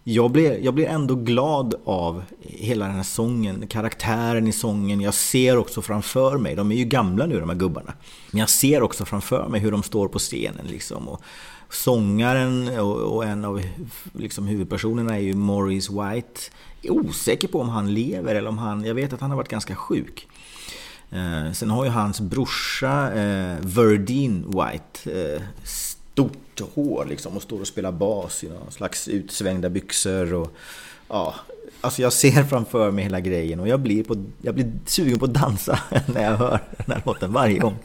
jag 0.04 0.32
blir, 0.32 0.60
jag 0.64 0.74
blir 0.74 0.86
ändå 0.86 1.16
glad 1.16 1.76
av 1.86 2.24
hela 2.42 2.86
den 2.86 2.96
här 2.96 3.04
sången, 3.04 3.68
karaktären 3.68 4.48
i 4.48 4.52
sången. 4.52 5.02
Jag 5.02 5.14
ser 5.14 5.58
också 5.58 5.82
framför 5.82 6.38
mig, 6.38 6.56
de 6.56 6.72
är 6.72 6.76
ju 6.76 6.86
gamla 6.86 7.26
nu 7.26 7.40
de 7.40 7.50
här 7.50 7.58
gubbarna. 7.58 7.94
Men 8.32 8.40
jag 8.40 8.50
ser 8.50 8.82
också 8.82 9.06
framför 9.06 9.48
mig 9.48 9.62
hur 9.62 9.72
de 9.72 9.84
står 9.84 10.08
på 10.08 10.20
scenen 10.20 10.66
liksom. 10.68 11.08
Och 11.08 11.22
sångaren 11.70 12.80
och, 12.80 13.16
och 13.16 13.26
en 13.26 13.46
av 13.46 13.62
liksom, 14.14 14.48
huvudpersonerna 14.48 15.16
är 15.16 15.22
ju 15.22 15.34
Maurice 15.34 15.90
White. 15.92 16.42
Jag 16.82 16.96
är 16.96 17.00
osäker 17.00 17.48
på 17.48 17.62
om 17.62 17.70
han 17.70 17.94
lever 17.94 18.36
eller 18.36 18.50
om 18.50 18.58
han, 18.58 18.86
jag 18.86 18.94
vet 18.94 19.14
att 19.14 19.22
han 19.22 19.30
har 19.30 19.38
varit 19.38 19.50
ganska 19.50 19.76
sjuk. 19.76 20.28
Eh, 21.12 21.52
sen 21.52 21.70
har 21.70 21.86
ju 21.86 21.90
hans 21.90 22.22
brorsa 22.22 23.14
eh, 23.14 23.58
Verdine 23.62 24.44
White 24.48 25.22
eh, 25.22 25.42
stort 25.64 26.62
hår 26.76 27.06
liksom 27.10 27.36
och 27.36 27.42
står 27.42 27.62
och 27.62 27.68
spelar 27.68 27.92
bas 27.92 28.44
i 28.44 28.50
någon 28.50 28.72
slags 28.72 29.08
utsvängda 29.08 29.70
byxor 29.70 30.34
och 30.34 30.56
ja, 31.08 31.36
alltså 31.82 32.02
jag 32.02 32.14
ser 32.14 32.44
framför 32.44 32.92
mig 32.92 33.04
hela 33.04 33.20
grejen 33.20 33.60
och 33.60 33.68
jag 33.68 33.80
blir, 33.80 34.04
på, 34.04 34.16
jag 34.42 34.56
blir 34.56 34.72
sugen 34.86 35.20
på 35.20 35.26
att 35.26 35.34
dansa 35.34 35.80
när 36.06 36.24
jag 36.24 36.38
hör 36.38 36.60
den 36.78 36.96
här 36.96 37.02
låten 37.06 37.34
varje 37.34 37.60
gång. 37.60 37.76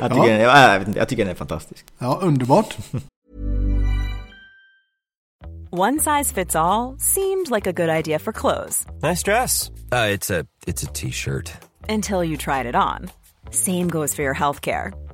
Jag 0.00 0.10
tycker, 0.12 0.38
ja. 0.38 0.72
jag, 0.72 0.96
jag 0.96 1.08
tycker 1.08 1.24
den 1.24 1.32
är 1.32 1.36
fantastisk. 1.36 1.86
Ja, 1.98 2.18
underbart. 2.22 2.76
One 5.70 5.98
size 5.98 6.34
fits 6.34 6.54
all 6.54 6.98
seemed 6.98 7.50
like 7.50 7.66
a 7.66 7.72
good 7.72 7.88
idea 7.88 8.18
for 8.18 8.32
clothes. 8.32 8.84
Nice 9.02 9.22
dress. 9.22 9.70
Uh, 9.90 10.08
it's 10.12 10.30
a 10.30 10.92
t-shirt. 10.92 11.50
Until 11.88 12.22
you 12.22 12.36
tried 12.36 12.66
it 12.66 12.74
on. 12.74 13.10
Same 13.50 13.88
goes 13.88 14.14
for 14.14 14.22
your 14.22 14.34
healthcare. 14.34 14.92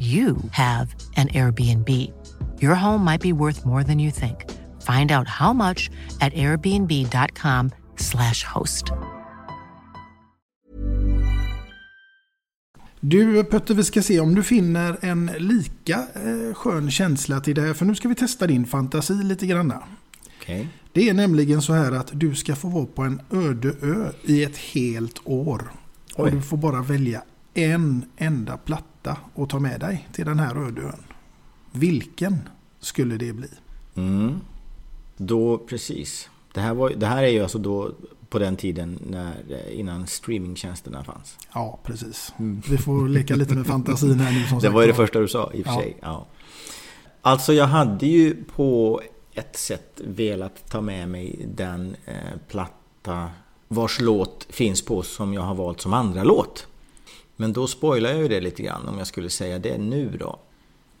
you 0.00 0.36
have 0.52 0.94
an 1.16 1.28
Airbnb. 1.28 1.88
Your 2.62 2.74
home 2.74 3.04
might 3.04 3.20
be 3.20 3.32
worth 3.32 3.66
more 3.66 3.84
than 3.84 3.98
you 3.98 4.10
think. 4.10 4.50
Find 4.82 5.12
out 5.12 5.28
how 5.28 5.52
much 5.52 5.90
at 6.20 6.32
airbnb.com 6.32 7.70
slash 7.96 8.44
host. 8.44 8.92
Du 13.00 13.44
Putte, 13.44 13.74
vi 13.74 13.84
ska 13.84 14.02
se 14.02 14.20
om 14.20 14.34
du 14.34 14.42
finner 14.42 14.96
en 15.00 15.30
lika 15.38 15.94
eh, 15.94 16.54
skön 16.54 16.90
känsla 16.90 17.40
till 17.40 17.54
det 17.54 17.62
här. 17.62 17.74
För 17.74 17.84
nu 17.84 17.94
ska 17.94 18.08
vi 18.08 18.14
testa 18.14 18.46
din 18.46 18.66
fantasi 18.66 19.12
lite 19.12 19.46
grann. 19.46 19.72
Okay. 20.40 20.66
Det 20.92 21.08
är 21.08 21.14
nämligen 21.14 21.62
så 21.62 21.72
här 21.72 21.92
att 21.92 22.10
du 22.12 22.34
ska 22.34 22.56
få 22.56 22.68
vara 22.68 22.86
på 22.86 23.02
en 23.02 23.20
öde 23.30 23.74
ö 23.82 24.12
i 24.24 24.44
ett 24.44 24.56
helt 24.56 25.20
år. 25.24 25.72
Oj. 26.16 26.24
Och 26.24 26.30
du 26.30 26.42
får 26.42 26.56
bara 26.56 26.82
välja 26.82 27.22
en 27.54 28.04
enda 28.16 28.56
platta 28.56 29.16
att 29.34 29.48
ta 29.48 29.58
med 29.58 29.80
dig 29.80 30.08
till 30.12 30.24
den 30.24 30.38
här 30.38 30.66
öde 30.66 30.82
ön. 30.82 31.02
Vilken 31.72 32.48
skulle 32.80 33.16
det 33.16 33.32
bli? 33.32 33.48
Mm. 33.94 34.40
Då, 35.16 35.58
precis. 35.58 36.30
Det 36.54 36.60
här, 36.60 36.74
var, 36.74 36.90
det 36.90 37.06
här 37.06 37.22
är 37.22 37.28
ju 37.28 37.42
alltså 37.42 37.58
då 37.58 37.90
på 38.28 38.38
den 38.38 38.56
tiden 38.56 38.98
när, 39.06 39.34
innan 39.70 40.06
streamingtjänsterna 40.06 41.04
fanns. 41.04 41.38
Ja, 41.54 41.78
precis. 41.84 42.32
Mm. 42.38 42.62
Vi 42.68 42.78
får 42.78 43.08
leka 43.08 43.36
lite 43.36 43.54
med 43.54 43.66
fantasin 43.66 44.20
här 44.20 44.32
nu. 44.32 44.46
Som 44.46 44.58
det 44.62 44.68
var 44.68 44.80
ju 44.80 44.86
det 44.86 44.94
första 44.94 45.18
du 45.18 45.28
sa 45.28 45.52
i 45.54 45.62
och 45.62 45.66
för 45.66 45.72
ja. 45.72 45.80
sig. 45.80 45.96
Ja. 46.02 46.26
Alltså 47.22 47.52
jag 47.52 47.66
hade 47.66 48.06
ju 48.06 48.44
på 48.44 49.00
ett 49.34 49.56
sätt 49.56 50.00
velat 50.04 50.70
ta 50.70 50.80
med 50.80 51.08
mig 51.08 51.46
den 51.54 51.96
eh, 52.06 52.14
platta 52.48 53.30
vars 53.68 54.00
låt 54.00 54.46
finns 54.50 54.84
på 54.84 55.02
som 55.02 55.34
jag 55.34 55.42
har 55.42 55.54
valt 55.54 55.80
som 55.80 55.92
andra 55.92 56.24
låt. 56.24 56.66
Men 57.40 57.52
då 57.52 57.66
spoilar 57.66 58.10
jag 58.10 58.18
ju 58.18 58.28
det 58.28 58.40
lite 58.40 58.62
grann 58.62 58.88
om 58.88 58.98
jag 58.98 59.06
skulle 59.06 59.30
säga 59.30 59.58
det 59.58 59.78
nu 59.78 60.16
då. 60.18 60.38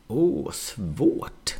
Åh, 0.08 0.46
oh, 0.46 0.52
svårt. 0.52 1.54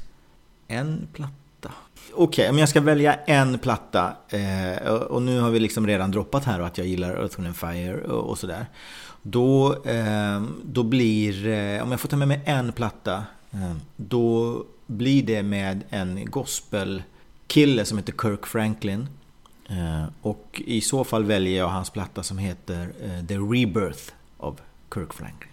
En 0.69 1.09
platta. 1.13 1.73
Okej, 2.13 2.25
okay, 2.25 2.49
om 2.49 2.59
jag 2.59 2.69
ska 2.69 2.81
välja 2.81 3.15
en 3.15 3.59
platta 3.59 4.13
eh, 4.29 4.93
och 4.93 5.23
nu 5.23 5.41
har 5.41 5.51
vi 5.51 5.61
liksom 5.61 5.87
redan 5.87 6.11
droppat 6.11 6.45
här 6.45 6.61
och 6.61 6.67
att 6.67 6.79
jag 6.79 6.87
gillar 6.87 7.11
Earth, 7.11 7.41
Wind 7.41 7.57
Fire 7.57 8.01
och, 8.01 8.31
och 8.31 8.39
sådär. 8.39 8.67
Då, 9.23 9.83
eh, 9.85 10.43
då 10.65 10.83
blir, 10.83 11.47
eh, 11.47 11.83
om 11.83 11.91
jag 11.91 12.01
får 12.01 12.09
ta 12.09 12.17
med 12.17 12.29
mig 12.29 12.41
en 12.45 12.73
platta, 12.73 13.25
eh, 13.51 13.75
då 13.97 14.65
blir 14.87 15.23
det 15.23 15.43
med 15.43 15.85
en 15.91 16.25
gospelkille 16.25 17.85
som 17.85 17.99
heter 17.99 18.15
Kirk 18.23 18.47
Franklin. 18.47 19.09
Eh, 19.69 20.05
och 20.23 20.63
i 20.67 20.81
så 20.81 21.05
fall 21.05 21.25
väljer 21.25 21.59
jag 21.59 21.69
hans 21.69 21.91
platta 21.91 22.23
som 22.23 22.39
heter 22.39 22.93
eh, 23.03 23.27
The 23.27 23.37
Rebirth 23.37 24.13
of 24.37 24.55
Kirk 24.95 25.13
Franklin. 25.13 25.51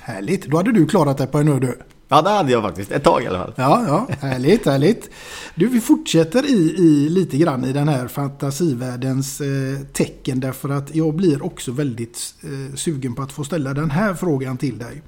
Härligt, 0.00 0.46
då 0.46 0.56
hade 0.56 0.72
du 0.72 0.86
klarat 0.86 1.18
det 1.18 1.26
på 1.26 1.38
en 1.38 1.48
öde 1.48 1.74
Ja, 2.08 2.22
det 2.22 2.30
hade 2.30 2.52
jag 2.52 2.62
faktiskt. 2.62 2.92
Ett 2.92 3.04
tag 3.04 3.22
i 3.22 3.26
alla 3.26 3.38
fall. 3.38 3.52
Ja, 3.56 3.84
ja. 3.86 4.08
Härligt, 4.20 4.66
härligt. 4.66 5.10
Du, 5.54 5.66
vi 5.66 5.80
fortsätter 5.80 6.46
i, 6.46 6.74
i 6.78 7.08
lite 7.08 7.36
grann 7.36 7.64
i 7.64 7.72
den 7.72 7.88
här 7.88 8.08
fantasivärldens 8.08 9.40
eh, 9.40 9.80
tecken 9.92 10.40
därför 10.40 10.68
att 10.68 10.94
jag 10.94 11.14
blir 11.14 11.44
också 11.44 11.72
väldigt 11.72 12.34
eh, 12.42 12.74
sugen 12.74 13.14
på 13.14 13.22
att 13.22 13.32
få 13.32 13.44
ställa 13.44 13.74
den 13.74 13.90
här 13.90 14.14
frågan 14.14 14.56
till 14.56 14.78
dig. 14.78 15.02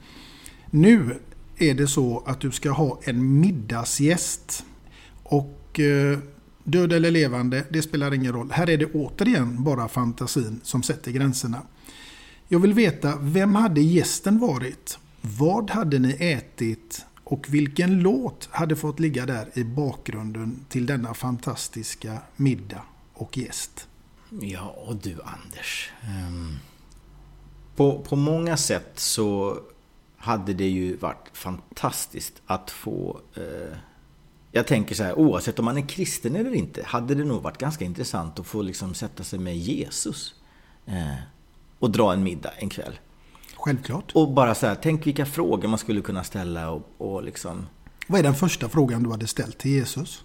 Nu 0.71 1.15
är 1.59 1.75
det 1.75 1.87
så 1.89 2.23
att 2.27 2.41
du 2.41 2.51
ska 2.51 2.71
ha 2.71 3.01
en 3.03 3.41
middagsgäst. 3.41 4.65
Och 5.23 5.81
eh, 5.81 6.19
död 6.65 6.93
eller 6.93 7.11
levande, 7.11 7.65
det 7.71 7.83
spelar 7.83 8.15
ingen 8.15 8.33
roll. 8.33 8.51
Här 8.51 8.71
är 8.71 8.77
det 8.77 8.87
återigen 8.87 9.65
bara 9.65 9.89
fantasin 9.89 10.61
som 10.63 10.83
sätter 10.83 11.13
gränserna. 11.13 11.63
Jag 12.49 12.59
vill 12.59 12.75
veta, 12.75 13.17
vem 13.21 13.55
hade 13.55 13.81
gästen 13.81 14.39
varit? 14.39 14.99
Vad 15.21 15.71
hade 15.71 15.99
ni 15.99 16.17
ätit 16.19 17.05
och 17.25 17.47
vilken 17.49 18.01
låt 18.01 18.49
hade 18.51 18.77
fått 18.77 19.01
ligga 19.01 19.27
där 19.27 19.51
i 19.55 19.65
bakgrunden 19.65 20.65
till 20.69 20.87
denna 20.87 21.15
fantastiska 21.15 22.19
middag 22.37 22.83
och 23.15 23.39
gäst? 23.39 23.89
Ja, 24.41 24.77
och 24.87 24.97
du 24.97 25.17
Anders. 25.25 25.91
Um, 26.29 26.59
på, 27.77 28.03
på 28.03 28.17
många 28.17 28.57
sätt 28.57 28.93
så 28.95 29.59
hade 30.29 30.55
det 30.55 30.69
ju 30.69 30.97
varit 30.97 31.31
fantastiskt 31.33 32.43
att 32.47 32.71
få... 32.71 33.21
Uh, 33.39 33.77
jag 34.53 34.67
tänker 34.67 34.95
så 34.95 35.03
här, 35.03 35.19
oavsett 35.19 35.59
om 35.59 35.65
man 35.65 35.79
är 35.79 35.89
kristen 35.89 36.37
eller 36.37 36.55
inte, 36.55 36.83
hade 36.85 37.15
det 37.15 37.25
nog 37.25 37.43
varit 37.43 37.59
ganska 37.59 37.85
intressant 37.85 38.39
att 38.39 38.47
få 38.47 38.63
liksom 38.63 38.95
sätta 38.95 39.25
sig 39.25 39.39
med 39.39 39.57
Jesus. 39.57 40.35
Uh, 40.89 41.15
och 41.79 41.91
dra 41.91 42.13
en 42.13 42.23
middag 42.23 42.51
en 42.59 42.69
kväll. 42.69 42.99
Självklart. 43.57 44.13
Och 44.15 44.33
bara 44.33 44.55
så 44.55 44.67
här, 44.67 44.75
tänk 44.75 45.07
vilka 45.07 45.27
frågor 45.27 45.69
man 45.69 45.79
skulle 45.79 46.01
kunna 46.01 46.25
ställa 46.25 46.71
och, 46.71 46.83
och 46.99 47.23
liksom... 47.23 47.67
Vad 48.07 48.19
är 48.19 48.23
den 48.23 48.35
första 48.35 48.69
frågan 48.69 49.03
du 49.03 49.11
hade 49.11 49.27
ställt 49.27 49.59
till 49.59 49.71
Jesus? 49.71 50.25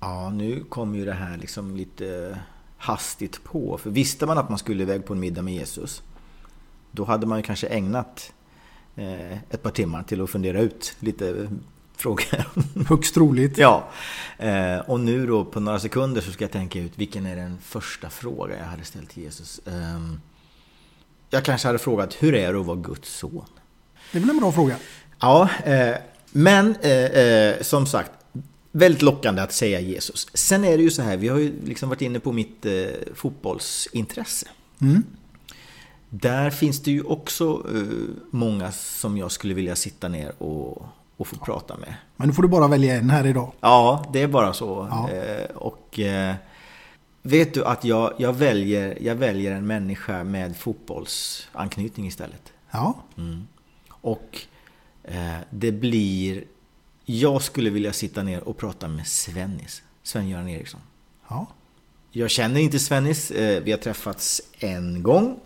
Ja, 0.00 0.30
nu 0.30 0.64
kom 0.64 0.94
ju 0.94 1.04
det 1.04 1.12
här 1.12 1.36
liksom 1.36 1.76
lite 1.76 2.38
hastigt 2.78 3.44
på. 3.44 3.78
För 3.78 3.90
visste 3.90 4.26
man 4.26 4.38
att 4.38 4.48
man 4.48 4.58
skulle 4.58 4.82
iväg 4.82 5.06
på 5.06 5.12
en 5.12 5.20
middag 5.20 5.42
med 5.42 5.54
Jesus, 5.54 6.02
då 6.90 7.04
hade 7.04 7.26
man 7.26 7.38
ju 7.38 7.42
kanske 7.42 7.66
ägnat 7.66 8.32
eh, 8.32 8.41
ett 9.50 9.62
par 9.62 9.70
timmar 9.70 10.02
till 10.02 10.22
att 10.22 10.30
fundera 10.30 10.60
ut 10.60 10.96
lite 11.00 11.48
frågor. 11.96 12.44
Högst 12.88 13.14
troligt. 13.14 13.58
ja. 13.58 13.88
Eh, 14.38 14.78
och 14.78 15.00
nu 15.00 15.26
då 15.26 15.44
på 15.44 15.60
några 15.60 15.80
sekunder 15.80 16.20
så 16.20 16.32
ska 16.32 16.44
jag 16.44 16.52
tänka 16.52 16.78
ut 16.78 16.92
vilken 16.94 17.26
är 17.26 17.36
den 17.36 17.58
första 17.62 18.10
fråga 18.10 18.58
jag 18.58 18.64
hade 18.64 18.84
ställt 18.84 19.10
till 19.10 19.22
Jesus. 19.22 19.60
Eh, 19.66 20.00
jag 21.30 21.44
kanske 21.44 21.68
hade 21.68 21.78
frågat, 21.78 22.14
hur 22.14 22.34
är 22.34 22.52
det 22.52 22.60
att 22.60 22.66
vara 22.66 22.76
Guds 22.76 23.16
son? 23.16 23.44
Det 24.12 24.18
är 24.18 24.20
väl 24.20 24.30
en 24.30 24.38
bra 24.38 24.52
fråga? 24.52 24.76
Ja, 25.20 25.48
eh, 25.64 25.96
men 26.32 26.76
eh, 26.82 26.92
eh, 26.92 27.62
som 27.62 27.86
sagt, 27.86 28.10
väldigt 28.72 29.02
lockande 29.02 29.42
att 29.42 29.52
säga 29.52 29.80
Jesus. 29.80 30.28
Sen 30.34 30.64
är 30.64 30.76
det 30.76 30.82
ju 30.82 30.90
så 30.90 31.02
här, 31.02 31.16
vi 31.16 31.28
har 31.28 31.38
ju 31.38 31.52
liksom 31.64 31.88
varit 31.88 32.02
inne 32.02 32.20
på 32.20 32.32
mitt 32.32 32.66
eh, 32.66 32.72
fotbollsintresse. 33.14 34.46
Mm. 34.80 35.02
Där 36.14 36.50
finns 36.50 36.82
det 36.82 36.90
ju 36.90 37.02
också 37.02 37.66
eh, 37.74 37.82
många 38.30 38.72
som 38.72 39.16
jag 39.16 39.32
skulle 39.32 39.54
vilja 39.54 39.76
sitta 39.76 40.08
ner 40.08 40.42
och, 40.42 40.82
och 41.16 41.26
få 41.26 41.36
prata 41.36 41.76
med. 41.76 41.94
Men 42.16 42.28
nu 42.28 42.34
får 42.34 42.42
du 42.42 42.48
bara 42.48 42.68
välja 42.68 42.94
en 42.94 43.10
här 43.10 43.26
idag. 43.26 43.52
Ja, 43.60 44.06
det 44.12 44.22
är 44.22 44.28
bara 44.28 44.52
så. 44.52 44.88
Ja. 44.90 45.10
Eh, 45.10 45.56
och 45.56 46.00
Vet 47.22 47.54
du 47.54 47.64
att 47.64 47.84
jag, 47.84 48.12
jag, 48.18 48.32
väljer, 48.32 48.98
jag 49.00 49.14
väljer 49.14 49.52
en 49.52 49.66
människa 49.66 50.24
med 50.24 50.56
fotbollsanknytning 50.56 52.06
istället? 52.06 52.52
Ja. 52.70 52.94
Mm. 53.18 53.46
Och 53.88 54.40
eh, 55.04 55.36
det 55.50 55.72
blir... 55.72 56.44
Jag 57.04 57.42
skulle 57.42 57.70
vilja 57.70 57.92
sitta 57.92 58.22
ner 58.22 58.48
och 58.48 58.56
prata 58.56 58.88
med 58.88 59.06
Svennis. 59.06 59.82
Sven-Göran 60.02 60.48
Eriksson. 60.48 60.80
Ja. 61.28 61.46
Jag 62.10 62.30
känner 62.30 62.60
inte 62.60 62.78
Svennis. 62.78 63.30
Eh, 63.30 63.62
vi 63.62 63.70
har 63.70 63.78
träffats 63.78 64.42
en 64.58 65.02
gång. 65.02 65.40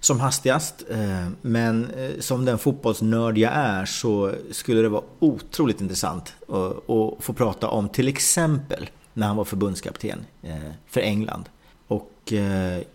Som 0.00 0.20
hastigast. 0.20 0.84
Eh, 0.90 1.28
men 1.42 1.90
eh, 1.90 2.20
som 2.20 2.44
den 2.44 2.58
fotbollsnörd 2.58 3.38
jag 3.38 3.52
är 3.52 3.84
så 3.84 4.34
skulle 4.50 4.82
det 4.82 4.88
vara 4.88 5.04
otroligt 5.18 5.80
intressant 5.80 6.34
att, 6.48 7.24
få 7.24 7.32
prata 7.36 7.68
om 7.68 7.88
till 7.88 8.08
exempel 8.08 8.90
när 9.12 9.26
han 9.26 9.36
var 9.36 9.44
förbundskapten 9.44 10.26
eh, 10.42 10.70
för 10.86 11.00
England. 11.00 11.48
Och 11.86 12.32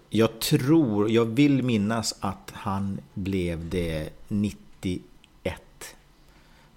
jag 0.10 0.40
tror, 0.40 1.12
jag 1.12 1.26
vill 1.26 1.64
minnas 1.64 2.16
att 2.20 2.52
han 2.54 3.00
blev 3.14 3.70
det 3.70 4.10
91. 4.28 5.02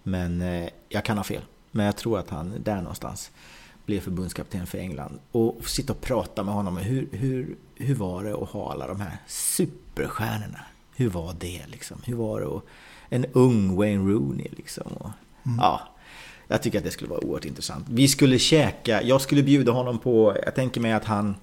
Men 0.03 0.45
jag 0.89 1.05
kan 1.05 1.17
ha 1.17 1.25
fel. 1.25 1.43
Men 1.71 1.87
jag 1.87 1.97
tror 1.97 2.19
att 2.19 2.31
han 2.31 2.53
där 2.65 2.77
någonstans 2.77 3.31
blev 3.87 4.01
förbundskapten 4.01 4.67
för 4.67 4.79
England. 4.79 5.19
Och 5.33 5.69
sitta 5.69 5.93
och 5.93 6.01
prata 6.01 6.43
med 6.43 6.55
honom. 6.55 6.77
Hur, 6.77 7.09
hur, 7.13 7.57
hur 7.75 7.95
var 7.95 8.25
det 8.25 8.35
att 8.35 8.49
ha 8.49 8.73
alla 8.73 8.87
de 8.87 9.01
här 9.01 9.17
superstjärnorna? 9.99 10.61
Hur 10.97 11.09
var 11.09 11.35
det 11.39 11.63
liksom? 11.67 11.97
Hur 12.05 12.17
var 12.17 12.41
det 12.41 12.47
att 12.47 12.65
en 13.09 13.27
ung 13.33 13.77
Wayne 13.77 14.13
Rooney 14.13 14.49
liksom? 14.57 14.87
Och, 14.87 15.11
mm. 15.47 15.59
Ja, 15.59 15.81
jag 16.49 16.63
tycker 16.63 16.79
att 16.79 16.85
det 16.85 16.91
skulle 16.91 17.11
vara 17.11 17.25
oerhört 17.25 17.45
intressant. 17.45 17.87
Vi 17.89 18.09
skulle 18.09 18.39
käka, 18.39 19.03
jag 19.03 19.21
skulle 19.21 19.43
bjuda 19.43 19.73
honom 19.73 19.99
på, 19.99 20.37
jag 20.45 20.55
tänker 20.55 20.81
mig 20.81 20.93
att 20.93 21.05
han 21.05 21.35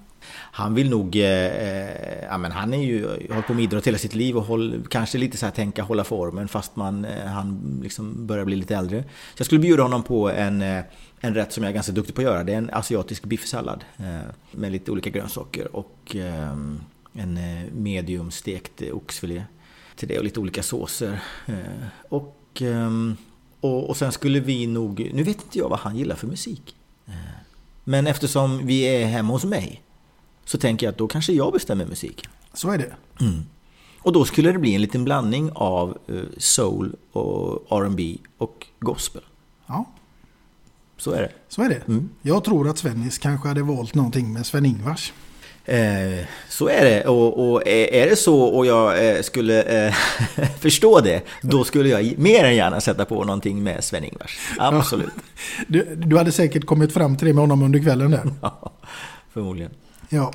han 0.52 0.74
vill 0.74 0.90
nog, 0.90 1.16
eh, 1.16 1.46
eh 1.46 2.24
ja 2.30 2.38
men 2.38 2.52
han 2.52 2.74
är 2.74 2.82
ju, 2.82 3.06
hållit 3.30 3.46
på 3.46 3.54
med 3.54 3.64
idrott 3.64 3.86
hela 3.86 3.98
sitt 3.98 4.14
liv 4.14 4.36
och 4.36 4.42
håll, 4.42 4.86
kanske 4.90 5.18
lite 5.18 5.36
så 5.36 5.46
här 5.46 5.52
tänka 5.52 5.82
hålla 5.82 6.04
formen 6.04 6.48
fast 6.48 6.76
man, 6.76 7.04
eh, 7.04 7.26
han 7.26 7.80
liksom 7.82 8.26
börjar 8.26 8.44
bli 8.44 8.56
lite 8.56 8.76
äldre. 8.76 9.02
Så 9.02 9.40
jag 9.40 9.46
skulle 9.46 9.60
bjuda 9.60 9.82
honom 9.82 10.02
på 10.02 10.30
en, 10.30 10.62
eh, 10.62 10.84
en 11.20 11.34
rätt 11.34 11.52
som 11.52 11.62
jag 11.62 11.70
är 11.70 11.74
ganska 11.74 11.92
duktig 11.92 12.14
på 12.14 12.20
att 12.20 12.24
göra. 12.24 12.44
Det 12.44 12.52
är 12.52 12.58
en 12.58 12.70
asiatisk 12.72 13.24
biffsallad 13.24 13.84
eh, 13.96 14.30
med 14.50 14.72
lite 14.72 14.90
olika 14.90 15.10
grönsaker 15.10 15.76
och 15.76 16.16
eh, 16.16 16.56
en 17.18 17.40
medium 17.82 18.30
stekt 18.30 18.82
oxfilé 18.92 19.44
till 19.96 20.08
det 20.08 20.18
och 20.18 20.24
lite 20.24 20.40
olika 20.40 20.62
såser. 20.62 21.22
och 22.08 22.36
ehm, 22.60 23.16
och, 23.66 23.88
och 23.88 23.96
sen 23.96 24.12
skulle 24.12 24.40
vi 24.40 24.66
nog, 24.66 25.10
nu 25.14 25.22
vet 25.22 25.42
inte 25.42 25.58
jag 25.58 25.68
vad 25.68 25.78
han 25.78 25.96
gillar 25.96 26.16
för 26.16 26.26
musik. 26.26 26.76
Eh, 27.06 27.14
men 27.84 28.06
eftersom 28.06 28.66
vi 28.66 28.82
är 28.82 29.06
hemma 29.06 29.32
hos 29.32 29.44
mig 29.44 29.82
så 30.44 30.58
tänker 30.58 30.86
jag 30.86 30.92
att 30.92 30.98
då 30.98 31.08
kanske 31.08 31.32
jag 31.32 31.52
bestämmer 31.52 31.86
musik. 31.86 32.28
Så 32.52 32.70
är 32.70 32.78
det. 32.78 32.94
Mm. 33.20 33.42
Och 33.98 34.12
då 34.12 34.24
skulle 34.24 34.52
det 34.52 34.58
bli 34.58 34.74
en 34.74 34.80
liten 34.80 35.04
blandning 35.04 35.50
av 35.54 35.98
eh, 36.06 36.22
soul 36.38 36.96
och 37.12 37.80
R&B 37.82 38.16
och 38.38 38.66
gospel. 38.78 39.22
Ja. 39.66 39.84
Så 40.96 41.10
är 41.10 41.22
det. 41.22 41.32
Så 41.48 41.62
är 41.62 41.68
det. 41.68 41.88
Mm. 41.88 42.08
Jag 42.22 42.44
tror 42.44 42.68
att 42.68 42.78
Svennis 42.78 43.18
kanske 43.18 43.48
hade 43.48 43.62
valt 43.62 43.94
någonting 43.94 44.32
med 44.32 44.46
Sven-Ingvars. 44.46 45.12
Eh, 45.66 46.24
så 46.48 46.68
är 46.68 46.84
det. 46.84 47.04
Och, 47.04 47.50
och, 47.50 47.68
är 47.68 48.10
det 48.10 48.16
så 48.16 48.42
och 48.42 48.66
jag 48.66 49.08
eh, 49.08 49.22
skulle 49.22 49.62
eh, 49.62 49.94
förstå 50.60 51.00
det, 51.00 51.22
då 51.42 51.64
skulle 51.64 51.88
jag 51.88 52.18
mer 52.18 52.44
än 52.44 52.56
gärna 52.56 52.80
sätta 52.80 53.04
på 53.04 53.24
någonting 53.24 53.62
med 53.62 53.84
Sven-Ingvars. 53.84 54.38
Absolut. 54.58 55.12
Ja. 55.16 55.22
Du, 55.66 55.94
du, 55.96 56.18
hade 56.18 56.32
säkert 56.32 56.66
kommit 56.66 56.92
fram 56.92 57.16
till 57.16 57.26
det 57.26 57.32
med 57.32 57.42
honom 57.42 57.62
under 57.62 57.80
kvällen 57.80 58.10
där. 58.10 58.22
Ja, 58.42 58.72
förmodligen. 59.32 59.70
Ja. 60.08 60.32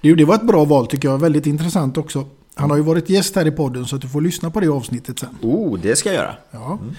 Du, 0.00 0.14
det 0.14 0.24
var 0.24 0.34
ett 0.34 0.46
bra 0.46 0.64
val 0.64 0.86
tycker 0.86 1.08
jag. 1.08 1.18
Väldigt 1.18 1.46
intressant 1.46 1.96
också. 1.96 2.24
Han 2.54 2.70
har 2.70 2.76
ju 2.76 2.82
varit 2.82 3.08
gäst 3.08 3.36
här 3.36 3.46
i 3.46 3.50
podden 3.50 3.86
så 3.86 3.96
att 3.96 4.02
du 4.02 4.08
får 4.08 4.20
lyssna 4.20 4.50
på 4.50 4.60
det 4.60 4.68
avsnittet 4.68 5.18
sen. 5.18 5.38
Oh, 5.42 5.78
det 5.78 5.96
ska 5.96 6.08
jag 6.08 6.16
göra. 6.16 6.34
Ja. 6.50 6.78
Mm. 6.82 6.94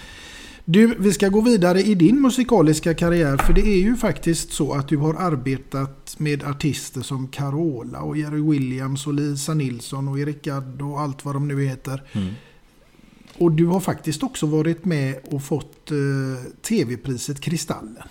Du, 0.71 0.95
vi 0.99 1.13
ska 1.13 1.29
gå 1.29 1.41
vidare 1.41 1.81
i 1.81 1.95
din 1.95 2.21
musikaliska 2.21 2.93
karriär 2.93 3.37
för 3.37 3.53
det 3.53 3.61
är 3.61 3.79
ju 3.79 3.95
faktiskt 3.95 4.53
så 4.53 4.73
att 4.73 4.87
du 4.87 4.97
har 4.97 5.13
arbetat 5.13 6.15
med 6.19 6.43
artister 6.43 7.01
som 7.01 7.27
Carola 7.27 8.01
och 8.01 8.17
Jerry 8.17 8.41
Williams 8.41 9.07
och 9.07 9.13
Lisa 9.13 9.53
Nilsson 9.53 10.07
och 10.07 10.19
Erik 10.19 10.41
Gadd 10.41 10.81
och 10.81 10.99
allt 10.99 11.25
vad 11.25 11.35
de 11.35 11.47
nu 11.47 11.65
heter. 11.65 12.03
Mm. 12.11 12.33
Och 13.37 13.51
du 13.51 13.65
har 13.65 13.79
faktiskt 13.79 14.23
också 14.23 14.45
varit 14.45 14.85
med 14.85 15.19
och 15.31 15.43
fått 15.43 15.91
eh, 15.91 16.51
tv-priset 16.61 17.41
Kristallen. 17.41 18.07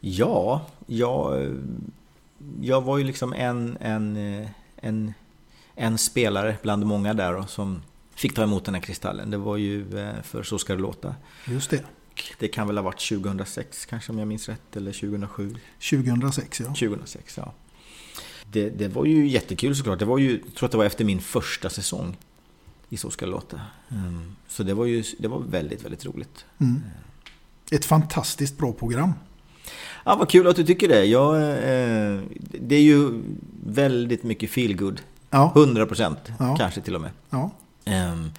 Ja, 0.00 0.66
jag, 0.86 1.46
jag 2.60 2.80
var 2.80 2.98
ju 2.98 3.04
liksom 3.04 3.32
en, 3.32 3.76
en, 3.80 4.16
eh, 4.16 4.48
en, 4.76 5.14
en 5.74 5.98
spelare 5.98 6.56
bland 6.62 6.86
många 6.86 7.14
där 7.14 7.42
som 7.48 7.82
fick 8.14 8.34
ta 8.34 8.42
emot 8.42 8.64
den 8.64 8.74
här 8.74 8.82
kristallen. 8.82 9.30
Det 9.30 9.36
var 9.36 9.56
ju 9.56 9.98
eh, 9.98 10.22
för 10.22 10.42
Så 10.42 10.58
ska 10.58 10.74
det 10.74 10.82
låta. 10.82 11.14
Just 11.46 11.70
det. 11.70 11.84
Det 12.38 12.48
kan 12.48 12.66
väl 12.66 12.76
ha 12.76 12.82
varit 12.82 13.08
2006 13.08 13.86
kanske 13.86 14.12
om 14.12 14.18
jag 14.18 14.28
minns 14.28 14.48
rätt, 14.48 14.76
eller 14.76 14.92
2007? 14.92 15.56
2006 15.90 16.60
ja. 16.60 16.66
2006 16.66 17.36
ja. 17.36 17.52
Det, 18.52 18.70
det 18.70 18.88
var 18.88 19.04
ju 19.04 19.28
jättekul 19.28 19.76
såklart. 19.76 19.98
Det 19.98 20.04
var 20.04 20.18
ju, 20.18 20.30
jag 20.30 20.54
tror 20.54 20.66
att 20.66 20.72
det 20.72 20.78
var 20.78 20.84
efter 20.84 21.04
min 21.04 21.20
första 21.20 21.70
säsong 21.70 22.16
i 22.88 22.96
Så 22.96 23.10
ska 23.10 23.26
det 23.26 23.32
låta. 23.32 23.60
Um, 23.88 24.36
så 24.48 24.62
det 24.62 24.74
var 24.74 24.84
ju 24.84 25.04
det 25.18 25.28
var 25.28 25.40
väldigt, 25.40 25.84
väldigt 25.84 26.06
roligt. 26.06 26.44
Mm. 26.58 26.82
Ett 27.70 27.84
fantastiskt 27.84 28.58
bra 28.58 28.72
program. 28.72 29.12
Ja, 30.04 30.16
vad 30.16 30.28
kul 30.28 30.46
att 30.46 30.56
du 30.56 30.64
tycker 30.64 30.88
det. 30.88 31.04
Jag, 31.04 31.36
eh, 31.36 32.20
det 32.40 32.76
är 32.76 32.82
ju 32.82 33.22
väldigt 33.66 34.22
mycket 34.22 34.50
feelgood. 34.50 35.00
Ja. 35.30 35.52
100 35.56 35.86
procent 35.86 36.18
ja. 36.38 36.56
kanske 36.56 36.80
till 36.80 36.94
och 36.94 37.00
med. 37.00 37.10
Ja. 37.30 37.50
Um, 38.12 38.30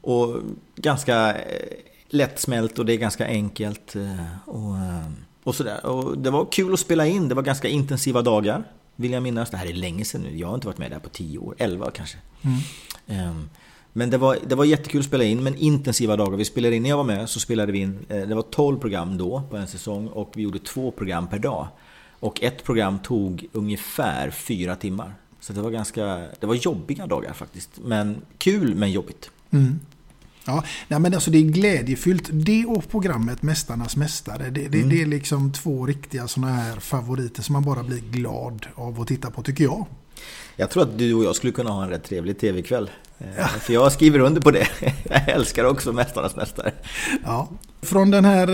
och 0.00 0.40
ganska 0.76 1.34
eh, 1.34 1.78
lättsmält 2.08 2.78
och 2.78 2.86
det 2.86 2.92
är 2.92 2.96
ganska 2.96 3.26
enkelt. 3.26 3.96
eh, 3.96 4.24
Och, 4.46 4.76
eh, 4.76 5.10
och 5.44 5.54
sådär. 5.54 5.86
Och 5.86 6.18
det 6.18 6.30
var 6.30 6.46
kul 6.52 6.72
att 6.74 6.80
spela 6.80 7.06
in, 7.06 7.28
det 7.28 7.34
var 7.34 7.42
ganska 7.42 7.68
intensiva 7.68 8.22
dagar. 8.22 8.64
Vill 8.96 9.12
jag 9.12 9.22
minnas. 9.22 9.50
Det 9.50 9.56
här 9.56 9.66
är 9.66 9.72
länge 9.72 10.04
sedan 10.04 10.20
nu. 10.22 10.36
Jag 10.38 10.48
har 10.48 10.54
inte 10.54 10.66
varit 10.66 10.78
med 10.78 10.90
där 10.90 10.98
på 10.98 11.08
tio 11.08 11.38
år, 11.38 11.54
elva 11.58 11.90
kanske. 11.90 12.18
Mm. 12.42 12.58
Ehm, 13.28 13.50
Men 13.92 14.10
det 14.10 14.18
var, 14.18 14.38
det 14.46 14.54
var 14.54 14.64
jättekul 14.64 15.00
att 15.00 15.06
spela 15.06 15.24
in, 15.24 15.42
men 15.42 15.54
intensiva 15.54 16.16
dagar. 16.16 16.36
Vi 16.36 16.44
spelade 16.44 16.76
in, 16.76 16.82
när 16.82 16.90
jag 16.90 16.96
var 16.96 17.04
med 17.04 17.28
så 17.28 17.40
spelade 17.40 17.72
vi 17.72 17.78
in, 17.78 17.98
eh, 18.08 18.20
det 18.28 18.34
var 18.34 18.42
12 18.42 18.78
program 18.78 19.18
då 19.18 19.42
på 19.50 19.56
en 19.56 19.66
säsong 19.66 20.08
och 20.08 20.32
vi 20.34 20.42
gjorde 20.42 20.58
två 20.58 20.90
program 20.90 21.28
per 21.28 21.38
dag. 21.38 21.66
Och 22.20 22.42
ett 22.42 22.64
program 22.64 22.98
tog 22.98 23.46
ungefär 23.52 24.30
fyra 24.30 24.76
timmar. 24.76 25.14
Så 25.40 25.52
det 25.52 25.60
var 25.60 25.70
ganska, 25.70 26.04
det 26.40 26.46
var 26.46 26.54
jobbiga 26.54 27.06
dagar 27.06 27.32
faktiskt. 27.32 27.70
Men 27.84 28.16
kul 28.38 28.74
men 28.74 28.90
jobbigt. 28.92 29.30
Mm. 29.50 29.80
Ja, 30.48 30.64
nej 30.88 31.00
men 31.00 31.14
alltså 31.14 31.30
det 31.30 31.38
är 31.38 31.42
glädjefyllt. 31.42 32.28
Det 32.32 32.64
och 32.64 32.90
programmet 32.90 33.42
Mästarnas 33.42 33.96
Mästare. 33.96 34.50
Det, 34.50 34.68
det, 34.68 34.78
Mm. 34.78 34.88
det 34.88 35.02
är 35.02 35.06
liksom 35.06 35.52
två 35.52 35.86
riktiga 35.86 36.28
sådana 36.28 36.52
här 36.52 36.76
favoriter 36.80 37.42
som 37.42 37.52
man 37.52 37.62
bara 37.64 37.82
blir 37.82 38.00
glad 38.10 38.66
av 38.74 39.00
att 39.00 39.08
titta 39.08 39.30
på 39.30 39.42
tycker 39.42 39.64
jag. 39.64 39.86
Jag 40.56 40.70
tror 40.70 40.82
att 40.82 40.98
du 40.98 41.14
och 41.14 41.24
jag 41.24 41.36
skulle 41.36 41.52
kunna 41.52 41.70
ha 41.70 41.82
en 41.84 41.90
rätt 41.90 42.04
trevlig 42.04 42.38
tv-kväll. 42.38 42.90
Eh, 43.18 43.46
För 43.46 43.72
jag 43.72 43.92
skriver 43.92 44.18
under 44.18 44.40
på 44.40 44.50
det. 44.50 44.66
Jag 45.10 45.28
älskar 45.28 45.64
också 45.64 45.92
Mästarnas 45.92 46.36
Mästare. 46.36 46.72
Ja. 47.24 47.48
Från 47.82 48.10
den 48.10 48.24
här 48.24 48.48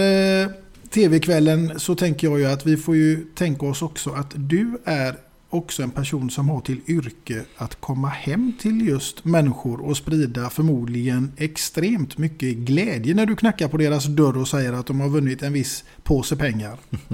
eh, 0.45 0.49
tv-kvällen 0.91 1.73
så 1.81 1.95
tänker 1.95 2.29
jag 2.29 2.39
ju 2.39 2.47
att 2.47 2.67
vi 2.67 2.77
får 2.77 2.97
ju 2.97 3.25
tänka 3.35 3.67
oss 3.67 3.83
också 3.83 4.11
att 4.11 4.33
du 4.35 4.79
är 4.85 5.17
också 5.51 5.83
en 5.83 5.91
person 5.91 6.31
som 6.31 6.49
har 6.49 6.61
till 6.61 6.81
yrke 6.87 7.45
att 7.57 7.81
komma 7.81 8.09
hem 8.09 8.53
till 8.61 8.89
just 8.89 9.25
människor 9.25 9.81
och 9.81 9.97
sprida 9.97 10.51
förmodligen 10.51 11.33
extremt 11.37 12.19
mycket 12.19 12.57
glädje 12.57 13.15
när 13.15 13.27
du 13.27 13.37
knackar 13.37 13.69
på 13.69 13.77
deras 13.77 14.05
dörr 14.05 14.37
och 14.37 14.49
säger 14.49 14.73
att 14.73 14.87
de 14.87 15.01
har 15.01 15.09
vunnit 15.09 15.43
en 15.43 15.53
viss 15.53 15.85
påse 16.03 16.37
pengar. 16.37 16.79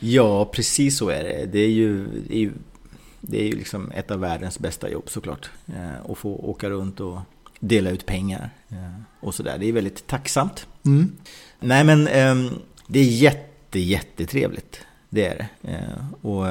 Ja, 0.00 0.44
precis 0.44 0.98
så 0.98 1.08
är 1.08 1.24
det. 1.24 1.46
Det 1.52 1.58
är 1.58 1.70
ju, 1.70 2.06
det 2.28 2.34
är 2.34 2.38
ju, 2.40 2.52
det 3.20 3.40
är 3.42 3.46
ju 3.46 3.52
liksom 3.52 3.90
ett 3.90 4.10
av 4.10 4.20
världens 4.20 4.58
bästa 4.58 4.90
jobb 4.90 5.10
såklart. 5.10 5.50
Eh, 5.66 6.10
Att 6.10 6.18
få 6.18 6.30
åka 6.36 6.70
runt 6.70 7.00
och 7.00 7.18
dela 7.60 7.90
ut 7.90 8.06
pengar 8.06 8.50
eh, 8.68 9.00
och 9.20 9.34
sådär. 9.34 9.58
Det 9.58 9.66
är 9.68 9.72
väldigt 9.72 10.06
tacksamt. 10.06 10.66
Mm. 10.86 11.12
Nej 11.60 11.84
men 11.84 12.08
ehm, 12.08 12.48
det 12.86 12.98
är 12.98 13.04
jätte, 13.04 13.78
jättetrevligt. 13.78 14.80
Det 15.10 15.26
är 15.26 15.48
det. 15.60 15.70
Eh, 15.72 16.26
Och, 16.26 16.46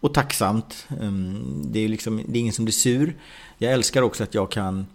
och 0.00 0.14
tacksamt. 0.14 0.86
Ehm, 1.02 1.62
Det 1.72 1.80
är, 1.84 1.88
liksom, 1.88 2.22
det 2.28 2.38
är 2.38 2.40
ingen 2.40 2.52
som 2.52 2.64
blir 2.64 2.72
sur. 2.72 3.16
Jag 3.58 3.72
älskar 3.72 4.02
också 4.02 4.22
att 4.22 4.34
jag 4.34 4.50
kan 4.50 4.86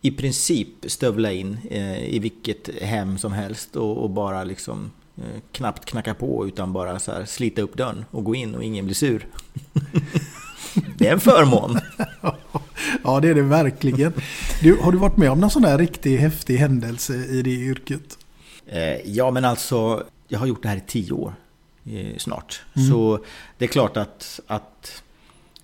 i 0.00 0.10
princip 0.10 0.68
stövla 0.86 1.32
in 1.32 1.58
eh, 1.70 2.04
i 2.14 2.18
vilket 2.18 2.82
hem 2.82 3.18
som 3.18 3.32
helst 3.32 3.76
och, 3.76 4.10
bara 4.10 4.44
liksom 4.44 4.90
eh, 5.16 5.40
knappt 5.52 5.84
knacka 5.84 6.14
på 6.14 6.46
utan 6.46 6.72
bara 6.72 6.98
så 6.98 7.12
här 7.12 7.24
slita 7.24 7.62
upp 7.62 7.76
dörren 7.76 8.04
och 8.10 8.24
gå 8.24 8.34
in 8.34 8.54
och 8.54 8.64
ingen 8.64 8.84
blir 8.84 8.94
sur. 8.94 9.26
det 10.98 11.06
är 11.08 11.12
en 11.12 11.20
förmån. 11.20 11.78
Ja, 13.04 13.20
det 13.20 13.28
är 13.28 13.34
det 13.34 13.42
verkligen. 13.42 14.12
Du, 14.62 14.76
har 14.80 14.92
du 14.92 14.98
varit 14.98 15.16
med 15.16 15.30
om 15.30 15.40
någon 15.40 15.50
sån 15.50 15.64
här 15.64 15.78
riktigt 15.78 16.20
häftig 16.20 16.56
händelse 16.56 17.14
i 17.14 17.42
det 17.42 17.50
yrket? 17.50 18.18
Eh, 18.66 19.10
Ja, 19.10 19.30
men 19.30 19.44
alltså, 19.44 20.04
jag 20.28 20.38
har 20.38 20.46
gjort 20.46 20.62
det 20.62 20.68
här 20.68 20.76
i 20.76 20.82
tio 20.86 21.12
år 21.12 21.34
eh, 21.86 22.16
snart. 22.18 22.62
Mm. 22.76 22.90
Så 22.90 23.24
det 23.58 23.64
är 23.64 23.68
klart 23.68 23.96
att, 23.96 24.40
att 24.46 25.02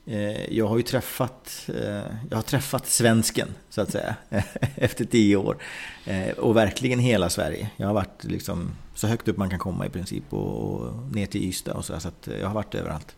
eh, 0.07 0.55
jag 0.55 0.67
har 0.67 0.77
ju 0.77 0.83
träffat, 0.83 1.69
eh, 1.69 2.13
jag 2.31 2.37
har 2.37 2.43
träffat 2.43 2.87
svensken, 2.87 3.49
så 3.71 3.81
att 3.81 3.93
säga, 3.93 4.15
efter 4.77 5.05
tio 5.05 5.37
år. 5.37 5.57
Eh, 6.05 6.31
och 6.31 6.57
verkligen 6.57 6.99
hela 6.99 7.31
Sverige. 7.31 7.71
Jag 7.77 7.87
har 7.87 7.95
varit 7.95 8.25
liksom 8.25 8.71
så 8.95 9.07
högt 9.07 9.29
upp 9.29 9.37
man 9.37 9.51
kan 9.51 9.59
komma 9.59 9.87
i 9.87 9.91
princip 9.91 10.25
och, 10.31 10.81
och 10.81 11.13
ner 11.13 11.27
till 11.27 11.45
Ystad 11.45 11.73
och 11.73 11.85
så, 11.85 12.01
så 12.01 12.09
att 12.09 12.29
jag 12.41 12.47
har 12.47 12.55
varit 12.55 12.75
överallt. 12.75 13.17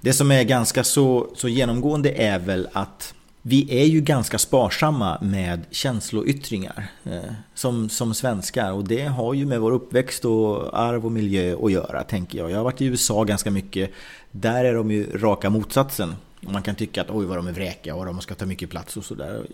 Det 0.00 0.12
som 0.12 0.30
är 0.30 0.42
ganska 0.42 0.84
så, 0.84 1.30
så 1.36 1.48
genomgående 1.48 2.10
är 2.10 2.38
väl 2.38 2.68
att 2.72 3.14
vi 3.42 3.80
är 3.80 3.84
ju 3.84 4.00
ganska 4.00 4.38
sparsamma 4.38 5.18
med 5.22 5.60
känsloyttringar 5.70 6.90
eh, 7.04 7.32
som, 7.54 7.88
som 7.88 8.14
svenskar 8.14 8.72
och 8.72 8.84
det 8.84 9.04
har 9.04 9.34
ju 9.34 9.46
med 9.46 9.60
vår 9.60 9.72
uppväxt 9.72 10.24
och 10.24 10.78
arv 10.78 11.06
och 11.06 11.12
miljö 11.12 11.56
att 11.62 11.72
göra 11.72 12.02
tänker 12.02 12.38
jag. 12.38 12.50
Jag 12.50 12.56
har 12.56 12.64
varit 12.64 12.80
i 12.80 12.84
USA 12.84 13.24
ganska 13.24 13.50
mycket. 13.50 13.90
Där 14.30 14.64
är 14.64 14.74
de 14.74 14.90
ju 14.90 15.18
raka 15.18 15.50
motsatsen. 15.50 16.14
Man 16.40 16.62
kan 16.62 16.74
tycka 16.74 17.00
att 17.00 17.10
oj 17.10 17.26
vad 17.26 17.38
de 17.38 17.46
är 17.46 17.52
vräkiga 17.52 17.94
och 17.94 18.06
de 18.06 18.20
ska 18.20 18.34
ta 18.34 18.46
mycket 18.46 18.70
plats 18.70 18.96
och 18.96 19.04
sådär. 19.04 19.46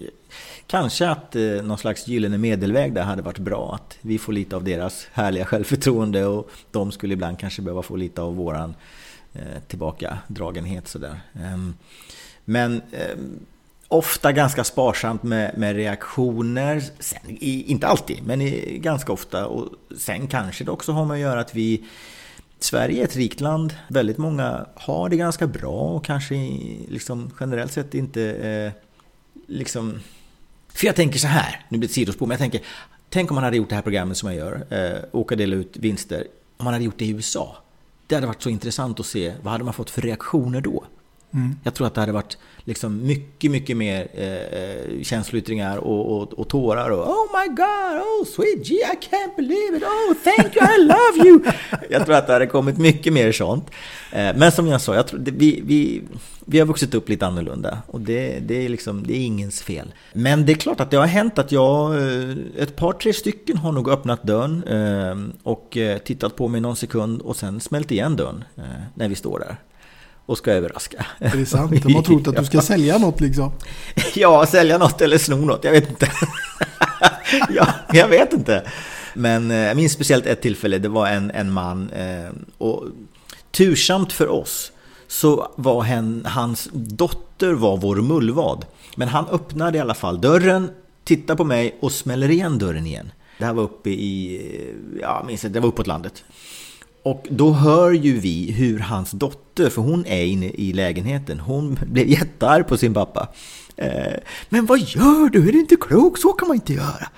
Kanske 0.67 1.09
att 1.09 1.37
eh, 1.37 1.43
någon 1.43 1.79
slags 1.79 2.09
gyllene 2.09 2.39
medelväg 2.39 2.95
där 2.95 3.03
hade 3.03 3.23
varit 3.23 3.39
bra. 3.39 3.75
Att 3.75 3.99
vi 4.01 4.19
får 4.19 4.33
lite 4.33 4.57
av 4.57 4.65
deras 4.65 5.07
härliga 5.13 5.45
självförtroende 5.45 6.27
och 6.27 6.51
de 6.71 6.93
skulle 6.93 7.15
ibland 7.15 7.39
kanske 7.39 7.63
behöva 7.63 7.83
få 7.83 7.97
lite 7.97 8.23
av 8.23 8.37
våran 8.37 8.75
eh, 9.33 9.63
tillbakadragenhet 9.67 10.89
sådär. 10.89 11.21
Ehm, 11.35 11.75
men 12.45 12.83
ehm, 12.93 13.41
ofta 13.89 14.33
ganska 14.33 14.65
sparsamt 14.65 15.23
med, 15.23 15.59
med 15.59 15.77
reaktioner. 15.77 16.83
Sen, 16.99 17.21
i, 17.27 17.65
inte 17.71 17.87
alltid, 17.87 18.27
men 18.27 18.41
i, 18.41 18.79
ganska 18.79 19.13
ofta. 19.13 19.47
Och 19.47 19.69
sen 19.99 20.27
kanske 20.27 20.65
det 20.65 20.71
också 20.71 20.93
har 20.93 21.05
med 21.05 21.15
att 21.15 21.21
göra 21.21 21.41
att 21.41 21.55
vi 21.55 21.85
Sverige 22.61 23.01
är 23.01 23.05
ett 23.05 23.17
rikt 23.17 23.41
land. 23.41 23.75
Väldigt 23.89 24.19
många 24.19 24.67
har 24.75 25.09
det 25.09 25.17
ganska 25.17 25.47
bra 25.47 25.81
och 25.81 26.05
kanske 26.05 26.35
liksom 26.89 27.31
generellt 27.41 27.73
sett 27.73 27.95
inte 27.95 28.23
eh, 28.33 28.73
liksom... 29.47 30.01
För 30.69 30.87
jag 30.87 30.97
tänker 30.97 31.19
så 31.19 31.27
här, 31.27 31.67
nu 31.69 31.79
blir 31.79 31.89
det 31.89 31.91
ett 31.91 31.95
sidospår, 31.95 32.27
men 32.27 32.35
jag 32.35 32.39
tänker 32.39 32.61
Tänk 33.11 33.31
om 33.31 33.35
man 33.35 33.45
hade 33.45 33.57
gjort 33.57 33.69
det 33.69 33.75
här 33.75 33.83
programmet 33.83 34.17
som 34.17 34.29
jag 34.29 34.39
gör, 34.39 34.67
eh, 34.71 35.05
åka 35.13 35.35
och 35.35 35.39
dela 35.39 35.57
ut 35.57 35.77
vinster. 35.77 36.27
Om 36.57 36.65
man 36.65 36.75
hade 36.75 36.85
gjort 36.85 36.99
det 36.99 37.05
i 37.05 37.11
USA. 37.11 37.57
Det 38.07 38.15
hade 38.15 38.27
varit 38.27 38.43
så 38.43 38.51
intressant 38.51 39.01
att 39.01 39.07
se, 39.07 39.35
vad 39.43 39.53
hade 39.53 39.65
man 39.65 39.75
fått 39.75 39.91
för 39.91 40.03
reaktioner 40.03 40.61
då? 40.61 40.85
Mm. 41.35 41.57
Jag 41.63 41.75
tror 41.75 41.87
att 41.87 41.95
det 41.95 42.01
hade 42.01 42.13
varit 42.13 42.39
liksom 42.65 43.07
mycket, 43.07 43.51
mycket 43.51 43.77
mer 43.77 44.09
eh, 44.15 45.03
känsloyttringar 45.03 45.77
och, 45.77 46.17
och, 46.17 46.33
och 46.33 46.49
tårar 46.49 46.91
och 46.91 47.09
Oh 47.09 47.41
my 47.41 47.49
God, 47.49 48.03
oh 48.03 48.25
sweet 48.27 48.67
G, 48.67 48.75
I 48.75 49.07
can't 49.07 49.37
believe 49.37 49.77
it, 49.77 49.83
oh 49.83 50.15
thank 50.25 50.57
you, 50.57 50.65
I 50.65 50.85
love 50.85 51.29
you. 51.29 51.41
Jag 51.91 52.07
tror 52.07 52.17
att 52.17 52.27
det 52.27 52.33
hade 52.33 52.47
kommit 52.47 52.79
mycket 52.79 53.13
mer 53.13 53.33
sånt. 53.33 53.71
Eh, 54.13 54.37
men 54.37 54.53
som 54.53 54.67
jag 54.67 54.81
sa, 54.81 54.95
jag 54.95 55.07
tror, 55.07 55.21
det, 55.21 55.31
vi, 55.31 55.61
vi, 55.65 56.03
vi 56.45 56.59
har 56.59 56.67
vuxit 56.67 56.95
upp 56.95 57.09
lite 57.09 57.27
annorlunda 57.27 57.79
och 57.87 58.01
det, 58.01 58.39
det, 58.39 58.65
är 58.65 58.69
liksom, 58.69 59.07
det 59.07 59.13
är 59.13 59.21
ingens 59.21 59.63
fel. 59.63 59.95
Men 60.13 60.47
det 60.47 60.53
är 60.53 60.57
klart 60.57 60.81
att 60.81 60.91
det 60.91 60.97
har 60.97 61.07
hänt 61.07 61.39
att 61.39 61.53
jag, 61.53 61.95
eh, 61.95 62.37
ett 62.57 62.77
par, 62.77 62.93
tre 62.93 63.13
stycken 63.13 63.57
har 63.57 63.73
nog 63.73 63.91
öppnat 63.91 64.23
dörren 64.23 64.65
eh, 64.65 65.41
och 65.43 65.77
eh, 65.77 65.99
tittat 65.99 66.37
på 66.37 66.49
mig 66.49 66.61
någon 66.61 66.77
sekund 66.77 67.23
och 67.23 67.37
sen 67.37 67.61
smält 67.61 67.91
igen 67.91 68.17
dörren 68.17 68.45
eh, 68.57 68.63
när 68.95 69.09
vi 69.09 69.15
står 69.15 69.39
där 69.39 69.57
och 70.29 70.39
ska 70.39 70.53
överraska. 70.53 71.07
Är 71.19 71.37
det 71.37 71.47
sant? 71.47 71.83
De 71.83 71.95
har 71.95 72.03
trott 72.03 72.29
att 72.29 72.37
du 72.37 72.45
ska 72.45 72.61
sälja 72.73 72.99
något 72.99 73.21
liksom. 73.21 73.53
Ja, 74.15 74.47
sälja 74.47 74.79
något 74.79 75.01
eller 75.01 75.19
sno 75.19 75.37
något, 75.37 75.65
jag 75.65 75.73
vet 75.73 75.91
inte. 75.91 76.11
ja, 77.49 77.69
jag 77.93 78.09
vet 78.09 78.33
inte. 78.33 78.63
Men 79.15 79.51
eh, 79.51 79.57
jag 79.57 79.77
minns 79.77 79.93
speciellt 79.93 80.27
ett 80.27 80.43
tillfälle, 80.43 80.79
det 80.79 80.89
var 80.89 81.07
en, 81.07 81.31
en 81.31 81.53
man 81.53 81.91
eh, 81.91 82.31
och 82.59 82.85
tursamt 83.51 84.13
för 84.13 84.29
oss 84.29 84.73
så 85.07 85.53
var 85.57 85.83
hen, 85.83 86.23
hans 86.27 86.69
dotter 86.73 87.53
var 87.53 87.77
vår 87.77 87.97
mullvad. 87.97 88.67
Men 88.97 89.09
han 89.09 89.27
öppnade 89.27 89.79
i 89.79 89.81
alla 89.81 89.95
fall 89.95 90.21
dörren, 90.21 90.71
tittar 91.05 91.35
på 91.35 91.45
mig 91.45 91.77
och 91.81 91.93
smäller 91.93 92.31
igen 92.31 92.59
dörren 92.59 92.87
igen. 92.87 93.13
Det 93.39 93.45
här 93.45 93.53
var 93.53 93.63
uppe 93.63 93.91
i, 93.91 94.75
ja, 95.01 95.25
minns 95.27 95.45
inte, 95.45 95.55
det 95.55 95.61
var 95.61 95.69
uppåt 95.69 95.87
landet. 95.87 96.25
Och 97.03 97.27
då 97.31 97.53
hör 97.53 97.91
ju 97.91 98.19
vi 98.21 98.53
hur 98.53 98.79
hans 98.79 99.11
dotter, 99.11 99.71
för 99.71 99.83
hon 99.83 100.07
är 100.07 100.25
inne 100.25 100.47
i 100.47 100.73
lägenheten, 100.73 101.41
hon 101.41 101.79
blev 101.87 102.09
jättearg 102.09 102.67
på 102.67 102.77
sin 102.77 102.95
pappa. 102.95 103.29
Eh, 103.77 104.13
Men 104.49 104.67
vad 104.67 104.79
gör 104.79 105.29
du? 105.29 105.49
Är 105.49 105.53
du 105.53 105.61
inte 105.61 105.77
klok? 105.77 106.19
Så 106.19 106.33
kan 106.33 106.49
man 106.49 106.55
inte 106.55 106.73
göra. 106.73 107.09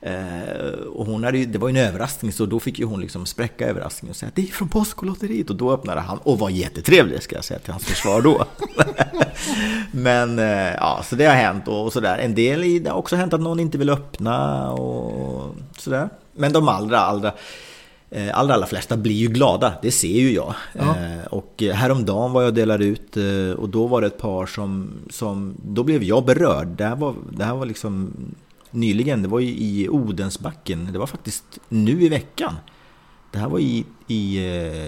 Eh, 0.00 0.70
och 0.92 1.06
hon 1.06 1.24
hade 1.24 1.38
ju, 1.38 1.44
det 1.46 1.58
var 1.58 1.68
ju 1.68 1.78
en 1.78 1.88
överraskning 1.88 2.32
så 2.32 2.46
då 2.46 2.60
fick 2.60 2.78
ju 2.78 2.84
hon 2.84 3.00
liksom 3.00 3.26
spräcka 3.26 3.66
överraskningen 3.68 4.10
och 4.10 4.16
säga 4.16 4.28
att 4.28 4.34
det 4.34 4.42
är 4.42 4.46
från 4.46 4.68
Postkodlotteriet 4.68 5.50
och 5.50 5.56
då 5.56 5.72
öppnade 5.72 6.00
han 6.00 6.18
och 6.18 6.38
var 6.38 6.50
jättetrevlig 6.50 7.22
ska 7.22 7.34
jag 7.34 7.44
säga 7.44 7.60
till 7.60 7.72
hans 7.72 7.84
försvar 7.84 8.22
då. 8.22 8.46
Men 9.92 10.38
eh, 10.38 10.74
ja, 10.74 11.02
så 11.04 11.16
det 11.16 11.24
har 11.24 11.34
hänt 11.34 11.68
och 11.68 11.92
sådär. 11.92 12.18
En 12.18 12.34
del 12.34 12.64
i 12.64 12.78
det 12.78 12.90
har 12.90 12.98
också 12.98 13.16
hänt 13.16 13.32
att 13.34 13.40
någon 13.40 13.60
inte 13.60 13.78
vill 13.78 13.90
öppna 13.90 14.70
och 14.72 15.54
sådär. 15.78 16.08
Men 16.36 16.52
de 16.52 16.68
allra, 16.68 16.98
allra 16.98 17.28
eh, 17.28 17.34
allra, 18.34 18.54
allra 18.54 18.66
flesta 18.66 18.96
blir 18.96 19.14
ju 19.14 19.28
glada, 19.28 19.74
det 19.82 19.90
ser 19.90 20.20
ju 20.20 20.32
jag. 20.32 20.54
Ja. 20.72 20.96
Eh, 20.96 21.26
Och 21.30 21.62
häromdagen 21.72 22.32
var 22.32 22.42
jag 22.42 22.54
delade 22.54 22.84
ut 22.84 23.16
eh, 23.16 23.50
och 23.58 23.68
då 23.68 23.86
var 23.86 24.00
det 24.00 24.06
ett 24.06 24.18
par 24.18 24.46
som, 24.46 24.90
som 25.10 25.54
då 25.64 25.82
blev 25.84 26.02
jag 26.02 26.24
berörd. 26.24 26.68
Det 26.68 26.84
här 26.84 26.96
var, 26.96 27.14
det 27.32 27.44
här 27.44 27.54
var 27.54 27.66
liksom 27.66 28.12
nyligen, 28.70 29.22
det 29.22 29.28
var 29.28 29.40
ju 29.40 29.48
i 29.48 29.88
Odensbacken, 29.88 30.88
det 30.92 30.98
var 30.98 31.06
faktiskt 31.06 31.58
nu 31.68 32.02
i 32.02 32.08
veckan. 32.08 32.54
Det 33.32 33.38
här 33.38 33.48
var 33.48 33.58
i, 33.58 33.84
i 34.06 34.36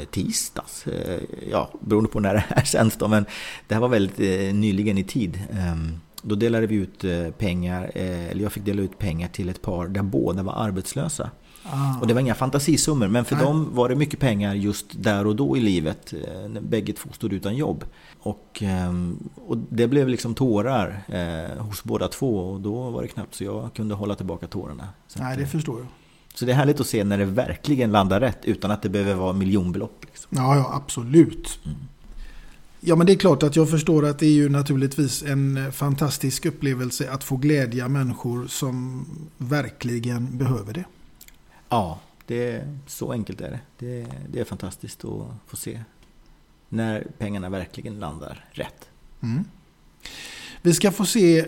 eh, 0.01 0.05
tisdags, 0.11 0.87
eh, 0.87 1.21
ja 1.51 1.71
beroende 1.81 2.11
på 2.11 2.21
när 2.21 2.35
det 2.35 2.45
här 2.49 2.65
sänds 2.65 2.97
då, 2.97 3.09
men 3.09 3.25
det 3.69 3.75
här 3.75 3.81
var 3.81 3.89
väldigt 3.89 4.21
eh, 4.21 4.55
nyligen 4.55 4.99
i 4.99 5.05
tid. 5.05 5.39
Ehm, 5.53 6.01
Då 6.23 6.35
delade 6.35 6.67
vi 6.67 6.75
ut 6.75 7.05
eh, 7.05 7.31
pengar, 7.39 7.91
eh, 7.95 8.31
eller 8.31 8.43
jag 8.43 8.53
fick 8.53 8.65
dela 8.65 8.83
ut 8.83 8.99
pengar 8.99 9.29
till 9.29 9.49
ett 9.49 9.63
par 9.63 9.87
där 9.89 10.03
båda 10.03 10.43
var 10.43 10.53
arbetslösa. 10.55 11.31
Ah. 11.73 12.01
Och 12.01 12.07
det 12.07 12.15
var 12.15 12.21
inga 12.21 12.35
fantasisummor, 12.35 13.09
men 13.09 13.25
för 13.25 13.37
Nej. 13.37 13.45
dem 13.45 13.69
var 13.73 13.89
det 13.89 13.95
mycket 13.97 14.21
pengar 14.21 14.55
just 14.55 14.87
där 15.03 15.27
och 15.27 15.37
då 15.37 15.57
i 15.57 15.61
livet. 15.61 16.13
eh, 16.13 16.49
När 16.49 16.61
bägge 16.61 16.93
två 16.93 17.09
stod 17.13 17.33
utan 17.33 17.57
jobb. 17.57 17.85
Och, 18.21 18.59
ehm, 18.63 19.19
och 19.47 19.57
det 19.59 19.87
blev 19.89 20.09
liksom 20.09 20.35
tårar 20.35 21.03
eh, 21.09 21.63
hos 21.63 21.85
båda 21.85 22.09
två 22.09 22.39
och 22.53 22.61
då 22.61 22.91
var 22.91 23.03
det 23.03 23.09
knappt 23.09 23.35
så 23.35 23.45
jag 23.45 23.75
kunde 23.75 23.95
hålla 23.95 24.15
tillbaka 24.15 24.47
tårarna. 24.47 24.89
Så, 25.09 25.23
Nej, 25.23 25.37
det 25.37 25.43
eh, 25.43 25.49
förstår 25.49 25.79
jag. 25.79 25.87
så 26.35 26.45
det 26.45 26.53
är 26.53 26.57
härligt 26.57 26.81
att 26.81 26.87
se 26.87 27.05
när 27.05 27.19
det 27.19 27.25
verkligen 27.25 27.93
landar 27.93 28.21
rätt 28.21 28.39
utan 28.45 28.71
att 28.71 28.83
det 28.83 28.89
behöver 28.89 29.15
vara 29.15 29.33
miljonbelopp. 29.33 30.05
Liksom. 30.05 30.29
Ja, 30.37 30.57
ja, 30.57 30.71
absolut. 30.75 31.59
Ja, 32.83 32.97
men 32.97 33.07
det 33.07 33.13
är 33.13 33.17
klart 33.17 33.43
att 33.43 33.57
jag 33.57 33.71
förstår 33.71 34.07
att 34.07 34.19
det 34.19 34.27
är 34.27 34.33
ju 34.33 34.49
naturligtvis 34.49 35.23
en 35.23 35.73
fantastisk 35.73 36.47
upplevelse 36.47 37.11
att 37.11 37.25
få 37.25 37.37
glädja 37.37 37.89
människor 37.89 38.47
som 38.47 39.05
verkligen 39.39 40.39
behöver 40.39 40.73
det. 40.73 40.85
Ja, 41.71 42.01
det 42.27 42.53
är, 42.53 42.79
så 42.87 43.13
enkelt 43.13 43.41
är 43.41 43.51
det. 43.51 43.61
det. 43.79 44.07
Det 44.29 44.41
är 44.41 44.45
fantastiskt 44.45 45.05
att 45.05 45.27
få 45.47 45.57
se 45.57 45.81
när 46.69 47.07
pengarna 47.19 47.49
verkligen 47.49 48.01
landar 48.01 48.45
rätt. 48.51 48.89
Mm. 49.21 49.45
Vi 50.63 50.75
ska 50.75 50.93
få 50.93 51.05
se 51.05 51.47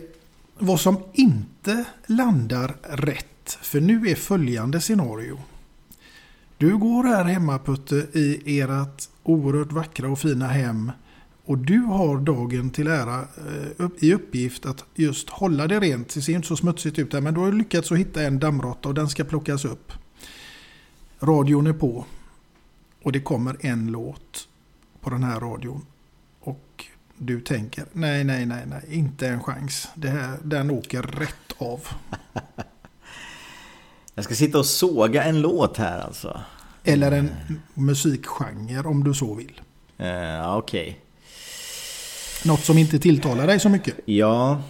vad 0.58 0.80
som 0.80 0.96
inte 1.12 1.84
landar 2.06 2.76
rätt. 2.82 3.58
För 3.62 3.80
nu 3.80 4.08
är 4.08 4.14
följande 4.14 4.80
scenario. 4.80 5.38
Du 6.58 6.76
går 6.76 7.04
här 7.04 7.24
hemma 7.24 7.58
Putte 7.58 8.06
i 8.12 8.60
ert 8.60 9.08
oerhört 9.22 9.72
vackra 9.72 10.08
och 10.08 10.18
fina 10.18 10.46
hem. 10.46 10.92
Och 11.44 11.58
du 11.58 11.78
har 11.78 12.18
dagen 12.18 12.70
till 12.70 12.86
ära 12.86 13.20
eh, 13.20 13.86
i 13.98 14.14
uppgift 14.14 14.66
att 14.66 14.84
just 14.94 15.30
hålla 15.30 15.66
det 15.66 15.80
rent. 15.80 16.14
Det 16.14 16.22
ser 16.22 16.32
inte 16.32 16.48
så 16.48 16.56
smutsigt 16.56 16.98
ut 16.98 17.12
här 17.12 17.20
men 17.20 17.34
du 17.34 17.40
har 17.40 17.52
lyckats 17.52 17.92
att 17.92 17.98
hitta 17.98 18.22
en 18.22 18.38
dammråtta 18.38 18.88
och 18.88 18.94
den 18.94 19.08
ska 19.08 19.24
plockas 19.24 19.64
upp. 19.64 19.92
Radion 21.22 21.66
är 21.66 21.72
på. 21.72 22.04
Och 23.02 23.12
det 23.12 23.20
kommer 23.20 23.56
en 23.60 23.86
låt 23.86 24.48
på 25.00 25.10
den 25.10 25.24
här 25.24 25.40
radion. 25.40 25.86
Och 26.40 26.84
du 27.16 27.40
tänker 27.40 27.84
nej, 27.92 28.24
nej, 28.24 28.46
nej, 28.46 28.62
nej, 28.66 28.82
inte 28.88 29.28
en 29.28 29.42
chans. 29.42 29.88
Det 29.94 30.08
här, 30.08 30.38
den 30.42 30.70
åker 30.70 31.02
rätt 31.02 31.52
av. 31.58 31.88
Jag 34.14 34.24
ska 34.24 34.34
sitta 34.34 34.58
och 34.58 34.66
såga 34.66 35.24
en 35.24 35.40
låt 35.40 35.76
här 35.76 35.98
alltså. 35.98 36.40
Eller 36.84 37.12
en 37.12 37.30
musikgenre 37.74 38.88
om 38.88 39.04
du 39.04 39.14
så 39.14 39.34
vill. 39.34 39.60
Eh, 39.98 40.56
Okej. 40.56 41.00
Något 42.44 42.64
som 42.64 42.78
inte 42.78 42.98
tilltalar 42.98 43.46
dig 43.46 43.60
så 43.60 43.68
mycket. 43.68 43.94
Ja, 44.04 44.62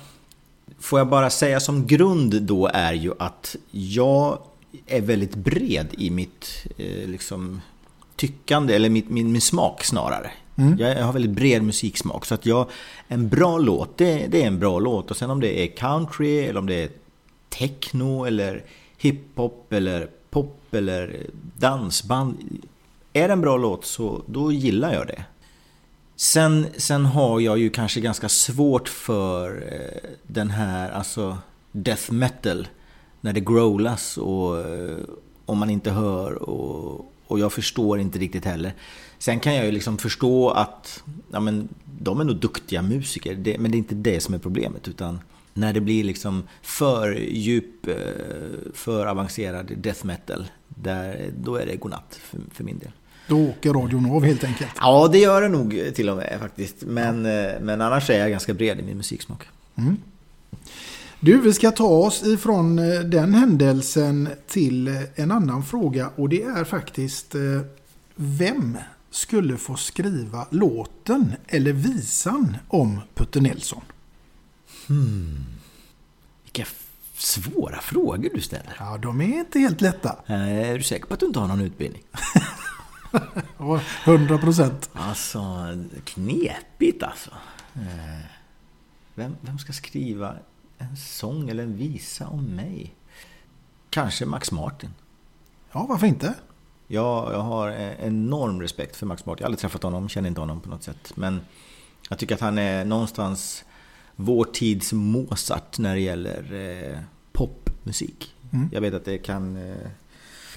får 0.79 1.01
jag 1.01 1.09
bara 1.09 1.31
säga 1.31 1.61
som 1.61 1.87
grund 1.87 2.43
då 2.43 2.67
är 2.67 2.93
ju 2.93 3.13
att 3.19 3.57
jag 3.71 4.39
är 4.87 5.01
väldigt 5.01 5.35
bred 5.35 5.87
i 5.99 6.11
mitt 6.11 6.67
eh, 6.77 7.09
liksom, 7.09 7.61
tyckande, 8.17 8.75
eller 8.75 8.89
mitt, 8.89 9.09
min, 9.11 9.33
min 9.33 9.41
smak 9.41 9.85
snarare. 9.85 10.31
Mm. 10.57 10.79
Jag 10.79 11.05
har 11.05 11.13
väldigt 11.13 11.31
bred 11.31 11.63
musiksmak. 11.63 12.27
Så 12.27 12.35
att 12.35 12.47
jag, 12.47 12.67
en 13.09 13.29
bra 13.29 13.59
låt, 13.59 13.99
det, 13.99 14.27
det 14.27 14.43
är 14.43 14.47
en 14.47 14.59
bra 14.59 14.79
låt. 14.79 15.11
Och 15.11 15.17
sen 15.17 15.31
om 15.31 15.41
det 15.41 15.65
är 15.65 15.67
country, 15.67 16.39
eller 16.39 16.61
om 16.61 16.67
det 16.67 16.83
är 16.83 16.91
techno, 17.49 18.25
eller 18.25 18.65
hiphop, 18.97 19.73
eller 19.73 20.09
pop, 20.31 20.75
eller 20.75 21.27
dansband. 21.59 22.37
Är 23.13 23.29
det 23.29 23.33
en 23.33 23.41
bra 23.41 23.57
låt 23.57 23.85
så 23.85 24.23
då 24.27 24.53
gillar 24.53 24.95
jag 24.95 25.07
det. 25.07 25.25
Sen, 26.17 26.67
sen 26.77 27.07
har 27.07 27.41
jag 27.41 27.59
ju 27.59 27.71
kanske 27.71 28.01
ganska 28.01 28.29
svårt 28.29 28.89
för 28.89 29.65
eh, 29.73 30.11
den 30.23 30.51
här, 30.51 30.91
alltså 30.91 31.39
death 31.73 32.13
metal. 32.13 32.69
När 33.25 33.33
det 33.33 33.41
growlas 33.41 34.19
och, 34.19 34.59
eh, 34.61 34.97
och 35.47 35.57
man 35.57 35.71
inte 35.71 35.91
hör 35.91 36.43
och, 36.43 37.13
och 37.27 37.39
jag 37.39 37.53
förstår 37.53 38.01
inte 38.01 38.19
riktigt 38.19 38.45
heller. 38.45 38.75
Sen 39.19 39.41
kan 39.41 39.55
jag 39.55 39.67
ju 39.67 39.73
liksom 39.73 39.99
förstå 39.99 40.51
att 40.51 41.03
ja, 41.33 41.41
men, 41.41 41.69
de 42.01 42.21
är 42.21 42.25
nog 42.25 42.37
duktiga 42.37 42.83
musiker, 42.83 43.35
det, 43.35 43.59
men 43.59 43.71
det 43.71 43.77
är 43.77 43.79
inte 43.79 43.95
det 43.95 44.21
som 44.21 44.35
är 44.35 44.39
problemet. 44.39 44.89
Utan 44.89 45.21
när 45.55 45.73
det 45.73 45.81
blir 45.81 46.05
liksom 46.05 46.43
för 46.63 47.13
djup, 47.13 47.87
eh, 47.87 47.95
för 48.75 49.07
avancerad 49.07 49.73
death 49.77 50.07
metal, 50.07 50.47
där, 50.69 51.31
då 51.39 51.57
är 51.57 51.67
det 51.67 51.77
godnatt 51.77 52.21
för, 52.23 52.41
för 52.53 52.65
min 52.65 52.79
del. 52.79 52.91
Då 53.29 53.49
åker 53.49 53.73
radion 53.73 54.11
av 54.11 54.25
helt 54.25 54.45
enkelt. 54.45 54.71
Ja, 54.81 55.09
det 55.13 55.19
gör 55.19 55.43
det 55.43 55.49
nog 55.49 55.91
till 55.95 56.09
och 56.09 56.17
med 56.17 56.37
faktiskt. 56.41 56.77
Men, 56.83 57.27
eh, 57.27 57.53
men 57.61 57.81
annars 57.81 58.11
är 58.11 58.19
jag 58.19 58.31
ganska 58.31 58.55
bred 58.55 58.81
i 58.81 58.83
min 58.83 58.97
musiksmak. 58.97 59.49
Mm. 59.77 59.97
Du, 61.25 61.41
vi 61.41 61.53
ska 61.53 61.71
ta 61.71 61.85
oss 61.85 62.23
ifrån 62.23 62.79
eh, 62.79 63.01
den 63.01 63.35
händelsen 63.35 64.29
till 64.47 64.89
eh, 64.89 64.95
en 65.15 65.31
annan 65.31 65.65
fråga 65.65 66.11
och 66.17 66.29
det 66.29 66.43
är 66.43 66.65
faktiskt 66.65 67.35
eh, 67.35 67.61
vem 68.15 68.79
skulle 69.11 69.57
få 69.57 69.77
skriva 69.77 70.47
låten 70.51 71.33
eller 71.47 71.73
visan 71.73 72.57
om 72.69 73.01
Putte 73.15 73.41
Nelson? 73.41 73.83
Hmm. 74.89 75.45
Vilka 76.45 76.65
svåra 77.17 77.81
frågor 77.81 78.31
du 78.35 78.41
ställer. 78.41 78.77
Ja, 78.79 78.99
de 78.99 79.21
är 79.21 79.39
inte 79.39 79.59
helt 79.59 79.81
lätta. 79.81 80.17
Är 80.27 80.79
du 80.79 80.83
säker 80.83 81.07
på 81.07 81.15
att 81.15 81.21
du 81.21 81.27
inte 81.27 81.39
har 81.39 81.49
någon 81.49 81.61
utbildning? 81.61 82.03
Ja, 83.59 83.81
100 84.05 84.39
procent. 84.39 84.91
Alltså, 84.93 85.41
knepigt 86.05 87.03
alltså. 87.03 87.31
Vem, 89.15 89.37
vem 89.41 89.59
ska 89.59 89.73
skriva 89.73 90.37
en 90.91 90.97
sång 90.97 91.51
eller 91.51 91.63
en 91.63 91.77
visa 91.77 92.29
om 92.29 92.45
mig? 92.45 92.95
Kanske 93.91 94.27
Max 94.27 94.53
Martin. 94.53 94.91
Ja, 95.73 95.87
varför 95.89 96.07
inte? 96.07 96.35
Jag, 96.87 97.33
jag 97.33 97.41
har 97.41 97.69
en 97.69 97.97
enorm 97.99 98.61
respekt 98.61 98.97
för 98.97 99.07
Max 99.07 99.27
Martin. 99.27 99.41
Jag 99.41 99.45
har 99.45 99.49
aldrig 99.49 99.61
träffat 99.61 99.83
honom, 99.83 100.09
känner 100.09 100.29
inte 100.29 100.41
honom 100.41 100.61
på 100.61 100.69
något 100.69 100.83
sätt. 100.83 101.13
Men 101.15 101.41
jag 102.09 102.19
tycker 102.19 102.35
att 102.35 102.41
han 102.41 102.59
är 102.59 102.85
någonstans 102.85 103.65
vår 104.17 104.45
tids 104.45 104.93
Mozart 104.93 105.79
när 105.79 105.95
det 105.95 106.01
gäller 106.01 106.53
eh, 106.53 106.99
popmusik. 107.33 108.35
Mm. 108.51 108.69
Jag 108.73 108.81
vet 108.81 108.95
att 108.95 109.05
det 109.05 109.19
kan 109.19 109.57
eh, 109.57 109.77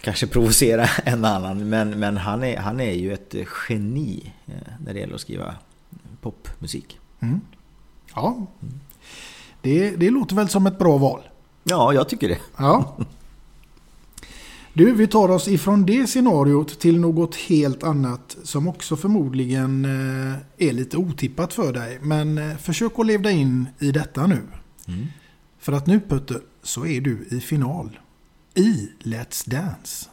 kanske 0.02 0.28
provocera 0.28 0.86
en 1.04 1.26
annan, 1.26 1.70
men, 1.70 2.00
men 2.00 2.18
han, 2.18 2.44
är, 2.44 2.58
han 2.58 2.80
är 2.80 2.94
ju 2.94 3.14
ett 3.14 3.36
geni 3.70 4.34
eh, 4.46 4.54
när 4.80 4.94
det 4.94 5.00
gäller 5.00 5.16
att 5.16 5.22
skriva 5.22 5.56
popmusik. 6.22 7.00
Mm. 7.20 7.42
Ja, 8.16 8.48
det, 9.66 9.96
det 9.96 10.10
låter 10.10 10.36
väl 10.36 10.50
som 10.50 10.68
ett 10.68 10.80
bra 10.80 10.98
val. 10.98 11.22
Ja, 11.64 11.94
jag 11.94 12.10
tycker 12.10 12.30
det. 12.30 12.40
Ja. 12.58 12.98
Du, 14.74 14.92
vi 14.92 15.08
tar 15.08 15.30
oss 15.30 15.48
ifrån 15.48 15.86
det 15.86 16.08
scenariot 16.08 16.80
till 16.80 17.00
något 17.00 17.36
helt 17.36 17.84
annat 17.84 18.38
som 18.44 18.68
också 18.68 18.96
förmodligen 18.96 19.86
eh, 19.86 20.68
är 20.68 20.74
lite 20.74 20.98
otippat 20.98 21.54
för 21.54 21.74
dig. 21.74 22.00
Men 22.02 22.38
eh, 22.38 22.58
försök 22.58 23.00
att 23.00 23.06
leva 23.06 23.24
dig 23.24 23.38
in 23.38 23.68
i 23.80 23.92
detta 23.92 24.28
nu. 24.28 24.42
Mm. 24.88 25.08
För 25.60 25.72
att 25.72 25.88
nu 25.88 26.00
Putte, 26.00 26.42
så 26.64 26.86
är 26.86 27.02
du 27.02 27.28
i 27.32 27.40
final. 27.40 28.00
I 28.54 28.90
Let's 29.04 29.50
Dance. 29.50 30.10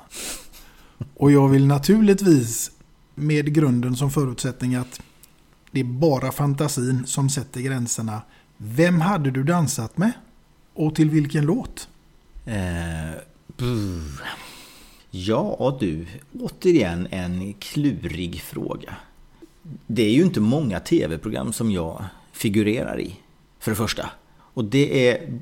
Och 1.14 1.32
jag 1.32 1.48
vill 1.48 1.66
naturligtvis 1.66 2.70
med 3.14 3.54
grunden 3.54 3.96
som 3.96 4.10
förutsättning 4.10 4.74
att 4.74 5.00
det 5.70 5.80
är 5.80 5.84
bara 5.84 6.32
fantasin 6.32 7.06
som 7.06 7.30
sätter 7.30 7.60
gränserna. 7.60 8.22
Vem 8.64 9.00
hade 9.00 9.30
du 9.30 9.42
dansat 9.42 9.98
med? 9.98 10.12
Och 10.74 10.94
till 10.94 11.10
vilken 11.10 11.44
låt? 11.44 11.88
Eh, 12.46 13.14
ja 15.10 15.76
du, 15.80 16.06
återigen 16.40 17.08
en 17.10 17.54
klurig 17.54 18.40
fråga. 18.40 18.96
Det 19.86 20.02
är 20.02 20.10
ju 20.10 20.22
inte 20.22 20.40
många 20.40 20.80
tv-program 20.80 21.52
som 21.52 21.70
jag 21.70 22.04
figurerar 22.32 23.00
i, 23.00 23.16
för 23.58 23.70
det 23.70 23.76
första. 23.76 24.10
Och 24.38 24.64
det 24.64 25.08
är 25.08 25.40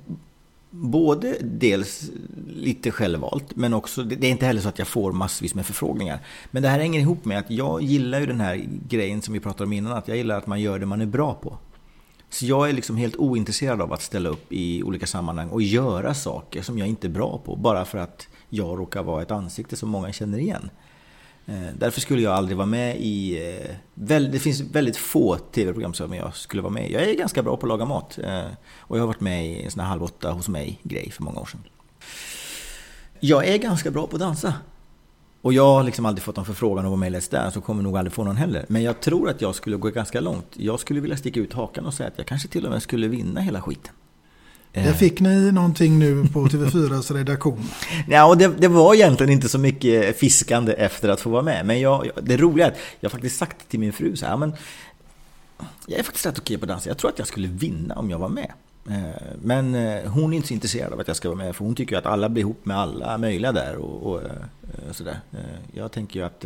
både 0.70 1.36
dels 1.40 2.10
lite 2.56 2.90
självvalt, 2.90 3.56
men 3.56 3.74
också, 3.74 4.02
det 4.02 4.26
är 4.26 4.30
inte 4.30 4.46
heller 4.46 4.60
så 4.60 4.68
att 4.68 4.78
jag 4.78 4.88
får 4.88 5.12
massvis 5.12 5.54
med 5.54 5.66
förfrågningar. 5.66 6.20
Men 6.50 6.62
det 6.62 6.68
här 6.68 6.78
hänger 6.78 7.00
ihop 7.00 7.24
med 7.24 7.38
att 7.38 7.50
jag 7.50 7.82
gillar 7.82 8.20
ju 8.20 8.26
den 8.26 8.40
här 8.40 8.68
grejen 8.88 9.22
som 9.22 9.34
vi 9.34 9.40
pratade 9.40 9.64
om 9.64 9.72
innan, 9.72 9.92
att 9.92 10.08
jag 10.08 10.16
gillar 10.16 10.38
att 10.38 10.46
man 10.46 10.60
gör 10.60 10.78
det 10.78 10.86
man 10.86 11.00
är 11.00 11.06
bra 11.06 11.34
på. 11.34 11.58
Så 12.30 12.46
jag 12.46 12.68
är 12.68 12.72
liksom 12.72 12.96
helt 12.96 13.16
ointresserad 13.16 13.82
av 13.82 13.92
att 13.92 14.02
ställa 14.02 14.28
upp 14.28 14.52
i 14.52 14.82
olika 14.82 15.06
sammanhang 15.06 15.48
och 15.48 15.62
göra 15.62 16.14
saker 16.14 16.62
som 16.62 16.78
jag 16.78 16.88
inte 16.88 17.06
är 17.06 17.08
bra 17.08 17.40
på, 17.44 17.56
bara 17.56 17.84
för 17.84 17.98
att 17.98 18.28
jag 18.48 18.78
råkar 18.78 19.02
vara 19.02 19.22
ett 19.22 19.30
ansikte 19.30 19.76
som 19.76 19.88
många 19.88 20.12
känner 20.12 20.38
igen. 20.38 20.70
Eh, 21.46 21.74
därför 21.78 22.00
skulle 22.00 22.22
jag 22.22 22.32
aldrig 22.32 22.56
vara 22.56 22.66
med 22.66 22.96
i... 23.00 23.38
Eh, 23.94 24.20
det 24.30 24.38
finns 24.38 24.60
väldigt 24.60 24.96
få 24.96 25.36
tv-program 25.36 25.94
som 25.94 26.14
jag 26.14 26.36
skulle 26.36 26.62
vara 26.62 26.72
med 26.72 26.90
i. 26.90 26.92
Jag 26.92 27.02
är 27.02 27.14
ganska 27.14 27.42
bra 27.42 27.56
på 27.56 27.66
att 27.66 27.68
laga 27.68 27.84
mat. 27.84 28.18
Eh, 28.18 28.44
och 28.78 28.96
jag 28.96 29.02
har 29.02 29.06
varit 29.06 29.20
med 29.20 29.46
i 29.46 29.62
en 29.62 29.70
sån 29.70 29.80
här 29.80 29.88
Halv 29.88 30.02
åtta 30.02 30.30
hos 30.30 30.48
mig-grej 30.48 31.10
för 31.10 31.22
många 31.22 31.40
år 31.40 31.46
sedan. 31.46 31.64
Jag 33.20 33.48
är 33.48 33.58
ganska 33.58 33.90
bra 33.90 34.06
på 34.06 34.16
att 34.16 34.20
dansa. 34.20 34.54
Och 35.42 35.52
jag 35.52 35.64
har 35.64 35.82
liksom 35.82 36.06
aldrig 36.06 36.22
fått 36.22 36.36
någon 36.36 36.44
förfrågan 36.44 36.84
att 36.84 36.90
vara 36.90 37.00
med 37.00 37.12
i 37.12 37.16
Let's 37.16 37.30
Dance 37.32 37.58
och 37.58 37.64
kommer 37.64 37.82
nog 37.82 37.98
aldrig 37.98 38.12
få 38.12 38.24
någon 38.24 38.36
heller. 38.36 38.64
Men 38.68 38.82
jag 38.82 39.00
tror 39.00 39.30
att 39.30 39.40
jag 39.40 39.54
skulle 39.54 39.76
gå 39.76 39.88
ganska 39.88 40.20
långt. 40.20 40.46
Jag 40.52 40.80
skulle 40.80 41.00
vilja 41.00 41.16
sticka 41.16 41.40
ut 41.40 41.52
hakan 41.52 41.86
och 41.86 41.94
säga 41.94 42.08
att 42.08 42.14
jag 42.16 42.26
kanske 42.26 42.48
till 42.48 42.66
och 42.66 42.72
med 42.72 42.82
skulle 42.82 43.08
vinna 43.08 43.40
hela 43.40 43.62
skiten. 43.62 43.92
Där 44.72 44.92
fick 44.92 45.20
ni 45.20 45.52
någonting 45.52 45.98
nu 45.98 46.24
på 46.32 46.46
TV4s 46.46 47.14
redaktion. 47.14 47.68
Ja, 48.08 48.24
och 48.24 48.38
det, 48.38 48.48
det, 48.48 48.68
var 48.68 48.94
egentligen 48.94 49.32
inte 49.32 49.48
så 49.48 49.58
mycket 49.58 50.18
fiskande 50.18 50.72
efter 50.72 51.08
att 51.08 51.20
få 51.20 51.30
vara 51.30 51.42
med. 51.42 51.66
Men 51.66 51.80
jag, 51.80 52.10
det 52.22 52.36
roliga 52.36 52.66
är 52.66 52.70
att 52.70 52.78
jag 53.00 53.12
faktiskt 53.12 53.38
sagt 53.38 53.68
till 53.68 53.80
min 53.80 53.92
fru 53.92 54.16
så 54.16 54.26
här, 54.26 54.36
men 54.36 54.52
jag 55.86 55.98
är 55.98 56.02
faktiskt 56.02 56.26
rätt 56.26 56.38
okej 56.38 56.58
på 56.58 56.64
att 56.64 56.68
dansa. 56.68 56.90
Jag 56.90 56.98
tror 56.98 57.10
att 57.10 57.18
jag 57.18 57.28
skulle 57.28 57.48
vinna 57.48 57.94
om 57.94 58.10
jag 58.10 58.18
var 58.18 58.28
med. 58.28 58.52
Eh, 58.88 59.36
men 59.42 59.74
eh, 59.74 60.10
hon 60.10 60.32
är 60.32 60.36
inte 60.36 60.48
så 60.48 60.54
intresserad 60.54 60.92
av 60.92 61.00
att 61.00 61.08
jag 61.08 61.16
ska 61.16 61.28
vara 61.28 61.38
med, 61.38 61.56
för 61.56 61.64
hon 61.64 61.74
tycker 61.74 61.98
att 61.98 62.06
alla 62.06 62.28
blir 62.28 62.42
ihop 62.42 62.64
med 62.64 62.76
alla 62.76 63.18
möjliga 63.18 63.52
där 63.52 63.76
och, 63.76 64.02
och, 64.02 64.22
och 64.88 64.96
sådär. 64.96 65.20
Jag 65.72 65.92
tänker 65.92 66.20
ju 66.20 66.26
att, 66.26 66.44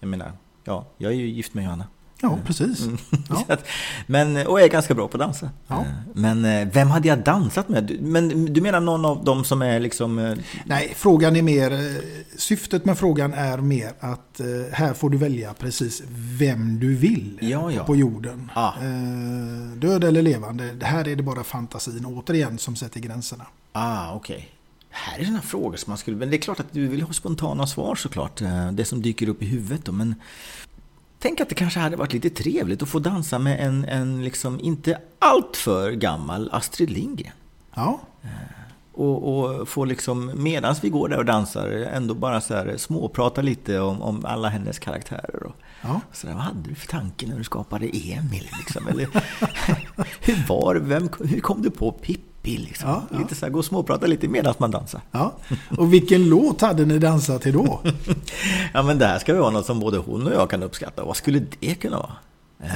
jag 0.00 0.08
menar, 0.08 0.32
ja, 0.64 0.84
jag 0.98 1.12
är 1.12 1.16
ju 1.16 1.26
gift 1.26 1.54
med 1.54 1.64
Johanna. 1.64 1.84
Ja, 2.22 2.38
precis. 2.46 2.80
Mm. 2.80 2.98
Ja. 3.28 3.56
men, 4.06 4.46
och 4.46 4.60
är 4.60 4.68
ganska 4.68 4.94
bra 4.94 5.08
på 5.08 5.16
att 5.16 5.20
dansa. 5.20 5.50
Ja. 5.66 5.84
Men 6.14 6.70
vem 6.70 6.90
hade 6.90 7.08
jag 7.08 7.18
dansat 7.18 7.68
med? 7.68 7.96
Men 8.00 8.52
du 8.52 8.60
menar 8.60 8.80
någon 8.80 9.04
av 9.04 9.24
dem 9.24 9.44
som 9.44 9.62
är 9.62 9.80
liksom... 9.80 10.36
Nej, 10.64 10.92
frågan 10.96 11.36
är 11.36 11.42
mer... 11.42 12.00
Syftet 12.36 12.84
med 12.84 12.98
frågan 12.98 13.34
är 13.34 13.58
mer 13.58 13.92
att 14.00 14.40
här 14.72 14.94
får 14.94 15.10
du 15.10 15.18
välja 15.18 15.54
precis 15.54 16.02
vem 16.38 16.80
du 16.80 16.94
vill 16.94 17.38
ja, 17.40 17.72
ja. 17.72 17.84
på 17.84 17.96
jorden. 17.96 18.50
Ah. 18.54 18.72
Död 19.76 20.04
eller 20.04 20.22
levande. 20.22 20.76
Här 20.82 21.08
är 21.08 21.16
det 21.16 21.22
bara 21.22 21.44
fantasin 21.44 22.06
återigen 22.06 22.58
som 22.58 22.76
sätter 22.76 23.00
gränserna. 23.00 23.46
Ah, 23.72 24.14
okej. 24.14 24.36
Okay. 24.36 24.48
Här 24.90 25.18
är 25.18 25.24
sådana 25.24 25.42
frågor 25.42 25.76
som 25.76 25.90
man 25.90 25.98
skulle... 25.98 26.16
Men 26.16 26.30
det 26.30 26.36
är 26.36 26.40
klart 26.40 26.60
att 26.60 26.72
du 26.72 26.88
vill 26.88 27.02
ha 27.02 27.12
spontana 27.12 27.66
svar 27.66 27.94
såklart. 27.94 28.42
Det 28.72 28.84
som 28.84 29.02
dyker 29.02 29.28
upp 29.28 29.42
i 29.42 29.46
huvudet 29.46 29.84
då. 29.84 29.92
Men 29.92 30.14
Tänk 31.22 31.40
att 31.40 31.48
det 31.48 31.54
kanske 31.54 31.80
hade 31.80 31.96
varit 31.96 32.12
lite 32.12 32.30
trevligt 32.30 32.82
att 32.82 32.88
få 32.88 32.98
dansa 32.98 33.38
med 33.38 33.66
en, 33.66 33.84
en 33.84 34.24
liksom 34.24 34.60
inte 34.60 34.98
alltför 35.18 35.90
gammal 35.90 36.48
Astrid 36.52 36.90
Lindgren. 36.90 37.32
Ja. 37.74 38.00
Eh, 38.22 38.30
och, 38.92 39.38
och 39.38 39.68
få 39.68 39.84
liksom, 39.84 40.32
medan 40.34 40.74
vi 40.82 40.88
går 40.88 41.08
där 41.08 41.18
och 41.18 41.24
dansar, 41.24 41.68
ändå 41.68 42.14
bara 42.14 42.40
så 42.40 42.54
här 42.54 42.76
småprata 42.76 43.42
lite 43.42 43.80
om, 43.80 44.02
om 44.02 44.24
alla 44.24 44.48
hennes 44.48 44.78
karaktärer. 44.78 45.42
Och, 45.42 45.56
ja. 45.82 46.00
så 46.12 46.26
där, 46.26 46.34
vad 46.34 46.42
hade 46.42 46.68
du 46.68 46.74
för 46.74 46.86
tanke 46.86 47.26
när 47.26 47.38
du 47.38 47.44
skapade 47.44 47.86
Emil? 47.86 48.48
Liksom? 48.58 48.88
Eller, 48.88 49.08
hur 50.20 50.46
var 50.48 50.74
vem, 50.74 51.08
hur 51.20 51.40
kom 51.40 51.62
du 51.62 51.70
på 51.70 51.92
Pippi? 51.92 52.31
Liksom? 52.42 52.88
Ja, 52.88 53.02
ja. 53.10 53.18
Lite 53.18 53.34
så 53.34 53.46
här, 53.46 53.50
gå 53.50 53.58
och 53.58 53.64
småprata 53.64 54.06
lite 54.06 54.28
medan 54.28 54.54
man 54.58 54.70
dansar. 54.70 55.00
Ja. 55.10 55.32
Och 55.78 55.92
vilken 55.92 56.28
låt 56.28 56.60
hade 56.60 56.84
ni 56.84 56.98
dansat 56.98 57.42
till 57.42 57.52
då? 57.52 57.80
ja, 58.74 58.82
men 58.82 58.98
det 58.98 59.06
här 59.06 59.18
ska 59.18 59.34
vara 59.34 59.50
något 59.50 59.66
som 59.66 59.80
både 59.80 59.98
hon 59.98 60.26
och 60.26 60.32
jag 60.32 60.50
kan 60.50 60.62
uppskatta. 60.62 61.04
Vad 61.04 61.16
skulle 61.16 61.42
det 61.60 61.74
kunna 61.74 61.96
vara? 61.96 62.12
Ja. 62.58 62.66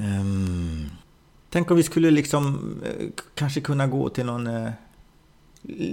Uh, 0.00 0.20
um, 0.20 0.90
tänk 1.50 1.70
om 1.70 1.76
vi 1.76 1.82
skulle 1.82 2.10
liksom 2.10 2.74
uh, 2.86 3.08
kanske 3.34 3.60
kunna 3.60 3.86
gå 3.86 4.08
till 4.08 4.26
någon... 4.26 4.46
Uh, 4.46 4.70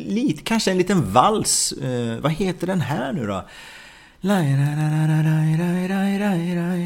lit, 0.08 0.44
kanske 0.44 0.72
en 0.72 0.78
liten 0.78 1.12
vals. 1.14 1.74
vad 2.22 2.32
heter 2.32 2.68
den 2.68 2.82
här 2.82 3.14
nu 3.14 3.28
då? 3.28 3.44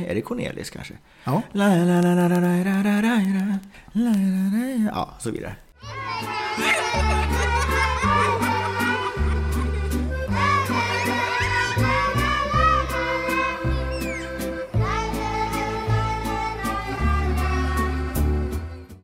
Är 0.09 0.15
det 0.15 0.21
Cornelis 0.21 0.69
kanske? 0.69 0.93
Ja. 1.29 1.41
Ja, 4.93 5.09
så 5.19 5.31
vidare. 5.31 5.55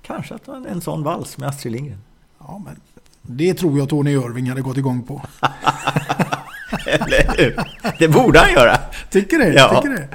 Kanske 0.01 0.35
att 0.35 0.47
en 0.47 0.81
sån 0.81 1.03
vals 1.03 1.37
med 1.37 1.49
Astrid 1.49 1.73
Lindgren. 1.73 2.01
Ja, 2.39 2.61
men 2.65 2.79
det 3.21 3.53
tror 3.53 3.77
jag 3.77 3.89
Tony 3.89 4.11
Irving 4.11 4.49
hade 4.49 4.61
gått 4.61 4.77
igång 4.77 5.03
på. 5.03 5.21
Eller 6.85 7.37
hur? 7.37 7.59
Det 7.99 8.07
borde 8.07 8.39
han 8.39 8.53
göra. 8.53 8.77
Tycker 9.09 9.37
det? 9.39 9.53
Ja. 9.53 9.81
Tycker 9.81 9.95
det. 9.95 10.07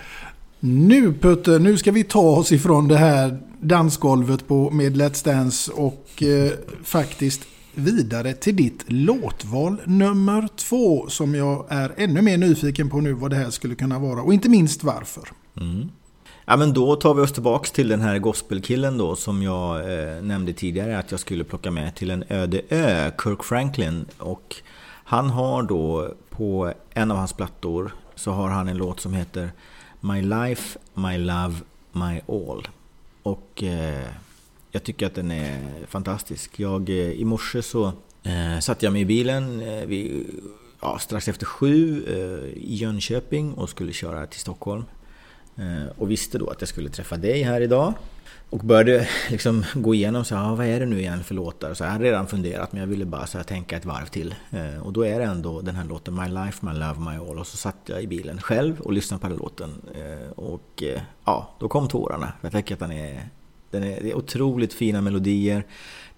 Nu 0.63 1.13
Putte, 1.13 1.59
nu 1.59 1.79
ska 1.79 1.93
vi 1.93 2.05
ta 2.05 2.21
oss 2.21 2.53
ifrån 2.53 2.89
det 2.89 2.97
här 2.97 3.39
dansgolvet 3.61 4.49
på, 4.49 4.71
med 4.71 4.97
Let's 4.97 5.25
Dance 5.25 5.73
och 5.73 6.23
eh, 6.23 6.53
faktiskt 6.85 7.41
vidare 7.75 8.33
till 8.33 8.57
ditt 8.57 8.85
låtval 8.87 9.77
nummer 9.85 10.49
två 10.57 11.07
som 11.09 11.35
jag 11.35 11.67
är 11.69 11.93
ännu 11.97 12.23
mer 12.23 12.37
nyfiken 12.37 12.91
på 12.91 13.01
nu 13.01 13.13
vad 13.13 13.31
det 13.31 13.37
här 13.37 13.51
skulle 13.51 13.75
kunna 13.75 13.99
vara 13.99 14.23
och 14.23 14.35
inte 14.35 14.49
minst 14.49 14.85
varför. 14.85 15.29
Mm. 15.61 15.89
Ja 16.45 16.57
men 16.57 16.73
då 16.73 16.97
tar 16.97 17.15
vi 17.15 17.23
oss 17.23 17.33
tillbaks 17.33 17.71
till 17.71 17.89
den 17.89 18.01
här 18.01 18.19
gospelkillen 18.19 18.99
då 18.99 19.17
som 19.17 19.43
jag 19.43 19.79
eh, 19.79 20.23
nämnde 20.23 20.53
tidigare 20.53 20.99
att 20.99 21.11
jag 21.11 21.21
skulle 21.21 21.45
plocka 21.45 21.71
med 21.71 21.95
till 21.95 22.11
en 22.11 22.25
öde 22.29 22.61
ö, 22.69 23.11
Kirk 23.23 23.45
Franklin. 23.45 24.05
Och 24.19 24.57
han 25.05 25.31
har 25.31 25.63
då 25.63 26.15
på 26.31 26.73
en 26.91 27.11
av 27.11 27.17
hans 27.17 27.33
plattor 27.33 27.95
så 28.15 28.31
har 28.31 28.49
han 28.49 28.69
en 28.69 28.77
låt 28.77 29.01
som 29.01 29.15
heter 29.15 29.51
My 30.01 30.23
Life, 30.23 30.79
My 30.95 31.19
Love, 31.19 31.55
My 31.93 32.21
All. 32.27 32.69
Och 33.23 33.63
eh, 33.63 34.09
jag 34.71 34.85
tycker 34.85 35.07
att 35.07 35.15
den 35.15 35.31
är 35.31 35.87
fantastisk. 35.87 36.61
Jag, 36.61 36.89
eh, 36.89 36.97
I 36.97 37.25
morse 37.25 37.63
så 37.63 37.93
eh, 38.23 38.59
satt 38.61 38.83
jag 38.83 38.93
mig 38.93 39.03
i 39.03 39.05
bilen 39.05 39.61
eh, 39.61 39.85
vid, 39.87 40.27
ja, 40.81 40.99
strax 40.99 41.29
efter 41.29 41.47
sju 41.47 42.05
eh, 42.07 42.63
i 42.63 42.75
Jönköping 42.75 43.55
och 43.55 43.71
skulle 43.71 43.93
köra 43.93 44.27
till 44.27 44.41
Stockholm. 44.41 44.85
Eh, 45.61 45.93
och 45.99 46.11
visste 46.11 46.39
då 46.39 46.51
att 46.51 46.61
jag 46.61 46.69
skulle 46.69 46.89
träffa 46.91 47.17
dig 47.17 47.43
här 47.43 47.61
idag. 47.61 47.95
Och 48.51 48.59
började 48.59 49.09
liksom 49.31 49.65
gå 49.75 49.95
igenom 49.95 50.25
så 50.25 50.35
här, 50.35 50.53
ah, 50.53 50.55
vad 50.55 50.67
är 50.67 50.81
det 50.81 50.87
nu 50.87 51.01
igen 51.01 51.25
för 51.25 51.35
låtar? 51.35 51.75
Så 51.75 51.85
jag 51.85 51.91
hade 51.91 52.05
redan 52.05 52.27
funderat 52.27 52.73
men 52.73 52.81
jag 52.81 52.89
ville 52.89 53.05
bara 53.05 53.27
så 53.27 53.39
här, 53.39 53.45
tänka 53.45 53.77
ett 53.77 53.85
varv 53.85 54.07
till. 54.07 54.35
Eh, 54.51 54.83
och 54.83 54.93
då 54.93 55.07
är 55.07 55.19
det 55.19 55.25
ändå 55.25 55.61
den 55.61 55.77
här 55.77 55.85
låten 55.85 56.15
My 56.15 56.29
Life, 56.29 56.67
My 56.67 56.73
Love, 56.73 57.01
My 57.01 57.31
All. 57.31 57.39
Och 57.39 57.47
så 57.47 57.57
satt 57.57 57.77
jag 57.87 58.03
i 58.03 58.07
bilen 58.07 58.41
själv 58.41 58.81
och 58.81 58.93
lyssnade 58.93 59.21
på 59.21 59.29
den 59.29 59.37
låten. 59.37 59.75
Eh, 59.95 60.31
och 60.31 60.83
ja, 61.25 61.57
då 61.61 61.69
kom 61.69 61.89
tårarna. 61.89 62.33
Jag 62.41 62.53
tänker 62.53 62.75
att 62.75 62.81
den 62.81 62.93
är, 62.93 63.29
den 63.71 63.83
är, 63.83 64.01
det 64.01 64.11
är 64.11 64.17
otroligt 64.17 64.73
fina 64.73 65.01
melodier. 65.01 65.65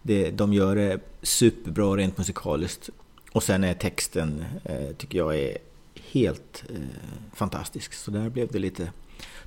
Det, 0.03 0.31
de 0.31 0.53
gör 0.53 0.77
det 0.77 1.01
superbra 1.23 1.97
rent 1.97 2.19
musikaliskt. 2.19 2.91
Och 3.33 3.43
sen 3.43 3.65
är 3.65 3.75
texten, 3.75 4.45
tycker 4.99 5.19
jag, 5.19 5.39
är 5.39 5.59
helt 6.13 6.65
fantastisk. 7.35 7.95
Så 7.95 8.11
där 8.11 8.29
blev 8.29 8.49
det 8.49 8.59
lite 8.59 8.91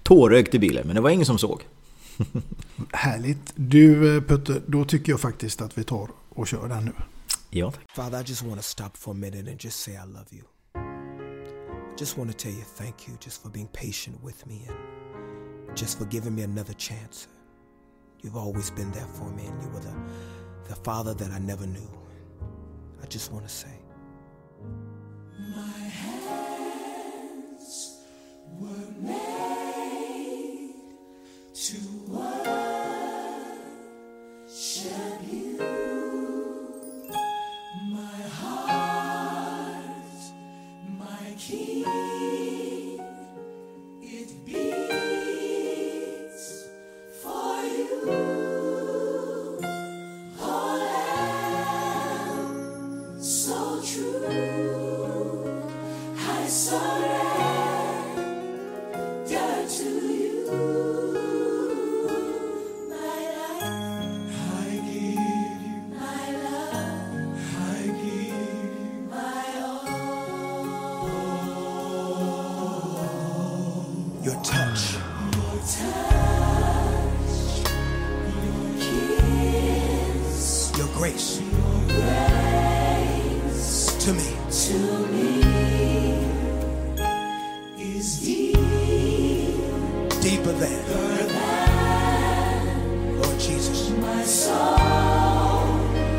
tårögt 0.05 0.53
i 0.53 0.59
bilen, 0.59 0.87
men 0.87 0.95
det 0.95 1.01
var 1.01 1.09
ingen 1.09 1.25
som 1.25 1.37
såg. 1.37 1.63
Härligt. 2.93 3.53
Du 3.55 4.15
eh, 4.15 4.21
Putte, 4.23 4.61
då 4.67 4.85
tycker 4.85 5.11
jag 5.11 5.19
faktiskt 5.19 5.61
att 5.61 5.77
vi 5.77 5.83
tar 5.83 6.09
och 6.29 6.47
kör 6.47 6.69
den 6.69 6.85
nu. 6.85 6.91
Ja. 7.49 7.73
Father, 7.95 8.21
I 8.21 8.23
just 8.25 8.43
want 8.43 8.57
to 8.57 8.63
stop 8.63 8.97
for 8.97 9.11
a 9.11 9.13
minute 9.13 9.51
and 9.51 9.63
just 9.63 9.79
say 9.79 9.93
I 9.93 10.05
love 10.05 10.25
you. 10.31 10.43
I 10.75 11.99
just 11.99 12.17
want 12.17 12.31
to 12.31 12.37
tell 12.37 12.51
you 12.53 12.63
thank 12.77 13.07
you 13.07 13.17
just 13.25 13.41
for 13.41 13.49
being 13.49 13.67
patient 13.67 14.23
with 14.23 14.45
me 14.45 14.67
and 14.67 14.77
just 15.77 15.97
for 15.97 16.05
giving 16.05 16.35
me 16.35 16.43
another 16.43 16.73
chance. 16.73 17.27
You've 18.23 18.37
always 18.37 18.71
been 18.71 18.91
there 18.91 19.07
for 19.13 19.29
me 19.31 19.45
and 19.47 19.63
you 19.63 19.69
were 19.69 19.83
the, 19.83 19.93
the 20.69 20.75
father 20.75 21.13
that 21.15 21.31
I 21.31 21.39
never 21.39 21.67
knew. 21.67 21.89
I 23.03 23.05
just 23.07 23.31
want 23.31 23.47
to 23.47 23.53
say. 23.53 23.79
My 25.55 25.89
hands 26.03 26.85
were 28.59 28.91
made 29.01 29.54
to 31.65 31.77
worship 32.07 33.33
you. 35.31 35.44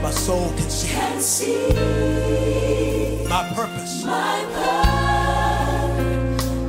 My 0.02 0.10
soul 0.12 0.48
can 0.56 0.70
see 0.70 0.88
can 0.94 1.20
see 1.20 1.56
my 3.28 3.42
purpose. 3.54 4.04
my 4.04 4.44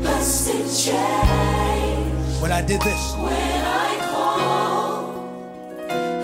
purpose 0.02 0.48
it 0.50 0.66
changed 0.84 2.42
When 2.42 2.52
I 2.52 2.62
did 2.66 2.82
this, 2.82 3.14
when 3.22 3.34
I 3.34 3.36
called 4.10 5.16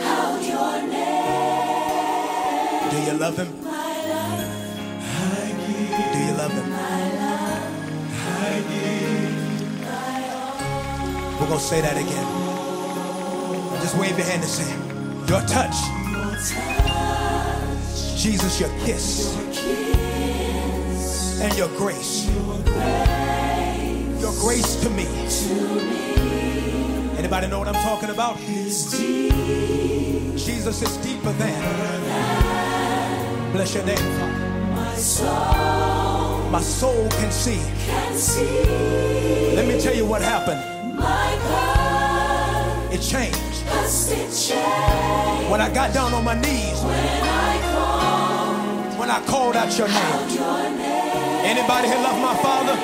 out 0.02 0.42
your 0.42 0.82
name. 0.90 2.90
do 2.92 2.98
you 3.12 3.18
love 3.20 3.38
him? 3.38 3.48
My 3.64 3.72
life, 4.14 4.52
Do 6.14 6.20
you 6.26 6.34
love 6.42 6.52
him? 6.58 6.68
my 6.72 7.04
love, 7.22 7.66
I 8.18 8.20
give 8.72 9.86
my 9.86 10.20
all. 10.42 11.38
We're 11.40 11.50
gonna 11.54 11.60
say 11.72 11.80
that 11.82 11.98
again. 11.98 12.28
Just 13.82 13.96
wave 13.98 14.18
your 14.18 14.26
hand 14.26 14.42
and 14.42 14.50
say, 14.50 14.66
Your 15.28 15.42
touch, 15.42 15.76
Your 16.12 16.36
touch, 16.36 18.22
Jesus, 18.22 18.60
your 18.60 18.70
kiss, 18.86 19.36
your 19.36 19.46
kiss, 19.54 21.42
and 21.42 21.58
your 21.58 21.70
grace. 21.70 22.26
your 22.30 22.60
grace 22.64 24.22
Your 24.22 24.34
grace 24.42 24.76
to 24.84 24.90
me. 24.92 25.06
to 25.06 25.54
me 25.86 27.18
Anybody 27.18 27.48
know 27.48 27.60
what 27.60 27.68
I'm 27.68 27.82
talking 27.84 28.10
about? 28.10 28.38
is. 28.42 28.92
Jesus 30.46 30.82
is 30.82 30.98
deeper 30.98 31.32
than. 31.34 31.62
Bless 33.54 33.74
your 33.76 33.86
name, 33.86 33.98
Father. 33.98 34.76
My 34.76 34.96
soul 34.96 36.50
My 36.52 36.62
soul 36.62 37.10
can 37.10 37.32
see. 37.32 37.60
can 37.88 38.14
see 38.16 39.56
Let 39.56 39.66
me 39.68 39.80
tell 39.80 39.96
you 39.96 40.06
what 40.06 40.22
happened. 40.22 40.62
my 40.96 41.38
purpose 41.48 42.96
it 42.96 43.02
changed 43.02 43.53
When 43.94 45.62
I 45.62 45.70
got 45.72 45.94
down 45.94 46.14
on 46.16 46.24
my 46.24 46.34
knees, 46.34 46.82
when 46.82 46.98
I 46.98 47.62
called 47.74 48.98
when 48.98 49.10
I 49.12 49.22
called 49.28 49.56
out 49.56 49.78
your 49.78 49.88
name. 49.88 50.40
Anybody 51.46 51.88
here 51.90 52.02
love 52.02 52.20
my 52.20 52.36
father? 52.42 52.76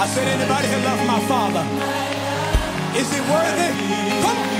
I 0.00 0.06
said, 0.06 0.26
anybody 0.28 0.66
here 0.68 0.80
love 0.80 1.06
my 1.06 1.20
father? 1.28 1.64
Is 2.96 3.12
he 3.12 3.20
worthy? 3.28 3.68
Come 4.22 4.51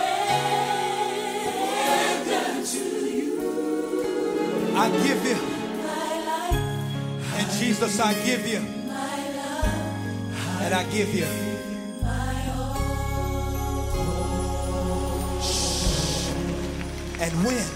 to 2.68 2.84
you 3.16 3.40
I 4.76 4.90
give 4.90 5.26
you. 5.26 5.38
And 7.38 7.52
Jesus, 7.52 8.00
I 8.02 8.14
give 8.26 8.46
you. 8.46 8.60
my 8.60 9.20
And 10.66 10.74
I 10.74 10.84
give 10.92 11.14
you. 11.16 11.28
And 17.22 17.34
when 17.46 17.75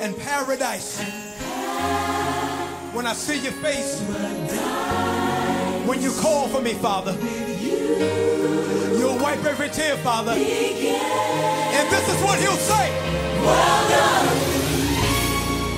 And 0.00 0.14
paradise. 0.18 1.00
When 2.92 3.06
I 3.06 3.14
see 3.14 3.40
your 3.42 3.52
face. 3.52 4.00
When 5.86 6.02
you 6.02 6.12
call 6.20 6.48
for 6.48 6.60
me, 6.60 6.74
Father. 6.74 7.12
You'll 8.98 9.16
wipe 9.18 9.42
every 9.44 9.70
tear, 9.70 9.96
Father. 9.98 10.32
And 10.32 11.90
this 11.90 12.08
is 12.14 12.22
what 12.22 12.38
he'll 12.38 12.52
say. 12.56 12.90
well 13.40 13.88
done, 13.88 14.28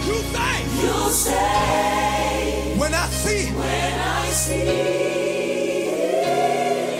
You 0.06 0.14
say. 0.34 0.64
you'll 0.82 1.10
say 1.10 2.74
When 2.78 2.94
I 2.94 3.06
see. 3.10 3.46
when 3.52 4.00
I 4.00 4.28
see 4.30 4.64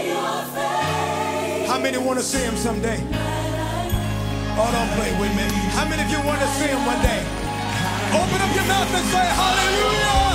your 0.09 0.45
face. 0.55 1.69
How 1.69 1.79
many 1.81 1.99
want 1.99 2.19
to 2.21 2.25
see 2.25 2.39
him 2.43 2.57
someday? 2.57 3.03
Oh, 4.61 4.67
don't 4.73 4.91
play 4.99 5.13
with 5.21 5.31
me. 5.37 5.47
How 5.79 5.87
many 5.89 6.03
of 6.03 6.11
you 6.11 6.21
want 6.27 6.41
to 6.41 6.49
see 6.59 6.67
him 6.67 6.85
one 6.85 7.01
day? 7.01 7.23
Open 8.11 8.43
up 8.43 8.53
your 8.57 8.67
mouth 8.67 8.91
and 8.93 9.07
say 9.07 9.27
hallelujah. 9.39 10.28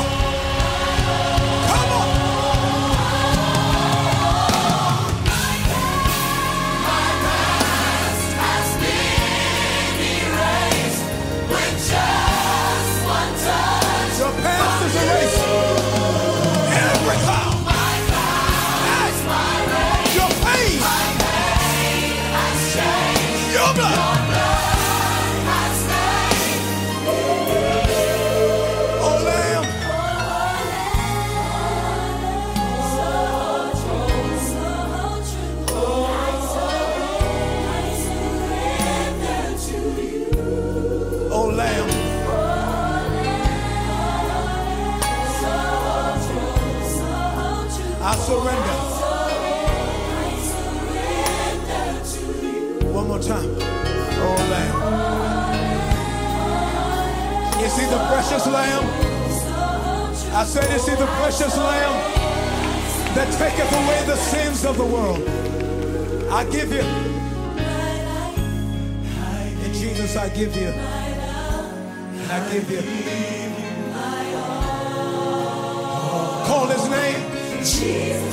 Precious 58.34 58.52
Lamb? 58.52 58.84
I 60.34 60.44
said, 60.44 60.74
Is 60.74 60.88
he 60.88 60.96
the 60.96 61.06
precious 61.06 61.56
Lamb 61.56 61.94
that 63.14 63.32
taketh 63.38 63.72
away 63.72 64.04
the 64.08 64.16
sins 64.16 64.66
of 64.66 64.76
the 64.76 64.86
world? 64.86 65.22
I 66.32 66.44
give 66.46 66.72
you. 66.72 66.82
And 69.62 69.74
Jesus, 69.76 70.16
I 70.16 70.30
give 70.30 70.56
you. 70.56 70.74
I 72.32 72.40
give 72.52 72.72
you. 72.72 72.82
Call 76.48 76.68
his 76.68 76.90
name. 76.90 77.22
Jesus, 77.60 78.33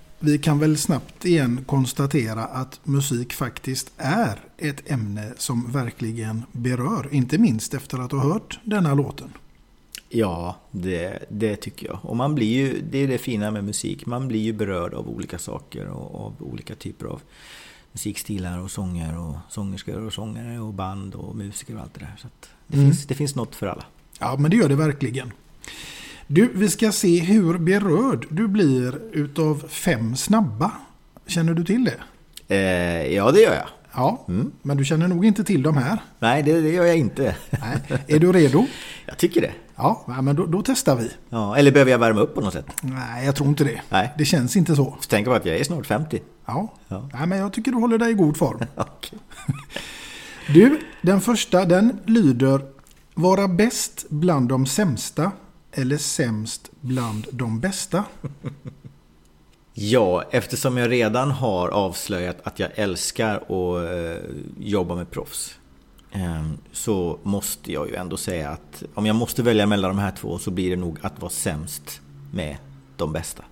vi 0.23 0.37
kan 0.37 0.59
väl 0.59 0.77
snabbt 0.77 1.25
igen 1.25 1.63
konstatera 1.65 2.43
att 2.45 2.79
musik 2.83 3.33
faktiskt 3.33 3.91
är 3.97 4.39
ett 4.57 4.91
ämne 4.91 5.33
som 5.37 5.71
verkligen 5.71 6.43
berör. 6.51 7.07
Inte 7.11 7.37
minst 7.37 7.73
efter 7.73 7.99
att 7.99 8.11
ha 8.11 8.19
hört 8.19 8.59
denna 8.63 8.93
låten. 8.93 9.33
Ja, 10.09 10.55
det, 10.71 11.19
det 11.29 11.55
tycker 11.55 11.87
jag. 11.87 11.99
Och 12.03 12.17
man 12.17 12.35
blir 12.35 12.47
ju, 12.47 12.81
det 12.91 12.97
är 12.97 13.07
det 13.07 13.17
fina 13.17 13.51
med 13.51 13.63
musik, 13.63 14.05
man 14.05 14.27
blir 14.27 14.39
ju 14.39 14.53
berörd 14.53 14.93
av 14.93 15.09
olika 15.09 15.39
saker 15.39 15.87
och 15.87 16.25
av 16.25 16.33
olika 16.39 16.75
typer 16.75 17.05
av 17.05 17.21
musikstilar 17.91 18.59
och 18.59 18.71
sånger 18.71 19.17
och 19.19 19.35
sångerskor 19.49 20.05
och 20.05 20.13
sångare 20.13 20.59
och 20.59 20.73
band 20.73 21.15
och 21.15 21.35
musiker 21.35 21.75
och 21.75 21.81
allt 21.81 21.93
det 21.93 21.99
där. 21.99 22.15
Så 22.21 22.27
det, 22.67 22.77
Mm. 22.77 22.89
finns, 22.91 23.05
det 23.07 23.15
finns 23.15 23.35
något 23.35 23.55
för 23.55 23.67
alla. 23.67 23.85
Ja, 24.19 24.35
men 24.39 24.51
det 24.51 24.57
gör 24.57 24.69
det 24.69 24.75
verkligen. 24.75 25.31
Du, 26.33 26.51
vi 26.53 26.69
ska 26.69 26.91
se 26.91 27.19
hur 27.19 27.57
berörd 27.57 28.25
du 28.29 28.47
blir 28.47 28.99
utav 29.11 29.63
fem 29.67 30.15
snabba. 30.15 30.71
Känner 31.27 31.53
du 31.53 31.63
till 31.63 31.85
det? 31.85 31.95
Eh, 32.55 33.13
ja, 33.13 33.31
det 33.31 33.41
gör 33.41 33.53
jag. 33.53 33.67
Ja, 33.93 34.25
men 34.61 34.77
du 34.77 34.85
känner 34.85 35.07
nog 35.07 35.25
inte 35.25 35.43
till 35.43 35.63
de 35.63 35.77
här. 35.77 35.97
Nej, 36.19 36.43
det, 36.43 36.61
det 36.61 36.69
gör 36.69 36.85
jag 36.85 36.97
inte. 36.97 37.35
Nej. 37.49 38.01
Är 38.07 38.19
du 38.19 38.31
redo? 38.31 38.65
Jag 39.05 39.17
tycker 39.17 39.41
det. 39.41 39.51
Ja, 39.75 40.05
men 40.21 40.35
då, 40.35 40.45
då 40.45 40.61
testar 40.65 40.95
vi. 40.95 41.11
Ja, 41.29 41.57
eller 41.57 41.71
behöver 41.71 41.91
jag 41.91 41.99
värma 41.99 42.21
upp 42.21 42.35
på 42.35 42.41
något 42.41 42.53
sätt? 42.53 42.65
Nej, 42.81 43.25
jag 43.25 43.35
tror 43.35 43.49
inte 43.49 43.63
det. 43.63 43.81
Nej. 43.89 44.13
Det 44.17 44.25
känns 44.25 44.55
inte 44.55 44.75
så. 44.75 44.97
Tänk 45.07 45.27
på 45.27 45.33
att 45.33 45.45
jag 45.45 45.57
är 45.57 45.63
snart 45.63 45.85
50. 45.85 46.21
Ja, 46.45 46.73
Ja. 46.87 47.09
Nej, 47.13 47.27
men 47.27 47.37
jag 47.37 47.53
tycker 47.53 47.71
du 47.71 47.77
håller 47.77 47.97
dig 47.97 48.11
i 48.11 48.13
god 48.13 48.37
form. 48.37 48.59
Du, 50.53 50.79
den 51.01 51.21
första 51.21 51.65
den 51.65 51.99
lyder 52.05 52.61
Vara 53.13 53.47
bäst 53.47 54.05
bland 54.09 54.49
de 54.49 54.65
sämsta 54.65 55.31
eller 55.71 55.97
sämst 55.97 56.69
bland 56.81 57.27
de 57.31 57.59
bästa? 57.59 58.03
Ja, 59.73 60.23
eftersom 60.31 60.77
jag 60.77 60.91
redan 60.91 61.31
har 61.31 61.69
avslöjat 61.69 62.37
att 62.43 62.59
jag 62.59 62.69
älskar 62.75 63.35
att 63.35 63.89
eh, 63.89 64.29
jobba 64.59 64.95
med 64.95 65.11
proffs 65.11 65.55
eh, 66.11 66.49
så 66.71 67.19
måste 67.23 67.71
jag 67.71 67.89
ju 67.89 67.95
ändå 67.95 68.17
säga 68.17 68.49
att 68.49 68.83
om 68.93 69.05
jag 69.05 69.15
måste 69.15 69.43
välja 69.43 69.65
mellan 69.65 69.95
de 69.95 70.01
här 70.01 70.11
två 70.11 70.39
så 70.39 70.51
blir 70.51 70.69
det 70.69 70.75
nog 70.75 70.97
att 71.01 71.21
vara 71.21 71.31
sämst 71.31 72.01
med 72.33 72.57
de 72.97 73.13
bästa. 73.13 73.43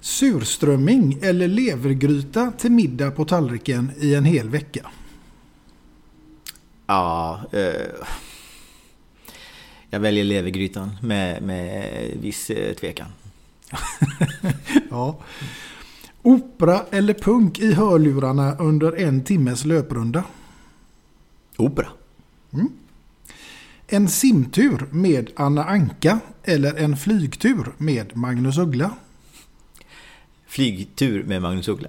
Surströmming 0.00 1.18
eller 1.22 1.48
levergryta 1.48 2.52
till 2.58 2.72
middag 2.72 3.10
på 3.10 3.24
tallriken 3.24 3.92
i 3.96 4.14
en 4.14 4.24
hel 4.24 4.48
vecka? 4.48 4.90
Ja, 6.86 7.40
eh, 7.52 8.06
jag 9.90 10.00
väljer 10.00 10.24
levergrytan 10.24 10.90
med, 11.02 11.42
med 11.42 11.92
viss 12.20 12.50
eh, 12.50 12.74
tvekan. 12.74 13.08
Ja. 14.90 15.18
Opera 16.22 16.84
eller 16.90 17.14
punk 17.14 17.58
i 17.58 17.72
hörlurarna 17.72 18.56
under 18.56 18.92
en 18.92 19.24
timmes 19.24 19.64
löprunda? 19.64 20.24
Opera. 21.56 21.88
En 23.86 24.08
simtur 24.08 24.86
med 24.90 25.30
Anna 25.36 25.64
Anka 25.64 26.20
eller 26.44 26.74
en 26.74 26.96
flygtur 26.96 27.72
med 27.78 28.16
Magnus 28.16 28.58
Uggla? 28.58 28.90
Flygtur 30.46 31.24
med 31.24 31.42
Magnus 31.42 31.68
Uggla. 31.68 31.88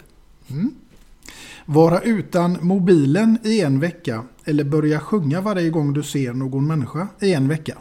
Vara 1.65 2.01
utan 2.01 2.57
mobilen 2.61 3.37
i 3.43 3.61
en 3.61 3.79
vecka 3.79 4.23
eller 4.45 4.63
börja 4.63 4.99
sjunga 4.99 5.41
varje 5.41 5.69
gång 5.69 5.93
du 5.93 6.03
ser 6.03 6.33
någon 6.33 6.67
människa 6.67 7.07
i 7.19 7.33
en 7.33 7.47
vecka? 7.47 7.77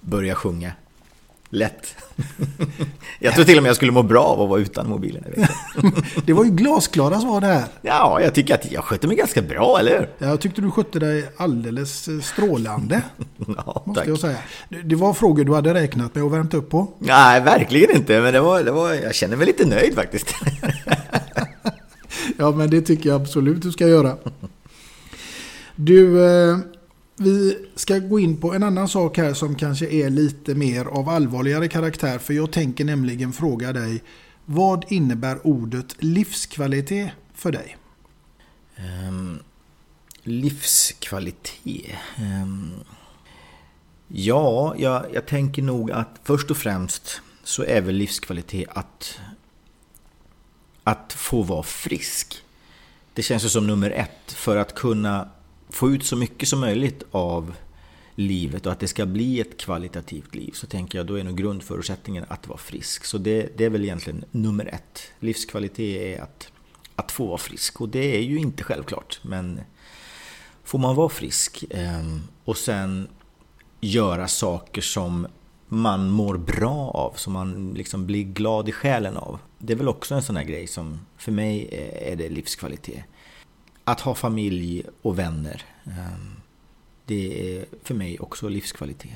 Börja 0.00 0.34
sjunga. 0.34 0.72
Lätt. 1.52 1.94
jag 3.18 3.34
tror 3.34 3.44
till 3.44 3.56
och 3.56 3.62
med 3.62 3.68
jag 3.70 3.76
skulle 3.76 3.92
må 3.92 4.02
bra 4.02 4.24
av 4.24 4.40
att 4.42 4.48
vara 4.48 4.60
utan 4.60 4.88
mobilen. 4.88 5.24
Det 6.26 6.32
var 6.32 6.44
ju 6.44 6.50
glasklara 6.50 7.20
svar 7.20 7.40
det 7.40 7.46
här. 7.46 7.64
Ja, 7.82 8.20
jag 8.22 8.34
tycker 8.34 8.54
att 8.54 8.72
jag 8.72 8.84
sköter 8.84 9.08
mig 9.08 9.16
ganska 9.16 9.42
bra, 9.42 9.78
eller 9.80 9.98
hur? 9.98 10.26
Jag 10.28 10.40
tyckte 10.40 10.60
du 10.60 10.70
skötte 10.70 10.98
dig 10.98 11.24
alldeles 11.36 12.08
eh, 12.08 12.20
strålande. 12.20 13.02
Ja, 13.56 13.82
Måste 13.86 14.00
tack. 14.00 14.08
jag 14.08 14.18
säga. 14.18 14.36
Det- 14.68 14.82
Det 14.82 14.94
var 14.96 15.14
frågor 15.14 15.44
du 15.44 15.54
hade 15.54 15.74
räknat 15.74 16.14
med 16.14 16.24
och 16.24 16.32
värmt 16.34 16.54
upp 16.54 16.70
på. 16.70 16.86
Nej, 16.98 17.40
verkligen 17.40 17.96
inte. 17.96 18.20
Men 18.20 18.32
det 18.32 18.40
var, 18.40 18.62
det 18.62 18.70
var, 18.72 18.92
jag 18.94 19.14
känner 19.14 19.36
mig 19.36 19.46
lite 19.46 19.66
nöjd 19.66 19.94
faktiskt. 19.94 20.34
Ja, 22.38 22.50
men 22.50 22.70
det 22.70 22.80
tycker 22.80 23.08
jag 23.10 23.20
absolut 23.20 23.62
du 23.62 23.72
ska 23.72 23.88
göra. 23.88 24.16
Du, 25.76 26.24
eh, 26.24 26.58
vi 27.22 27.58
ska 27.74 27.98
gå 27.98 28.20
in 28.20 28.36
på 28.36 28.54
en 28.54 28.62
annan 28.62 28.88
sak 28.88 29.18
här 29.18 29.34
som 29.34 29.54
kanske 29.54 29.86
är 29.86 30.10
lite 30.10 30.54
mer 30.54 30.84
av 30.84 31.08
allvarligare 31.08 31.68
karaktär. 31.68 32.18
För 32.18 32.34
jag 32.34 32.52
tänker 32.52 32.84
nämligen 32.84 33.32
fråga 33.32 33.72
dig, 33.72 34.02
vad 34.44 34.84
innebär 34.88 35.46
ordet 35.46 35.96
livskvalitet 35.98 37.10
för 37.34 37.52
dig? 37.52 37.76
Um, 39.08 39.38
livskvalitet. 40.22 41.96
Um, 42.18 42.72
ja, 44.08 44.74
jag, 44.78 45.06
jag 45.12 45.26
tänker 45.26 45.62
nog 45.62 45.90
att 45.90 46.20
först 46.24 46.50
och 46.50 46.56
främst 46.56 47.20
så 47.44 47.64
är 47.64 47.80
väl 47.80 47.94
livskvalitet 47.94 48.68
att, 48.68 49.18
att 50.84 51.12
få 51.12 51.42
vara 51.42 51.62
frisk. 51.62 52.36
Det 53.14 53.22
känns 53.22 53.44
ju 53.44 53.48
som 53.48 53.66
nummer 53.66 53.90
ett 53.90 54.32
för 54.32 54.56
att 54.56 54.74
kunna 54.74 55.28
få 55.70 55.90
ut 55.90 56.04
så 56.04 56.16
mycket 56.16 56.48
som 56.48 56.60
möjligt 56.60 57.02
av 57.10 57.54
livet 58.14 58.66
och 58.66 58.72
att 58.72 58.80
det 58.80 58.88
ska 58.88 59.06
bli 59.06 59.40
ett 59.40 59.56
kvalitativt 59.56 60.34
liv 60.34 60.50
så 60.54 60.66
tänker 60.66 60.98
jag 60.98 61.06
då 61.06 61.14
är 61.14 61.24
nog 61.24 61.36
grundförutsättningen 61.36 62.24
att 62.28 62.48
vara 62.48 62.58
frisk. 62.58 63.04
Så 63.04 63.18
det, 63.18 63.58
det 63.58 63.64
är 63.64 63.70
väl 63.70 63.84
egentligen 63.84 64.24
nummer 64.30 64.66
ett. 64.66 65.02
Livskvalitet 65.20 66.18
är 66.18 66.22
att, 66.22 66.52
att 66.96 67.12
få 67.12 67.26
vara 67.26 67.38
frisk 67.38 67.80
och 67.80 67.88
det 67.88 68.16
är 68.16 68.20
ju 68.20 68.38
inte 68.38 68.64
självklart 68.64 69.20
men 69.22 69.60
får 70.64 70.78
man 70.78 70.94
vara 70.94 71.08
frisk 71.08 71.64
ehm, 71.70 72.22
och 72.44 72.56
sen 72.56 73.08
göra 73.80 74.28
saker 74.28 74.82
som 74.82 75.26
man 75.68 76.10
mår 76.10 76.36
bra 76.36 76.90
av, 76.90 77.12
som 77.16 77.32
man 77.32 77.74
liksom 77.76 78.06
blir 78.06 78.24
glad 78.24 78.68
i 78.68 78.72
själen 78.72 79.16
av. 79.16 79.38
Det 79.58 79.72
är 79.72 79.76
väl 79.76 79.88
också 79.88 80.14
en 80.14 80.22
sån 80.22 80.36
här 80.36 80.44
grej 80.44 80.66
som 80.66 81.00
för 81.16 81.32
mig 81.32 81.68
är 81.72 82.12
är 82.12 82.16
det 82.16 82.28
livskvalitet. 82.28 83.04
Att 83.90 84.00
ha 84.00 84.14
familj 84.14 84.82
och 85.02 85.18
vänner. 85.18 85.64
eh, 85.84 85.92
Det 87.06 87.56
är 87.58 87.64
för 87.82 87.94
mig 87.94 88.18
också 88.18 88.48
livskvalitet. 88.48 89.12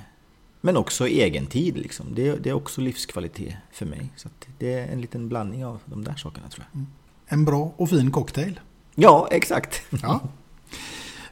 Men 0.61 0.77
också 0.77 1.07
egen 1.09 1.47
tid 1.47 1.77
liksom. 1.79 2.07
Det, 2.15 2.37
det 2.37 2.51
är 2.51 2.55
också 2.55 2.81
livskvalitet 2.81 3.55
för 3.73 3.87
mig. 3.87 4.09
Så 4.17 4.29
det 4.59 4.73
är 4.75 4.89
en 4.93 5.01
liten 5.01 5.29
blandning 5.29 5.65
av 5.65 5.81
de 5.85 6.05
där 6.05 6.15
sakerna 6.15 6.49
tror 6.49 6.67
jag. 6.73 6.85
En 7.27 7.45
bra 7.45 7.73
och 7.77 7.91
fin 7.91 8.11
cocktail. 8.11 8.61
Ja, 8.95 9.29
exakt. 9.31 9.83
Ja. 10.03 10.21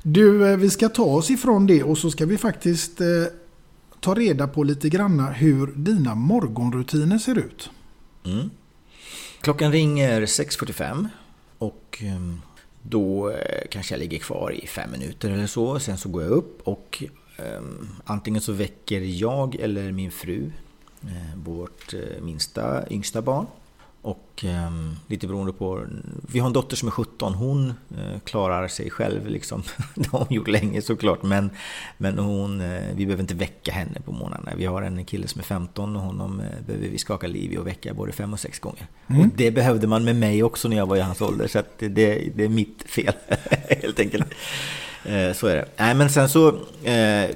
Du, 0.02 0.50
eh, 0.50 0.56
vi 0.56 0.70
ska 0.70 0.88
ta 0.88 1.04
oss 1.04 1.30
ifrån 1.30 1.66
det 1.66 1.82
och 1.82 1.98
så 1.98 2.10
ska 2.10 2.26
vi 2.26 2.38
faktiskt 2.38 3.00
eh, 3.00 3.06
ta 4.00 4.14
reda 4.14 4.48
på 4.48 4.62
lite 4.64 4.88
granna 4.88 5.30
hur 5.30 5.66
dina 5.76 6.14
morgonrutiner 6.14 7.18
ser 7.18 7.38
ut. 7.38 7.70
Mm. 8.24 8.50
Klockan 9.40 9.72
ringer 9.72 10.20
6.45 10.22 11.08
och 11.58 11.98
ehm, 12.02 12.40
då 12.82 13.30
eh, 13.30 13.68
kanske 13.70 13.94
jag 13.94 13.98
ligger 13.98 14.18
kvar 14.18 14.52
i 14.52 14.66
fem 14.66 14.90
minuter 14.90 15.30
eller 15.30 15.46
så. 15.46 15.78
Sen 15.78 15.98
så 15.98 16.08
går 16.08 16.22
jag 16.22 16.32
upp 16.32 16.60
och 16.64 17.04
ehm, 17.36 17.88
antingen 18.04 18.42
så 18.42 18.52
väcker 18.52 19.00
jag 19.00 19.54
eller 19.54 19.92
min 19.92 20.10
fru 20.10 20.50
eh, 21.02 21.38
vårt 21.44 21.94
eh, 21.94 22.22
minsta, 22.22 22.90
yngsta 22.90 23.22
barn. 23.22 23.46
Och 24.02 24.44
ehm, 24.44 24.96
lite 25.06 25.26
beroende 25.26 25.52
på... 25.52 25.86
Vi 26.32 26.38
har 26.38 26.46
en 26.46 26.52
dotter 26.52 26.76
som 26.76 26.88
är 26.88 26.92
17. 26.92 27.34
Hon 27.34 27.68
eh, 27.68 28.20
klarar 28.24 28.68
sig 28.68 28.90
själv 28.90 29.26
liksom. 29.26 29.62
Det 29.94 30.08
har 30.08 30.18
hon 30.18 30.36
gjort 30.36 30.48
länge 30.48 30.82
såklart. 30.82 31.22
Men, 31.22 31.50
men 31.98 32.18
hon, 32.18 32.60
eh, 32.60 32.82
vi 32.94 33.06
behöver 33.06 33.22
inte 33.22 33.34
väcka 33.34 33.72
henne 33.72 34.00
på 34.04 34.12
morgnarna. 34.12 34.52
Vi 34.56 34.64
har 34.64 34.82
en 34.82 35.04
kille 35.04 35.28
som 35.28 35.38
är 35.38 35.44
15 35.44 35.96
och 35.96 36.02
honom 36.02 36.40
eh, 36.40 36.66
behöver 36.66 36.88
vi 36.88 36.98
skaka 36.98 37.26
liv 37.26 37.52
i 37.52 37.58
och 37.58 37.66
väcka 37.66 37.94
både 37.94 38.12
fem 38.12 38.32
och 38.32 38.40
sex 38.40 38.58
gånger. 38.58 38.86
Mm. 39.06 39.22
Och 39.22 39.28
det 39.36 39.50
behövde 39.50 39.86
man 39.86 40.04
med 40.04 40.16
mig 40.16 40.42
också 40.42 40.68
när 40.68 40.76
jag 40.76 40.86
var 40.86 40.96
i 40.96 41.00
hans 41.00 41.20
ålder. 41.20 41.46
Så 41.46 41.62
det, 41.78 41.88
det, 41.88 42.32
det 42.34 42.44
är 42.44 42.48
mitt 42.48 42.82
fel 42.86 43.14
helt 43.82 44.00
enkelt. 44.00 44.34
Eh, 45.04 45.32
Så 45.32 45.46
är 45.46 45.56
det. 45.56 45.68
Nej 45.76 45.94
men 45.94 46.10
sen 46.10 46.28
så, 46.28 46.48
eh, 46.84 47.30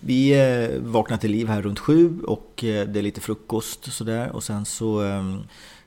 vi 0.00 0.30
eh, 0.30 0.80
vaknar 0.80 1.16
till 1.16 1.30
liv 1.30 1.48
här 1.48 1.62
runt 1.62 1.78
sju 1.78 2.20
och 2.26 2.64
eh, 2.64 2.88
det 2.88 3.00
är 3.00 3.02
lite 3.02 3.20
frukost 3.20 3.86
och 3.86 3.92
sådär. 3.92 4.30
Och 4.30 4.42
sen 4.42 4.64
så 4.64 5.04
eh, 5.04 5.24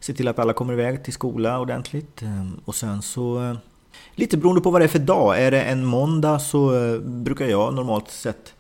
se 0.04 0.14
till 0.14 0.28
att 0.28 0.40
alla 0.40 0.54
kommer 0.54 0.74
iväg 0.74 1.04
till 1.04 1.14
skola 1.14 1.60
ordentligt. 1.60 2.22
Ehm, 2.22 2.60
och 2.66 2.76
sen 2.76 3.02
så, 3.02 3.44
eh, 3.44 3.56
lite 4.16 4.38
beroende 4.38 4.62
på 4.62 4.72
vad 4.72 4.82
det 4.82 4.86
är 4.86 4.90
för 4.90 5.00
dag. 5.00 5.42
Är 5.42 5.52
det 5.52 5.62
en 5.62 5.86
måndag 5.86 6.40
så 6.40 6.76
eh, 6.76 7.00
brukar 7.00 7.46
jag 7.46 7.74
normalt 7.74 8.10
sett 8.10 8.54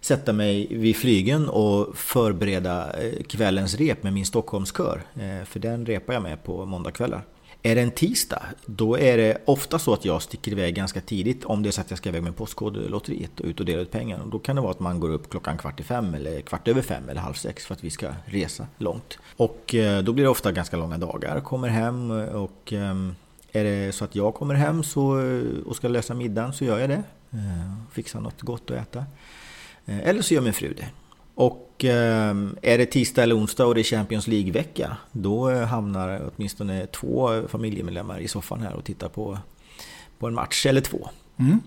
sätta 0.00 0.32
mig 0.32 0.66
vid 0.70 0.96
flygen 0.96 1.48
och 1.48 1.96
förbereda 1.96 3.02
eh, 3.02 3.22
kvällens 3.22 3.74
rep 3.74 4.02
med 4.02 4.12
min 4.12 4.26
Stockholmskör. 4.26 5.02
För 5.44 5.60
den 5.60 5.86
repar 5.86 6.14
jag 6.14 6.22
med 6.22 6.44
på 6.44 6.64
måndagkvällar. 6.64 7.22
Är 7.66 7.74
det 7.74 7.82
en 7.82 7.90
tisdag, 7.90 8.42
då 8.66 8.98
är 8.98 9.16
det 9.16 9.38
ofta 9.44 9.78
så 9.78 9.92
att 9.92 10.04
jag 10.04 10.22
sticker 10.22 10.52
iväg 10.52 10.74
ganska 10.74 11.00
tidigt 11.00 11.44
om 11.44 11.62
det 11.62 11.68
är 11.68 11.70
så 11.70 11.80
att 11.80 11.90
jag 11.90 11.98
ska 11.98 12.08
iväg 12.08 12.22
med 12.22 12.36
Postkodlotteriet 12.36 13.40
och 13.40 13.46
ut 13.46 13.60
och 13.60 13.66
dela 13.66 13.82
ut 13.82 13.90
pengar. 13.90 14.20
Och 14.20 14.28
då 14.28 14.38
kan 14.38 14.56
det 14.56 14.62
vara 14.62 14.70
att 14.70 14.80
man 14.80 15.00
går 15.00 15.10
upp 15.10 15.30
klockan 15.30 15.58
kvart 15.58 15.80
i 15.80 15.82
fem 15.82 16.14
eller 16.14 16.40
kvart 16.40 16.68
över 16.68 16.82
fem 16.82 17.08
eller 17.08 17.20
halv 17.20 17.34
sex 17.34 17.66
för 17.66 17.74
att 17.74 17.84
vi 17.84 17.90
ska 17.90 18.08
resa 18.24 18.66
långt. 18.78 19.18
Och 19.36 19.74
eh, 19.74 20.02
då 20.02 20.12
blir 20.12 20.24
det 20.24 20.30
ofta 20.30 20.52
ganska 20.52 20.76
långa 20.76 20.98
dagar. 20.98 21.40
Kommer 21.40 21.68
hem 21.68 22.10
och 22.10 22.72
ehm, 22.72 23.14
är 23.52 23.64
det 23.64 23.94
så 23.94 24.04
att 24.04 24.14
jag 24.14 24.34
kommer 24.34 24.54
hem 24.54 24.82
så, 24.82 25.20
eh, 25.20 25.42
och 25.66 25.76
ska 25.76 25.88
lösa 25.88 26.14
middagen 26.14 26.52
så 26.52 26.64
gör 26.64 26.78
jag 26.78 26.88
det. 26.88 27.02
Eh, 27.30 27.72
fixar 27.92 28.20
något 28.20 28.42
gott 28.42 28.70
att 28.70 28.76
äta. 28.76 29.04
Eller 29.86 30.22
så 30.22 30.34
gör 30.34 30.40
min 30.40 30.52
fru 30.52 30.74
det. 30.76 30.86
Och 31.36 31.84
eh, 31.84 32.34
är 32.62 32.78
det 32.78 32.86
tisdag 32.86 33.22
eller 33.22 33.36
onsdag 33.36 33.66
och 33.66 33.74
det 33.74 33.80
är 33.80 33.84
Champions 33.84 34.26
League-vecka 34.26 34.96
då 35.12 35.50
eh, 35.50 35.66
hamnar 35.66 36.30
åtminstone 36.36 36.86
två 36.86 37.42
familjemedlemmar 37.48 38.18
i 38.18 38.28
soffan 38.28 38.60
här 38.60 38.72
och 38.72 38.84
tittar 38.84 39.08
på, 39.08 39.38
på 40.18 40.26
en 40.26 40.34
match 40.34 40.66
eller 40.66 40.80
två. 40.80 41.08
Mm. 41.38 41.60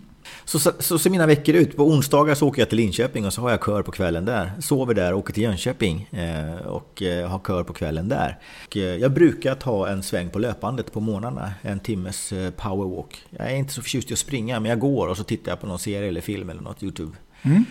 Så, 0.45 0.59
så, 0.59 0.71
så 0.79 0.99
ser 0.99 1.09
mina 1.09 1.25
veckor 1.25 1.55
ut. 1.55 1.75
På 1.77 1.83
onsdagar 1.83 2.35
så 2.35 2.47
åker 2.47 2.61
jag 2.61 2.69
till 2.69 2.77
Linköping 2.77 3.25
och 3.25 3.33
så 3.33 3.41
har 3.41 3.49
jag 3.49 3.65
kör 3.65 3.81
på 3.83 3.91
kvällen 3.91 4.25
där. 4.25 4.51
Sover 4.59 4.93
där, 4.93 5.13
åker 5.13 5.33
till 5.33 5.43
Jönköping 5.43 6.09
eh, 6.11 6.67
och 6.67 7.01
eh, 7.01 7.29
har 7.29 7.39
kör 7.47 7.63
på 7.63 7.73
kvällen 7.73 8.09
där. 8.09 8.37
Och, 8.67 8.77
eh, 8.77 8.95
jag 8.95 9.13
brukar 9.13 9.55
ta 9.55 9.87
en 9.87 10.03
sväng 10.03 10.29
på 10.29 10.39
löpandet 10.39 10.93
på 10.93 10.99
morgnarna, 10.99 11.53
en 11.61 11.79
timmes 11.79 12.33
powerwalk. 12.55 13.25
Jag 13.29 13.51
är 13.51 13.55
inte 13.55 13.73
så 13.73 13.81
förtjust 13.81 14.11
i 14.11 14.13
att 14.13 14.19
springa, 14.19 14.59
men 14.59 14.69
jag 14.69 14.79
går 14.79 15.07
och 15.07 15.17
så 15.17 15.23
tittar 15.23 15.51
jag 15.51 15.61
på 15.61 15.67
någon 15.67 15.79
serie 15.79 16.07
eller 16.07 16.21
film 16.21 16.49
eller 16.49 16.61
något 16.61 16.83
YouTube. 16.83 17.11
Mm. 17.41 17.65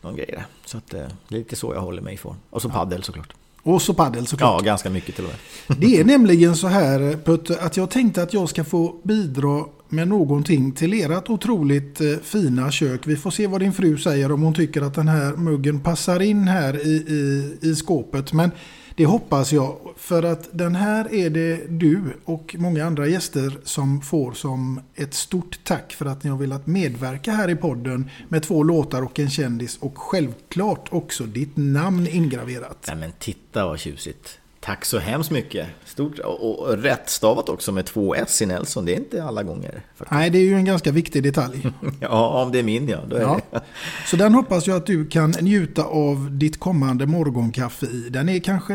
Någon 0.00 0.16
grej 0.16 0.30
där. 0.32 0.46
Så 0.64 0.78
att, 0.78 0.94
eh, 0.94 1.00
det 1.28 1.34
är 1.34 1.38
lite 1.38 1.56
så 1.56 1.74
jag 1.74 1.80
håller 1.80 2.02
mig 2.02 2.14
i 2.14 2.16
form. 2.16 2.36
Och 2.50 2.62
så 2.62 2.68
paddel 2.68 3.02
såklart. 3.02 3.34
Och 3.62 3.82
så 3.82 3.94
paddel 3.94 4.26
såklart. 4.26 4.60
Ja, 4.60 4.64
ganska 4.64 4.90
mycket 4.90 5.14
till 5.14 5.24
och 5.24 5.30
med. 5.30 5.78
Det 5.80 6.00
är 6.00 6.04
nämligen 6.14 6.56
så 6.56 6.66
här 6.66 7.18
Putte, 7.24 7.60
att 7.60 7.76
jag 7.76 7.90
tänkte 7.90 8.22
att 8.22 8.34
jag 8.34 8.48
ska 8.48 8.64
få 8.64 8.96
bidra 9.02 9.64
med 9.88 10.08
någonting 10.08 10.72
till 10.72 10.92
ert 10.92 11.30
otroligt 11.30 12.00
eh, 12.00 12.06
fina 12.22 12.70
kök. 12.70 13.00
Vi 13.06 13.16
får 13.16 13.30
se 13.30 13.46
vad 13.46 13.60
din 13.60 13.72
fru 13.72 13.98
säger 13.98 14.32
om 14.32 14.42
hon 14.42 14.54
tycker 14.54 14.82
att 14.82 14.94
den 14.94 15.08
här 15.08 15.36
muggen 15.36 15.80
passar 15.80 16.20
in 16.20 16.48
här 16.48 16.86
i, 16.86 16.90
i, 16.90 17.58
i 17.68 17.74
skåpet. 17.74 18.32
Men 18.32 18.50
det 18.98 19.06
hoppas 19.06 19.52
jag. 19.52 19.76
För 19.96 20.22
att 20.22 20.48
den 20.52 20.74
här 20.74 21.14
är 21.14 21.30
det 21.30 21.66
du 21.68 22.02
och 22.24 22.56
många 22.58 22.84
andra 22.84 23.06
gäster 23.06 23.58
som 23.64 24.00
får 24.00 24.32
som 24.32 24.80
ett 24.94 25.14
stort 25.14 25.58
tack 25.64 25.92
för 25.92 26.06
att 26.06 26.24
ni 26.24 26.30
har 26.30 26.38
velat 26.38 26.66
medverka 26.66 27.32
här 27.32 27.50
i 27.50 27.56
podden 27.56 28.10
med 28.28 28.42
två 28.42 28.62
låtar 28.62 29.02
och 29.02 29.18
en 29.18 29.30
kändis 29.30 29.78
och 29.80 29.98
självklart 29.98 30.88
också 30.90 31.24
ditt 31.24 31.56
namn 31.56 32.06
ingraverat. 32.06 32.84
Nej 32.86 32.96
men 32.96 33.12
titta 33.18 33.66
vad 33.66 33.78
tjusigt. 33.78 34.38
Tack 34.68 34.84
så 34.84 34.98
hemskt 34.98 35.30
mycket. 35.30 35.66
Stort 35.84 36.18
och, 36.18 36.60
och 36.60 36.78
rätt 36.78 37.10
stavat 37.10 37.48
också 37.48 37.72
med 37.72 37.86
två 37.86 38.14
S 38.14 38.42
i 38.42 38.46
Nelson. 38.46 38.84
Det 38.84 38.92
är 38.92 38.96
inte 38.96 39.24
alla 39.24 39.42
gånger. 39.42 39.82
Nej, 40.10 40.30
det 40.30 40.38
är 40.38 40.42
ju 40.42 40.54
en 40.54 40.64
ganska 40.64 40.92
viktig 40.92 41.22
detalj. 41.22 41.66
Ja, 42.00 42.42
om 42.42 42.52
det 42.52 42.58
är 42.58 42.62
min 42.62 42.88
ja. 42.88 42.98
Då 43.10 43.16
är 43.16 43.20
Ja. 43.20 43.40
det. 43.50 43.60
Så 44.06 44.16
den 44.16 44.34
hoppas 44.34 44.66
jag 44.66 44.76
att 44.76 44.86
du 44.86 45.06
kan 45.06 45.30
njuta 45.40 45.84
av 45.84 46.28
ditt 46.38 46.60
kommande 46.60 47.06
morgonkaffe 47.06 47.86
i. 47.86 48.08
Den 48.10 48.28
är 48.28 48.38
kanske 48.38 48.74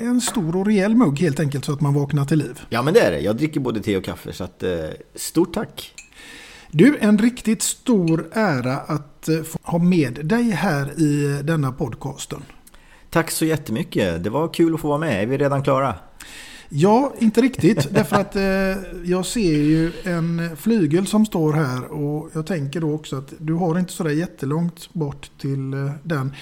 en 0.00 0.20
stor 0.20 0.56
och 0.56 0.66
rejäl 0.66 0.94
mugg 0.94 1.20
helt 1.20 1.40
enkelt 1.40 1.64
så 1.64 1.72
att 1.72 1.80
man 1.80 1.94
vaknar 1.94 2.24
till 2.24 2.38
liv. 2.38 2.60
Ja 2.68 2.82
men 2.82 2.94
det 2.94 3.00
är 3.00 3.10
det. 3.10 3.20
Jag 3.20 3.36
dricker 3.36 3.60
både 3.60 3.80
te 3.80 3.96
och 3.96 4.04
kaffe 4.04 4.32
så 4.32 4.44
att 4.44 4.62
eh, 4.62 4.70
stort 5.14 5.54
tack. 5.54 5.92
Du, 6.70 6.98
en 7.00 7.18
riktigt 7.18 7.62
stor 7.62 8.28
ära 8.32 8.76
att 8.76 9.28
eh, 9.28 9.42
få 9.42 9.58
ha 9.62 9.78
med 9.78 10.26
dig 10.26 10.50
här 10.50 11.00
i 11.00 11.40
denna 11.42 11.72
podcasten. 11.72 12.42
Tack 13.10 13.30
så 13.30 13.44
jättemycket. 13.44 14.24
Det 14.24 14.30
var 14.30 14.48
kul 14.48 14.74
att 14.74 14.80
få 14.80 14.88
vara 14.88 14.98
med. 14.98 15.22
Är 15.22 15.26
vi 15.26 15.38
redan 15.38 15.62
klara? 15.62 15.94
Ja, 16.68 17.12
inte 17.18 17.40
riktigt. 17.40 17.88
Därför 17.94 18.16
att 18.16 18.36
eh, 18.36 19.02
jag 19.04 19.26
ser 19.26 19.56
ju 19.56 19.92
en 20.04 20.56
flygel 20.56 21.06
som 21.06 21.26
står 21.26 21.52
här 21.52 21.84
och 21.84 22.30
jag 22.34 22.46
tänker 22.46 22.80
då 22.80 22.94
också 22.94 23.16
att 23.16 23.32
du 23.38 23.52
har 23.52 23.78
inte 23.78 23.92
sådär 23.92 24.10
jättelångt 24.10 24.92
bort 24.92 25.30
till 25.40 25.72
eh, 25.72 25.90
den. 26.02 26.34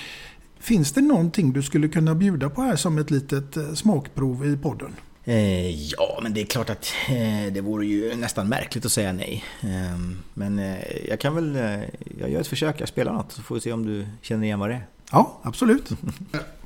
Finns 0.60 0.92
det 0.92 1.00
någonting 1.00 1.52
du 1.52 1.62
skulle 1.62 1.88
kunna 1.88 2.14
bjuda 2.14 2.50
på 2.50 2.62
här 2.62 2.76
som 2.76 2.98
ett 2.98 3.10
litet 3.10 3.56
eh, 3.56 3.72
smakprov 3.74 4.46
i 4.46 4.56
podden? 4.56 4.96
Eh, 5.24 5.70
ja, 5.90 6.20
men 6.22 6.34
det 6.34 6.40
är 6.40 6.46
klart 6.46 6.70
att 6.70 6.92
eh, 7.08 7.52
det 7.52 7.60
vore 7.60 7.86
ju 7.86 8.14
nästan 8.14 8.48
märkligt 8.48 8.86
att 8.86 8.92
säga 8.92 9.12
nej. 9.12 9.44
Eh, 9.60 9.98
men 10.34 10.58
eh, 10.58 11.06
jag 11.08 11.20
kan 11.20 11.34
väl, 11.34 11.58
jag 12.20 12.30
gör 12.30 12.40
ett 12.40 12.46
försök. 12.46 12.80
Jag 12.80 12.88
spelar 12.88 13.12
något 13.12 13.32
så 13.32 13.42
får 13.42 13.54
vi 13.54 13.60
se 13.60 13.72
om 13.72 13.86
du 13.86 14.06
känner 14.22 14.44
igen 14.44 14.58
vad 14.58 14.70
det 14.70 14.74
är. 14.74 14.86
Ja, 15.10 15.38
absolut. 15.42 15.90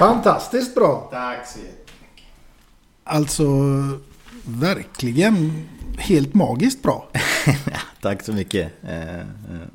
Fantastiskt 0.00 0.74
bra. 0.74 1.08
Tack 1.10 1.46
så 1.46 1.58
jättemycket. 1.58 2.26
Alltså, 3.04 3.44
verkligen 4.44 5.68
helt 5.98 6.34
magiskt 6.34 6.82
bra. 6.82 7.08
Tack 8.00 8.22
så 8.22 8.32
mycket. 8.32 8.72
Eh, 8.84 9.18
eh, 9.18 9.26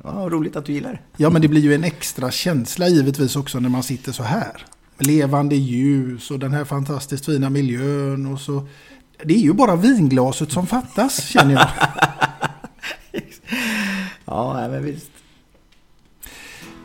ja, 0.04 0.10
roligt 0.10 0.56
att 0.56 0.64
du 0.64 0.72
gillar 0.72 0.92
det. 0.92 0.98
Ja, 1.16 1.30
men 1.30 1.42
det 1.42 1.48
blir 1.48 1.62
ju 1.62 1.74
en 1.74 1.84
extra 1.84 2.30
känsla 2.30 2.88
givetvis 2.88 3.36
också 3.36 3.60
när 3.60 3.68
man 3.68 3.82
sitter 3.82 4.12
så 4.12 4.22
här. 4.22 4.66
Levande 4.98 5.56
ljus 5.56 6.30
och 6.30 6.38
den 6.38 6.52
här 6.52 6.64
fantastiskt 6.64 7.26
fina 7.26 7.50
miljön 7.50 8.26
och 8.26 8.40
så. 8.40 8.68
Det 9.24 9.34
är 9.34 9.38
ju 9.38 9.52
bara 9.52 9.76
vinglaset 9.76 10.52
som 10.52 10.66
fattas 10.66 11.24
känner 11.28 11.52
jag. 11.52 11.68
Ja, 14.24 14.68
men 14.70 14.84
visst. 14.84 15.10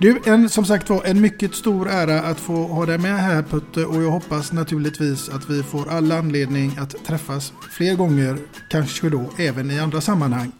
Du, 0.02 0.22
en, 0.26 0.50
som 0.50 0.66
sagt 0.66 0.90
var 0.90 1.04
en 1.04 1.22
mycket 1.22 1.56
stor 1.56 1.90
ära 1.90 2.22
att 2.22 2.40
få 2.40 2.68
ha 2.68 2.86
dig 2.86 2.98
med 2.98 3.20
här 3.20 3.44
Putte 3.44 3.86
och 3.86 4.04
jag 4.04 4.12
hoppas 4.12 4.52
naturligtvis 4.52 5.30
att 5.30 5.50
vi 5.50 5.64
får 5.64 5.90
alla 5.90 6.18
anledning 6.18 6.78
att 6.78 7.06
träffas 7.06 7.54
fler 7.72 7.96
gånger, 7.96 8.38
kanske 8.70 9.10
då 9.10 9.30
även 9.38 9.72
i 9.72 9.80
andra 9.80 10.02
sammanhang. 10.02 10.52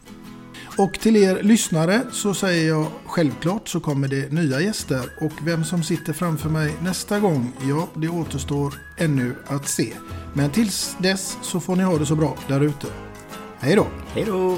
Och 0.78 0.94
till 0.94 1.16
er 1.16 1.44
lyssnare 1.44 2.02
så 2.12 2.34
säger 2.34 2.68
jag 2.68 2.88
självklart 3.06 3.68
så 3.68 3.80
kommer 3.80 4.08
det 4.08 4.32
nya 4.32 4.62
gäster 4.62 5.02
och 5.22 5.34
vem 5.46 5.64
som 5.64 5.84
sitter 5.84 6.14
framför 6.14 6.50
mig 6.50 6.76
nästa 6.84 7.20
gång, 7.20 7.54
ja 7.70 7.88
det 7.96 8.10
återstår 8.10 8.74
ännu 8.98 9.36
att 9.48 9.68
se. 9.68 9.94
Men 10.34 10.50
tills 10.50 10.96
dess 11.00 11.38
så 11.42 11.60
får 11.60 11.76
ni 11.76 11.84
ha 11.84 11.98
det 11.98 12.06
så 12.06 12.16
bra 12.16 12.38
där 12.48 12.62
ute. 12.62 12.88
Hej 13.60 13.76
då! 13.76 13.88
Hej 14.14 14.24
då! 14.26 14.58